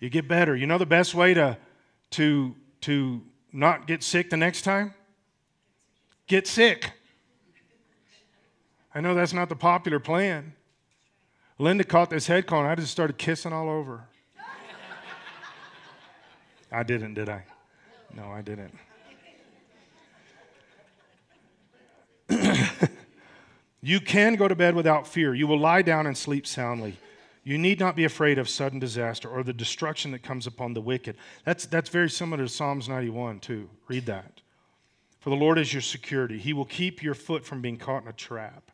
you 0.00 0.10
get 0.10 0.26
better. 0.26 0.56
You 0.56 0.66
know 0.66 0.76
the 0.76 0.84
best 0.84 1.14
way 1.14 1.34
to, 1.34 1.56
to, 2.10 2.56
to 2.80 3.22
not 3.52 3.86
get 3.86 4.02
sick 4.02 4.28
the 4.28 4.36
next 4.36 4.62
time? 4.62 4.92
Get 6.26 6.48
sick. 6.48 6.94
I 8.92 9.00
know 9.00 9.14
that's 9.14 9.32
not 9.32 9.48
the 9.48 9.56
popular 9.56 10.00
plan. 10.00 10.54
Linda 11.58 11.84
caught 11.84 12.10
this 12.10 12.26
head 12.26 12.48
cold, 12.48 12.66
I 12.66 12.74
just 12.74 12.90
started 12.90 13.18
kissing 13.18 13.52
all 13.52 13.70
over. 13.70 14.08
I 16.72 16.82
didn't, 16.82 17.14
did 17.14 17.28
I? 17.28 17.44
No, 18.12 18.32
I 18.32 18.42
didn't. 18.42 18.74
You 23.82 24.00
can 24.00 24.36
go 24.36 24.48
to 24.48 24.54
bed 24.54 24.74
without 24.74 25.06
fear. 25.06 25.34
You 25.34 25.46
will 25.46 25.58
lie 25.58 25.82
down 25.82 26.06
and 26.06 26.16
sleep 26.16 26.46
soundly. 26.46 26.96
You 27.42 27.56
need 27.56 27.80
not 27.80 27.96
be 27.96 28.04
afraid 28.04 28.38
of 28.38 28.48
sudden 28.48 28.78
disaster 28.78 29.28
or 29.28 29.42
the 29.42 29.52
destruction 29.52 30.10
that 30.10 30.22
comes 30.22 30.46
upon 30.46 30.74
the 30.74 30.80
wicked. 30.80 31.16
That's, 31.44 31.64
that's 31.66 31.88
very 31.88 32.10
similar 32.10 32.44
to 32.44 32.48
Psalms 32.48 32.88
91, 32.88 33.40
too. 33.40 33.70
Read 33.88 34.06
that. 34.06 34.42
For 35.20 35.30
the 35.30 35.36
Lord 35.36 35.58
is 35.58 35.72
your 35.72 35.82
security. 35.82 36.38
He 36.38 36.52
will 36.52 36.66
keep 36.66 37.02
your 37.02 37.14
foot 37.14 37.44
from 37.44 37.62
being 37.62 37.78
caught 37.78 38.02
in 38.02 38.08
a 38.08 38.12
trap. 38.12 38.70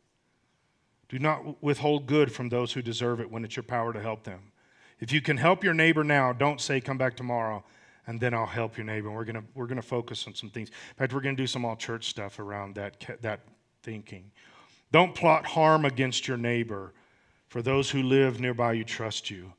Do 1.09 1.19
not 1.21 1.63
withhold 1.63 2.07
good 2.07 2.33
from 2.33 2.49
those 2.49 2.73
who 2.73 2.83
deserve 2.83 3.21
it 3.21 3.31
when 3.31 3.45
it's 3.45 3.55
your 3.55 3.63
power 3.63 3.93
to 3.93 4.01
help 4.01 4.25
them. 4.25 4.53
If 4.99 5.13
you 5.13 5.21
can 5.21 5.37
help 5.37 5.63
your 5.63 5.75
neighbor 5.75 6.03
now, 6.03 6.33
don't 6.33 6.61
say, 6.61 6.81
come 6.81 6.99
back 6.99 7.17
tomorrow 7.17 7.63
and 8.07 8.21
then 8.21 8.35
I'll 8.35 8.47
help 8.47 8.77
your 8.77 8.87
neighbor. 8.87 9.11
We're 9.11 9.25
going 9.25 9.47
we're 9.55 9.67
to 9.67 9.83
focus 9.83 10.27
on 10.27 10.35
some 10.35 10.51
things. 10.51 10.69
In 10.69 10.97
fact, 10.97 11.13
we're 11.13 11.21
going 11.21 11.37
to 11.37 11.43
do 11.43 11.47
some 11.47 11.65
all 11.65 11.77
church 11.77 12.09
stuff 12.09 12.39
around 12.39 12.77
that, 12.77 13.05
that 13.21 13.41
thinking. 13.83 14.31
Don't 14.97 15.15
plot 15.15 15.45
harm 15.45 15.85
against 15.85 16.27
your 16.27 16.39
neighbor, 16.39 16.95
for 17.49 17.61
those 17.61 17.91
who 17.91 18.03
live 18.03 18.41
nearby 18.41 18.73
you 18.73 18.83
trust 18.83 19.29
you. 19.29 19.53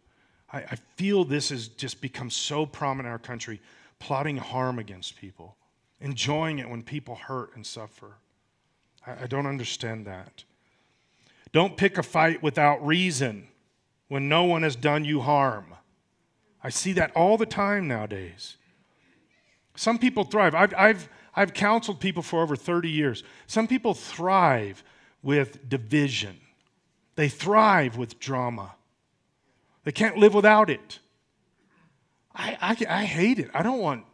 I, 0.52 0.62
I 0.62 0.78
feel 0.96 1.24
this 1.24 1.50
has 1.50 1.68
just 1.68 2.02
become 2.02 2.32
so 2.32 2.66
prominent 2.66 3.06
in 3.06 3.12
our 3.12 3.20
country 3.20 3.62
plotting 4.00 4.38
harm 4.38 4.80
against 4.80 5.16
people, 5.16 5.56
enjoying 6.02 6.58
it 6.58 6.68
when 6.68 6.82
people 6.82 7.14
hurt 7.14 7.56
and 7.56 7.64
suffer. 7.64 8.14
I, 9.06 9.26
I 9.26 9.28
don't 9.28 9.46
understand 9.46 10.08
that. 10.08 10.44
Don't 11.52 11.78
pick 11.78 12.00
a 12.00 12.04
fight 12.04 12.42
without 12.42 12.84
reason 12.84 13.48
when 14.08 14.28
no 14.28 14.44
one 14.46 14.64
has 14.64 14.76
done 14.76 15.06
you 15.06 15.22
harm. 15.22 15.76
I 16.64 16.70
see 16.70 16.94
that 16.94 17.16
all 17.16 17.38
the 17.38 17.46
time 17.46 17.88
nowadays. 17.88 18.58
Some 19.76 20.00
people 20.00 20.24
thrive. 20.24 20.56
I've, 20.56 20.74
I've, 20.74 21.10
I've 21.36 21.54
counseled 21.54 22.00
people 22.00 22.24
for 22.24 22.42
over 22.42 22.56
30 22.56 22.90
years. 22.90 23.24
Some 23.46 23.68
people 23.68 23.94
thrive 23.94 24.84
with 25.22 25.68
division, 25.68 26.38
they 27.16 27.30
thrive 27.30 27.98
with 27.98 28.20
drama. 28.20 28.76
They 29.84 29.92
can't 29.92 30.18
live 30.18 30.34
without 30.34 30.70
it. 30.70 31.00
I, 32.36 32.58
I, 32.62 33.02
I 33.02 33.06
hate 33.06 33.40
it. 33.40 33.50
I 33.54 33.64
don't 33.64 33.80
want 33.80 34.06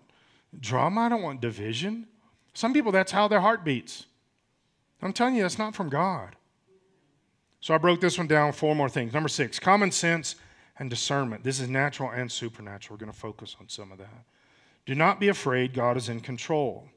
drama, 0.60 1.02
I 1.02 1.10
don't 1.10 1.22
want 1.22 1.42
division. 1.42 2.08
Some 2.54 2.74
people, 2.74 2.92
that's 2.92 3.12
how 3.12 3.28
their 3.28 3.42
heart 3.42 3.66
beats. 3.66 4.06
I'm 5.02 5.14
telling 5.14 5.36
you, 5.36 5.42
that's 5.42 5.58
not 5.58 5.76
from 5.76 5.90
God. 5.90 6.36
So 7.60 7.74
I 7.74 7.78
broke 7.78 8.00
this 8.00 8.18
one 8.18 8.28
down, 8.28 8.54
four 8.54 8.76
more 8.76 8.90
things. 8.90 9.14
Number 9.14 9.30
six, 9.30 9.60
common 9.60 9.92
sense 9.92 10.36
and 10.80 10.90
discernment. 10.90 11.44
This 11.44 11.60
is 11.60 11.68
natural 11.68 12.10
and 12.10 12.32
supernatural. 12.32 12.96
We're 12.96 13.06
going 13.06 13.12
to 13.12 13.18
focus 13.18 13.56
on 13.60 13.70
some 13.70 13.92
of 13.92 13.98
that. 13.98 14.26
Do 14.86 14.96
not 14.96 15.20
be 15.20 15.30
afraid, 15.30 15.74
God 15.74 15.98
is 15.98 16.10
in 16.10 16.20
control. 16.20 16.90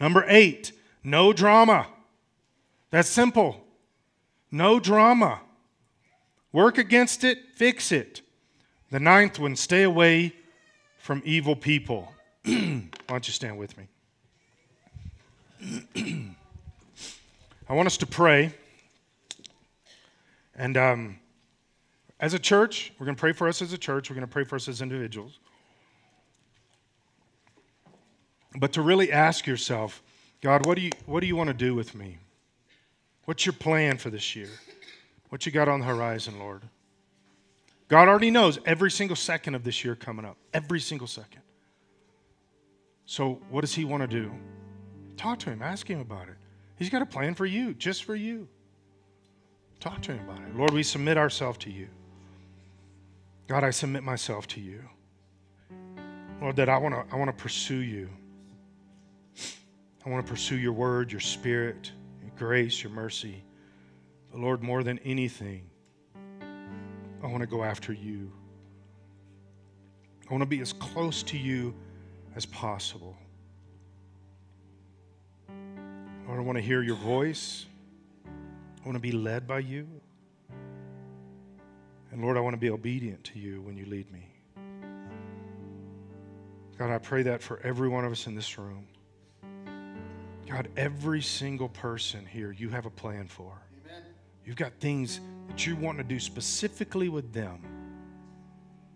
Number 0.00 0.24
eight, 0.28 0.72
no 1.02 1.32
drama. 1.32 1.86
That's 2.90 3.08
simple. 3.08 3.64
No 4.50 4.78
drama. 4.80 5.40
Work 6.52 6.78
against 6.78 7.24
it, 7.24 7.38
fix 7.54 7.92
it. 7.92 8.22
The 8.90 9.00
ninth 9.00 9.38
one, 9.38 9.56
stay 9.56 9.82
away 9.82 10.32
from 10.98 11.22
evil 11.24 11.56
people. 11.56 12.12
Why 12.44 12.88
don't 13.08 13.26
you 13.26 13.32
stand 13.32 13.58
with 13.58 13.76
me? 13.76 13.88
I 17.68 17.74
want 17.74 17.86
us 17.86 17.96
to 17.98 18.06
pray. 18.06 18.54
And 20.54 20.76
um, 20.76 21.18
as 22.20 22.32
a 22.32 22.38
church, 22.38 22.92
we're 22.98 23.06
going 23.06 23.16
to 23.16 23.20
pray 23.20 23.32
for 23.32 23.48
us 23.48 23.60
as 23.60 23.72
a 23.72 23.78
church, 23.78 24.08
we're 24.08 24.14
going 24.14 24.26
to 24.26 24.32
pray 24.32 24.44
for 24.44 24.56
us 24.56 24.68
as 24.68 24.80
individuals. 24.80 25.38
But 28.58 28.72
to 28.72 28.82
really 28.82 29.12
ask 29.12 29.46
yourself, 29.46 30.02
God, 30.40 30.64
what 30.64 30.76
do 30.76 30.82
you, 30.82 30.92
what 31.04 31.20
do 31.20 31.26
you 31.26 31.36
want 31.36 31.48
to 31.48 31.54
do 31.54 31.74
with 31.74 31.94
me? 31.94 32.18
What's 33.26 33.44
your 33.44 33.52
plan 33.52 33.98
for 33.98 34.08
this 34.08 34.34
year? 34.34 34.48
What 35.28 35.44
you 35.44 35.52
got 35.52 35.68
on 35.68 35.80
the 35.80 35.86
horizon, 35.86 36.38
Lord? 36.38 36.62
God 37.88 38.08
already 38.08 38.30
knows 38.30 38.58
every 38.64 38.90
single 38.90 39.16
second 39.16 39.54
of 39.54 39.62
this 39.62 39.84
year 39.84 39.94
coming 39.94 40.24
up, 40.24 40.36
every 40.54 40.80
single 40.80 41.06
second. 41.06 41.42
So, 43.04 43.40
what 43.50 43.60
does 43.60 43.74
He 43.74 43.84
want 43.84 44.02
to 44.02 44.06
do? 44.06 44.32
Talk 45.16 45.38
to 45.40 45.50
Him, 45.50 45.60
ask 45.60 45.88
Him 45.88 46.00
about 46.00 46.28
it. 46.28 46.34
He's 46.76 46.90
got 46.90 47.02
a 47.02 47.06
plan 47.06 47.34
for 47.34 47.46
you, 47.46 47.74
just 47.74 48.04
for 48.04 48.14
you. 48.14 48.48
Talk 49.80 50.02
to 50.02 50.12
Him 50.12 50.28
about 50.28 50.42
it. 50.42 50.56
Lord, 50.56 50.72
we 50.72 50.82
submit 50.82 51.16
ourselves 51.18 51.58
to 51.58 51.70
you. 51.70 51.88
God, 53.48 53.62
I 53.62 53.70
submit 53.70 54.02
myself 54.02 54.46
to 54.48 54.60
you. 54.60 54.82
Lord, 56.40 56.56
that 56.56 56.68
I 56.68 56.78
want 56.78 56.94
to 56.94 57.14
I 57.14 57.18
want 57.18 57.36
to 57.36 57.42
pursue 57.42 57.78
you. 57.78 58.08
I 60.04 60.08
want 60.08 60.24
to 60.24 60.30
pursue 60.30 60.56
your 60.56 60.72
word, 60.72 61.10
your 61.10 61.20
spirit, 61.20 61.90
grace, 62.36 62.82
your 62.82 62.92
mercy. 62.92 63.42
But 64.30 64.40
Lord, 64.40 64.62
more 64.62 64.82
than 64.82 64.98
anything, 65.00 65.68
I 67.22 67.26
want 67.26 67.40
to 67.40 67.46
go 67.46 67.64
after 67.64 67.92
you. 67.92 68.30
I 70.28 70.32
want 70.32 70.42
to 70.42 70.46
be 70.46 70.60
as 70.60 70.72
close 70.72 71.22
to 71.24 71.38
you 71.38 71.74
as 72.34 72.46
possible. 72.46 73.16
Lord, 76.26 76.40
I 76.40 76.42
want 76.42 76.58
to 76.58 76.62
hear 76.62 76.82
your 76.82 76.96
voice. 76.96 77.66
I 78.26 78.84
want 78.84 78.96
to 78.96 79.00
be 79.00 79.12
led 79.12 79.46
by 79.46 79.60
you. 79.60 79.86
And 82.10 82.22
Lord, 82.22 82.36
I 82.36 82.40
want 82.40 82.54
to 82.54 82.60
be 82.60 82.70
obedient 82.70 83.22
to 83.24 83.38
you 83.38 83.60
when 83.62 83.76
you 83.76 83.86
lead 83.86 84.10
me. 84.12 84.28
God, 86.78 86.90
I 86.90 86.98
pray 86.98 87.22
that 87.22 87.42
for 87.42 87.60
every 87.62 87.88
one 87.88 88.04
of 88.04 88.12
us 88.12 88.26
in 88.26 88.34
this 88.34 88.58
room. 88.58 88.86
God, 90.46 90.68
every 90.76 91.22
single 91.22 91.68
person 91.68 92.24
here, 92.24 92.52
you 92.52 92.68
have 92.70 92.86
a 92.86 92.90
plan 92.90 93.26
for. 93.26 93.52
Amen. 93.84 94.02
You've 94.44 94.56
got 94.56 94.72
things 94.80 95.20
that 95.48 95.66
you 95.66 95.76
want 95.76 95.98
to 95.98 96.04
do 96.04 96.20
specifically 96.20 97.08
with 97.08 97.32
them. 97.32 97.60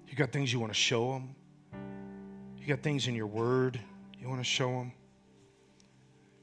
You 0.09 0.17
got 0.17 0.33
things 0.33 0.53
you 0.53 0.61
want 0.61 0.73
to 0.73 0.79
show 0.79 1.13
them. 1.13 1.35
You 2.59 2.67
got 2.67 2.83
things 2.83 3.09
in 3.09 3.15
your 3.15 3.27
word 3.27 3.81
you 4.21 4.29
want 4.29 4.41
to 4.41 4.45
show 4.45 4.69
them. 4.69 4.93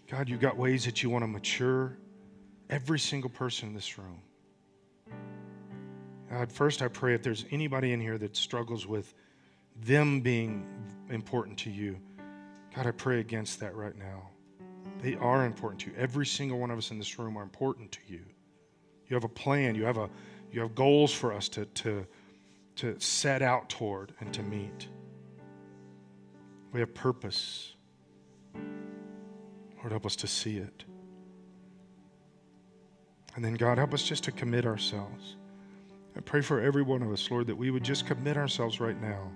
God, 0.10 0.30
you've 0.30 0.42
got 0.42 0.58
ways 0.58 0.86
that 0.86 1.04
you 1.04 1.10
want 1.10 1.24
to 1.24 1.28
mature 1.28 1.98
every 2.70 3.00
single 3.00 3.30
person 3.30 3.70
in 3.70 3.76
this 3.76 3.98
room. 3.98 4.22
God, 6.30 6.52
first 6.52 6.82
I 6.82 6.88
pray 6.88 7.14
if 7.14 7.24
there's 7.24 7.46
anybody 7.52 7.94
in 7.94 8.02
here 8.02 8.18
that 8.18 8.36
struggles 8.36 8.88
with 8.88 9.14
them 9.82 10.22
being 10.22 10.66
important 11.10 11.58
to 11.60 11.70
you, 11.70 12.00
God, 12.76 12.88
I 12.88 12.92
pray 12.92 13.20
against 13.20 13.60
that 13.60 13.76
right 13.76 13.96
now. 13.96 14.30
They 15.02 15.16
are 15.16 15.46
important 15.46 15.82
to 15.82 15.92
you. 15.92 15.96
Every 15.98 16.26
single 16.26 16.60
one 16.60 16.72
of 16.72 16.78
us 16.78 16.92
in 16.92 16.98
this 16.98 17.20
room 17.20 17.38
are 17.38 17.44
important 17.44 17.92
to 17.94 18.00
you. 18.08 18.22
You 19.08 19.16
have 19.16 19.24
a 19.24 19.30
plan. 19.30 19.76
You 19.76 19.86
have 19.86 19.98
a 19.98 20.10
you 20.52 20.62
have 20.62 20.76
goals 20.76 21.14
for 21.14 21.34
us 21.34 21.50
to 21.50 21.66
to 21.66 22.06
to 22.78 23.00
set 23.00 23.42
out 23.42 23.70
toward 23.70 24.14
and 24.20 24.34
to 24.34 24.44
meet. 24.44 24.88
We 26.72 26.80
have 26.80 26.94
purpose. 26.94 27.74
Lord, 29.78 29.92
help 29.92 30.06
us 30.06 30.16
to 30.18 30.28
see 30.28 30.58
it. 30.58 30.84
And 33.36 33.46
then, 33.46 33.54
God, 33.54 33.78
help 33.78 33.94
us 33.94 34.04
just 34.04 34.24
to 34.26 34.32
commit 34.32 34.66
ourselves. 34.66 35.36
I 36.16 36.22
pray 36.22 36.42
for 36.42 36.60
every 36.60 36.82
one 36.82 37.04
of 37.04 37.12
us, 37.12 37.30
Lord, 37.30 37.46
that 37.48 37.56
we 37.56 37.70
would 37.70 37.84
just 37.84 38.08
commit 38.08 38.36
ourselves 38.36 38.80
right 38.80 39.00
now. 39.00 39.32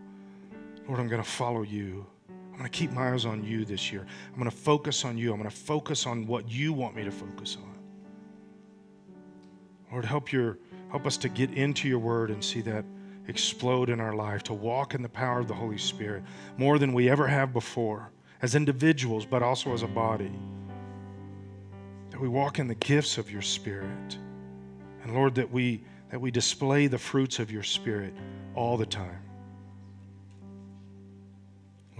Lord, 0.88 0.99
I'm 0.99 1.07
going 1.07 1.22
to 1.22 1.30
follow 1.30 1.62
you. 1.62 2.07
I'm 2.52 2.58
going 2.58 2.70
to 2.70 2.78
keep 2.78 2.91
my 2.91 3.14
eyes 3.14 3.26
on 3.26 3.43
you 3.43 3.66
this 3.66 3.91
year. 3.91 4.06
I'm 4.28 4.38
going 4.38 4.49
to 4.49 4.56
focus 4.56 5.06
on 5.06 5.18
you. 5.18 5.32
I'm 5.32 5.39
going 5.39 5.49
to 5.49 5.56
focus 5.56 6.06
on 6.06 6.28
what 6.28 6.49
you 6.49 6.74
want 6.74 6.95
me 6.95 7.04
to 7.04 7.12
focus 7.12 7.58
on. 7.58 7.72
Lord, 9.91 10.06
help 10.06 10.32
your 10.32 10.58
help 10.89 11.06
us 11.06 11.18
to 11.18 11.30
get 11.30 11.52
into 11.54 11.88
your 11.88 11.99
word 11.99 12.30
and 12.30 12.43
see 12.43 12.62
that 12.62 12.84
explode 13.28 13.89
in 13.89 13.99
our 13.99 14.14
life, 14.14 14.43
to 14.43 14.54
walk 14.54 14.93
in 14.93 15.02
the 15.02 15.10
power 15.10 15.39
of 15.39 15.47
the 15.47 15.54
Holy 15.54 15.78
Spirit 15.78 16.24
more 16.58 16.78
than 16.78 16.93
we 16.93 17.10
ever 17.10 17.28
have 17.28 17.54
before, 17.54 18.12
as 18.41 18.56
individuals, 18.56 19.26
but 19.26 19.41
also 19.41 19.74
as 19.74 19.84
a 19.84 19.88
body. 19.88 20.32
That 22.10 22.20
we 22.20 22.28
walk 22.28 22.60
in 22.60 22.68
the 22.68 22.76
gifts 22.76 23.18
of 23.18 23.32
your 23.32 23.41
Spirit. 23.41 24.18
And 25.04 25.14
Lord, 25.14 25.36
that 25.36 25.49
we 25.49 25.84
that 26.10 26.20
we 26.20 26.30
display 26.30 26.88
the 26.88 26.97
fruits 26.97 27.39
of 27.39 27.52
your 27.52 27.64
Spirit 27.64 28.14
all 28.54 28.76
the 28.76 28.86
time. 28.86 29.24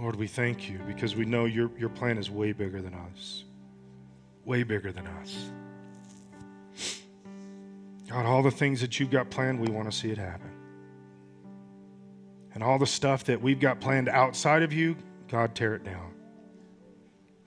Lord, 0.02 0.16
we 0.16 0.26
thank 0.26 0.68
you 0.68 0.80
because 0.84 1.14
we 1.14 1.24
know 1.24 1.44
your, 1.44 1.70
your 1.78 1.88
plan 1.88 2.18
is 2.18 2.28
way 2.28 2.50
bigger 2.50 2.82
than 2.82 2.92
us. 2.92 3.44
Way 4.44 4.64
bigger 4.64 4.90
than 4.90 5.06
us. 5.06 5.52
God, 8.08 8.26
all 8.26 8.42
the 8.42 8.50
things 8.50 8.80
that 8.80 8.98
you've 8.98 9.12
got 9.12 9.30
planned, 9.30 9.60
we 9.60 9.70
want 9.70 9.88
to 9.88 9.96
see 9.96 10.10
it 10.10 10.18
happen. 10.18 10.50
And 12.52 12.64
all 12.64 12.80
the 12.80 12.86
stuff 12.86 13.22
that 13.24 13.40
we've 13.40 13.60
got 13.60 13.80
planned 13.80 14.08
outside 14.08 14.64
of 14.64 14.72
you, 14.72 14.96
God, 15.28 15.54
tear 15.54 15.74
it 15.76 15.84
down. 15.84 16.12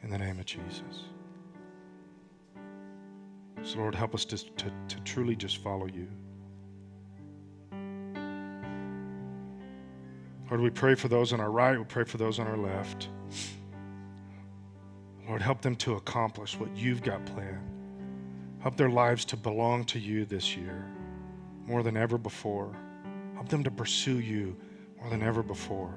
In 0.01 0.09
the 0.09 0.17
name 0.17 0.39
of 0.39 0.45
Jesus. 0.45 1.09
So, 3.63 3.79
Lord, 3.79 3.95
help 3.95 4.15
us 4.15 4.23
to, 4.25 4.37
to, 4.37 4.71
to 4.87 4.99
truly 5.03 5.35
just 5.35 5.57
follow 5.57 5.87
you. 5.87 6.07
Lord, 10.49 10.61
we 10.61 10.69
pray 10.69 10.95
for 10.95 11.07
those 11.07 11.33
on 11.33 11.39
our 11.39 11.49
right, 11.49 11.77
we 11.77 11.83
pray 11.85 12.03
for 12.03 12.17
those 12.17 12.39
on 12.39 12.47
our 12.47 12.57
left. 12.57 13.09
Lord, 15.27 15.41
help 15.41 15.61
them 15.61 15.75
to 15.77 15.95
accomplish 15.95 16.59
what 16.59 16.75
you've 16.77 17.01
got 17.01 17.25
planned. 17.25 17.71
Help 18.59 18.77
their 18.77 18.89
lives 18.89 19.25
to 19.25 19.37
belong 19.37 19.85
to 19.85 19.99
you 19.99 20.25
this 20.25 20.55
year 20.55 20.85
more 21.65 21.81
than 21.81 21.97
ever 21.97 22.17
before. 22.17 22.75
Help 23.33 23.49
them 23.49 23.63
to 23.63 23.71
pursue 23.71 24.19
you 24.19 24.55
more 24.99 25.09
than 25.09 25.23
ever 25.23 25.41
before. 25.41 25.93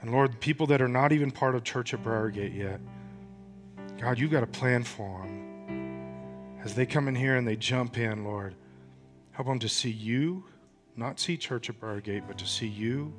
And 0.00 0.10
Lord, 0.10 0.40
people 0.40 0.66
that 0.68 0.82
are 0.82 0.88
not 0.88 1.12
even 1.12 1.30
part 1.30 1.54
of 1.54 1.64
Church 1.64 1.94
at 1.94 2.02
Briargate 2.02 2.56
yet, 2.56 2.80
God, 4.00 4.18
you've 4.18 4.32
got 4.32 4.42
a 4.42 4.48
plan 4.48 4.82
for 4.82 5.20
them. 5.20 6.58
As 6.64 6.74
they 6.74 6.86
come 6.86 7.08
in 7.08 7.14
here 7.14 7.36
and 7.36 7.46
they 7.46 7.56
jump 7.56 7.98
in, 7.98 8.24
Lord, 8.24 8.54
help 9.32 9.48
them 9.48 9.58
to 9.60 9.68
see 9.68 9.90
you, 9.90 10.44
not 10.96 11.18
see 11.18 11.36
Church 11.36 11.70
at 11.70 11.80
Briargate, 11.80 12.26
but 12.26 12.38
to 12.38 12.46
see 12.46 12.66
you, 12.66 13.12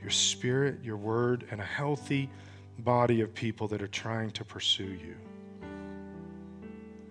your 0.00 0.10
spirit, 0.10 0.82
your 0.82 0.96
word, 0.96 1.46
and 1.50 1.60
a 1.60 1.64
healthy 1.64 2.30
body 2.78 3.20
of 3.20 3.34
people 3.34 3.68
that 3.68 3.82
are 3.82 3.88
trying 3.88 4.30
to 4.32 4.44
pursue 4.44 4.84
you. 4.84 5.16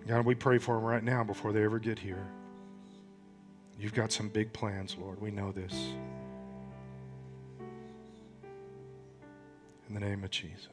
God, 0.06 0.26
we 0.26 0.34
pray 0.34 0.58
for 0.58 0.74
them 0.74 0.84
right 0.84 1.02
now 1.02 1.24
before 1.24 1.52
they 1.52 1.64
ever 1.64 1.78
get 1.78 1.98
here. 1.98 2.26
You've 3.78 3.94
got 3.94 4.12
some 4.12 4.28
big 4.28 4.52
plans, 4.52 4.96
Lord. 4.98 5.20
We 5.20 5.30
know 5.30 5.50
this. 5.50 5.74
In 9.88 9.94
the 9.94 10.00
name 10.00 10.24
of 10.24 10.30
Jesus. 10.30 10.68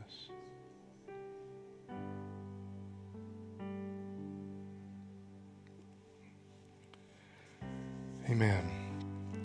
Amen. 8.30 8.91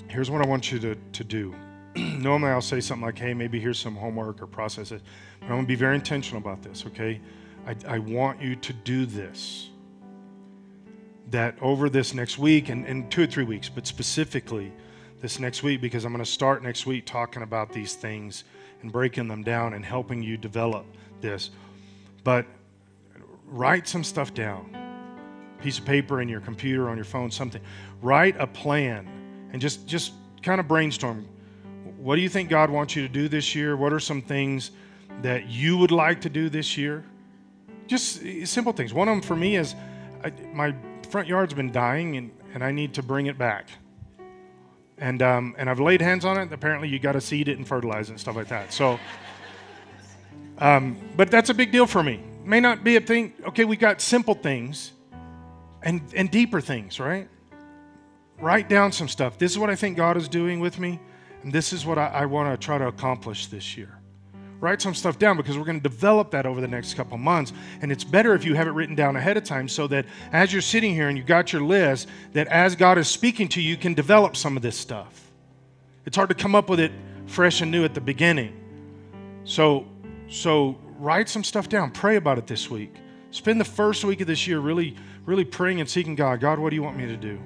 Here's 0.08 0.30
what 0.30 0.42
I 0.42 0.46
want 0.46 0.70
you 0.70 0.78
to, 0.80 0.94
to 0.94 1.24
do. 1.24 1.54
Normally, 1.96 2.50
I'll 2.50 2.60
say 2.60 2.80
something 2.80 3.04
like, 3.04 3.18
hey, 3.18 3.34
maybe 3.34 3.58
here's 3.58 3.78
some 3.78 3.96
homework 3.96 4.42
or 4.42 4.46
process 4.46 4.92
it. 4.92 5.02
But 5.40 5.46
I'm 5.46 5.52
going 5.52 5.62
to 5.62 5.68
be 5.68 5.74
very 5.74 5.94
intentional 5.94 6.40
about 6.40 6.62
this, 6.62 6.84
okay? 6.86 7.20
I, 7.66 7.74
I 7.88 7.98
want 7.98 8.40
you 8.40 8.56
to 8.56 8.72
do 8.72 9.06
this 9.06 9.70
that 11.30 11.56
over 11.60 11.88
this 11.88 12.14
next 12.14 12.38
week 12.38 12.68
and, 12.68 12.86
and 12.86 13.10
two 13.10 13.24
or 13.24 13.26
three 13.26 13.44
weeks, 13.44 13.68
but 13.68 13.86
specifically 13.86 14.72
this 15.20 15.40
next 15.40 15.62
week, 15.62 15.80
because 15.80 16.04
I'm 16.04 16.12
going 16.12 16.24
to 16.24 16.30
start 16.30 16.62
next 16.62 16.86
week 16.86 17.04
talking 17.04 17.42
about 17.42 17.72
these 17.72 17.94
things 17.94 18.44
and 18.82 18.92
breaking 18.92 19.26
them 19.26 19.42
down 19.42 19.74
and 19.74 19.84
helping 19.84 20.22
you 20.22 20.36
develop 20.36 20.86
this. 21.20 21.50
But 22.22 22.46
write 23.46 23.88
some 23.88 24.04
stuff 24.04 24.34
down. 24.34 24.76
Piece 25.62 25.78
of 25.78 25.84
paper 25.84 26.20
in 26.20 26.28
your 26.28 26.40
computer, 26.40 26.88
on 26.88 26.96
your 26.96 27.04
phone, 27.04 27.30
something. 27.30 27.62
Write 28.02 28.36
a 28.38 28.46
plan 28.46 29.08
and 29.52 29.60
just 29.60 29.86
just 29.86 30.12
kind 30.42 30.60
of 30.60 30.68
brainstorm. 30.68 31.26
What 31.98 32.16
do 32.16 32.22
you 32.22 32.28
think 32.28 32.48
God 32.48 32.70
wants 32.70 32.94
you 32.94 33.02
to 33.02 33.12
do 33.12 33.28
this 33.28 33.54
year? 33.54 33.76
What 33.76 33.92
are 33.92 34.00
some 34.00 34.22
things 34.22 34.70
that 35.22 35.48
you 35.48 35.76
would 35.76 35.90
like 35.90 36.20
to 36.22 36.28
do 36.28 36.48
this 36.48 36.76
year? 36.76 37.04
Just 37.86 38.22
simple 38.46 38.72
things. 38.72 38.92
One 38.92 39.08
of 39.08 39.14
them 39.14 39.22
for 39.22 39.36
me 39.36 39.56
is 39.56 39.74
I, 40.22 40.32
my 40.52 40.74
front 41.08 41.28
yard's 41.28 41.54
been 41.54 41.72
dying 41.72 42.16
and, 42.16 42.30
and 42.54 42.62
I 42.62 42.72
need 42.72 42.94
to 42.94 43.02
bring 43.02 43.26
it 43.26 43.38
back. 43.38 43.68
And, 44.98 45.22
um, 45.22 45.54
and 45.58 45.68
I've 45.68 45.80
laid 45.80 46.00
hands 46.00 46.24
on 46.24 46.38
it. 46.38 46.52
Apparently, 46.52 46.88
you 46.88 46.98
got 46.98 47.12
to 47.12 47.20
seed 47.20 47.48
it 47.48 47.58
and 47.58 47.66
fertilize 47.66 48.08
it 48.08 48.12
and 48.12 48.20
stuff 48.20 48.36
like 48.36 48.48
that. 48.48 48.72
So, 48.72 48.98
um, 50.58 50.96
but 51.16 51.30
that's 51.30 51.50
a 51.50 51.54
big 51.54 51.70
deal 51.70 51.86
for 51.86 52.02
me. 52.02 52.20
May 52.44 52.60
not 52.60 52.82
be 52.82 52.96
a 52.96 53.00
thing. 53.00 53.34
Okay, 53.48 53.64
we 53.64 53.76
got 53.76 54.00
simple 54.00 54.34
things 54.34 54.92
and, 55.82 56.00
and 56.14 56.30
deeper 56.30 56.60
things, 56.60 56.98
right? 56.98 57.28
Write 58.38 58.68
down 58.68 58.92
some 58.92 59.08
stuff. 59.08 59.38
This 59.38 59.52
is 59.52 59.58
what 59.58 59.70
I 59.70 59.76
think 59.76 59.96
God 59.96 60.16
is 60.16 60.28
doing 60.28 60.60
with 60.60 60.78
me, 60.78 61.00
and 61.42 61.52
this 61.52 61.72
is 61.72 61.86
what 61.86 61.98
I, 61.98 62.08
I 62.08 62.26
want 62.26 62.52
to 62.52 62.64
try 62.64 62.76
to 62.76 62.86
accomplish 62.86 63.46
this 63.46 63.76
year. 63.76 63.98
Write 64.58 64.80
some 64.80 64.94
stuff 64.94 65.18
down 65.18 65.36
because 65.36 65.58
we're 65.58 65.64
going 65.64 65.80
to 65.80 65.88
develop 65.88 66.30
that 66.30 66.46
over 66.46 66.60
the 66.60 66.68
next 66.68 66.94
couple 66.94 67.18
months 67.18 67.52
and 67.82 67.92
it's 67.92 68.04
better 68.04 68.34
if 68.34 68.44
you 68.44 68.54
have 68.54 68.66
it 68.66 68.70
written 68.70 68.94
down 68.94 69.14
ahead 69.14 69.36
of 69.36 69.44
time 69.44 69.68
so 69.68 69.86
that 69.88 70.06
as 70.32 70.50
you're 70.50 70.62
sitting 70.62 70.94
here 70.94 71.08
and 71.08 71.18
you 71.18 71.22
got 71.22 71.52
your 71.52 71.60
list 71.60 72.08
that 72.32 72.46
as 72.48 72.74
god 72.74 72.96
is 72.96 73.06
speaking 73.06 73.48
to 73.48 73.60
you 73.60 73.68
you 73.68 73.76
can 73.76 73.92
develop 73.92 74.34
some 74.34 74.56
of 74.56 74.62
this 74.62 74.76
stuff. 74.76 75.30
It's 76.06 76.16
hard 76.16 76.30
to 76.30 76.34
come 76.34 76.54
up 76.54 76.70
with 76.70 76.80
it 76.80 76.92
fresh 77.26 77.60
and 77.60 77.70
new 77.70 77.84
at 77.84 77.92
the 77.92 78.00
beginning. 78.00 78.58
So 79.44 79.86
so 80.28 80.78
write 80.98 81.28
some 81.28 81.44
stuff 81.44 81.68
down. 81.68 81.90
Pray 81.90 82.16
about 82.16 82.38
it 82.38 82.46
this 82.46 82.70
week. 82.70 82.94
Spend 83.30 83.60
the 83.60 83.64
first 83.64 84.04
week 84.04 84.22
of 84.22 84.26
this 84.26 84.46
year 84.46 84.58
really 84.58 84.96
really 85.26 85.44
praying 85.44 85.80
and 85.80 85.88
seeking 85.88 86.14
god. 86.14 86.40
God 86.40 86.58
what 86.58 86.70
do 86.70 86.76
you 86.76 86.82
want 86.82 86.96
me 86.96 87.06
to 87.06 87.16
do 87.16 87.38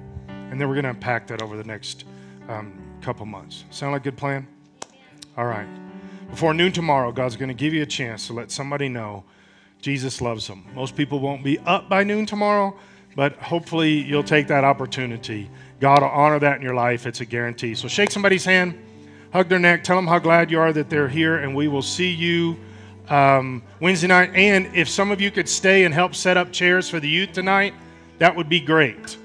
and 0.51 0.61
then 0.61 0.67
we're 0.67 0.75
going 0.75 0.83
to 0.83 0.91
unpack 0.91 1.25
that 1.27 1.41
over 1.41 1.57
the 1.57 1.63
next 1.63 2.05
um, 2.49 2.73
couple 3.01 3.25
months 3.25 3.65
sound 3.71 3.93
like 3.93 4.01
a 4.01 4.03
good 4.05 4.17
plan 4.17 4.45
all 5.37 5.45
right 5.45 5.67
before 6.31 6.53
noon 6.53 6.71
tomorrow, 6.71 7.11
God's 7.11 7.35
going 7.35 7.49
to 7.49 7.53
give 7.53 7.73
you 7.73 7.83
a 7.83 7.85
chance 7.85 8.27
to 8.27 8.33
let 8.33 8.51
somebody 8.51 8.87
know 8.87 9.25
Jesus 9.81 10.21
loves 10.21 10.47
them. 10.47 10.65
Most 10.73 10.95
people 10.95 11.19
won't 11.19 11.43
be 11.43 11.59
up 11.59 11.89
by 11.89 12.05
noon 12.05 12.25
tomorrow, 12.25 12.73
but 13.17 13.33
hopefully 13.33 13.91
you'll 13.91 14.23
take 14.23 14.47
that 14.47 14.63
opportunity. 14.63 15.49
God 15.81 16.01
will 16.01 16.09
honor 16.09 16.39
that 16.39 16.55
in 16.55 16.61
your 16.61 16.73
life. 16.73 17.05
It's 17.05 17.19
a 17.19 17.25
guarantee. 17.25 17.75
So 17.75 17.89
shake 17.89 18.11
somebody's 18.11 18.45
hand, 18.45 18.81
hug 19.33 19.49
their 19.49 19.59
neck, 19.59 19.83
tell 19.83 19.97
them 19.97 20.07
how 20.07 20.19
glad 20.19 20.49
you 20.49 20.59
are 20.59 20.71
that 20.71 20.89
they're 20.89 21.09
here, 21.09 21.37
and 21.37 21.53
we 21.53 21.67
will 21.67 21.81
see 21.81 22.09
you 22.09 22.57
um, 23.09 23.61
Wednesday 23.81 24.07
night. 24.07 24.31
And 24.33 24.73
if 24.73 24.87
some 24.87 25.11
of 25.11 25.19
you 25.19 25.31
could 25.31 25.49
stay 25.49 25.83
and 25.83 25.93
help 25.93 26.15
set 26.15 26.37
up 26.37 26.53
chairs 26.53 26.87
for 26.87 27.01
the 27.01 27.09
youth 27.09 27.33
tonight, 27.33 27.73
that 28.19 28.33
would 28.33 28.47
be 28.47 28.61
great. 28.61 29.17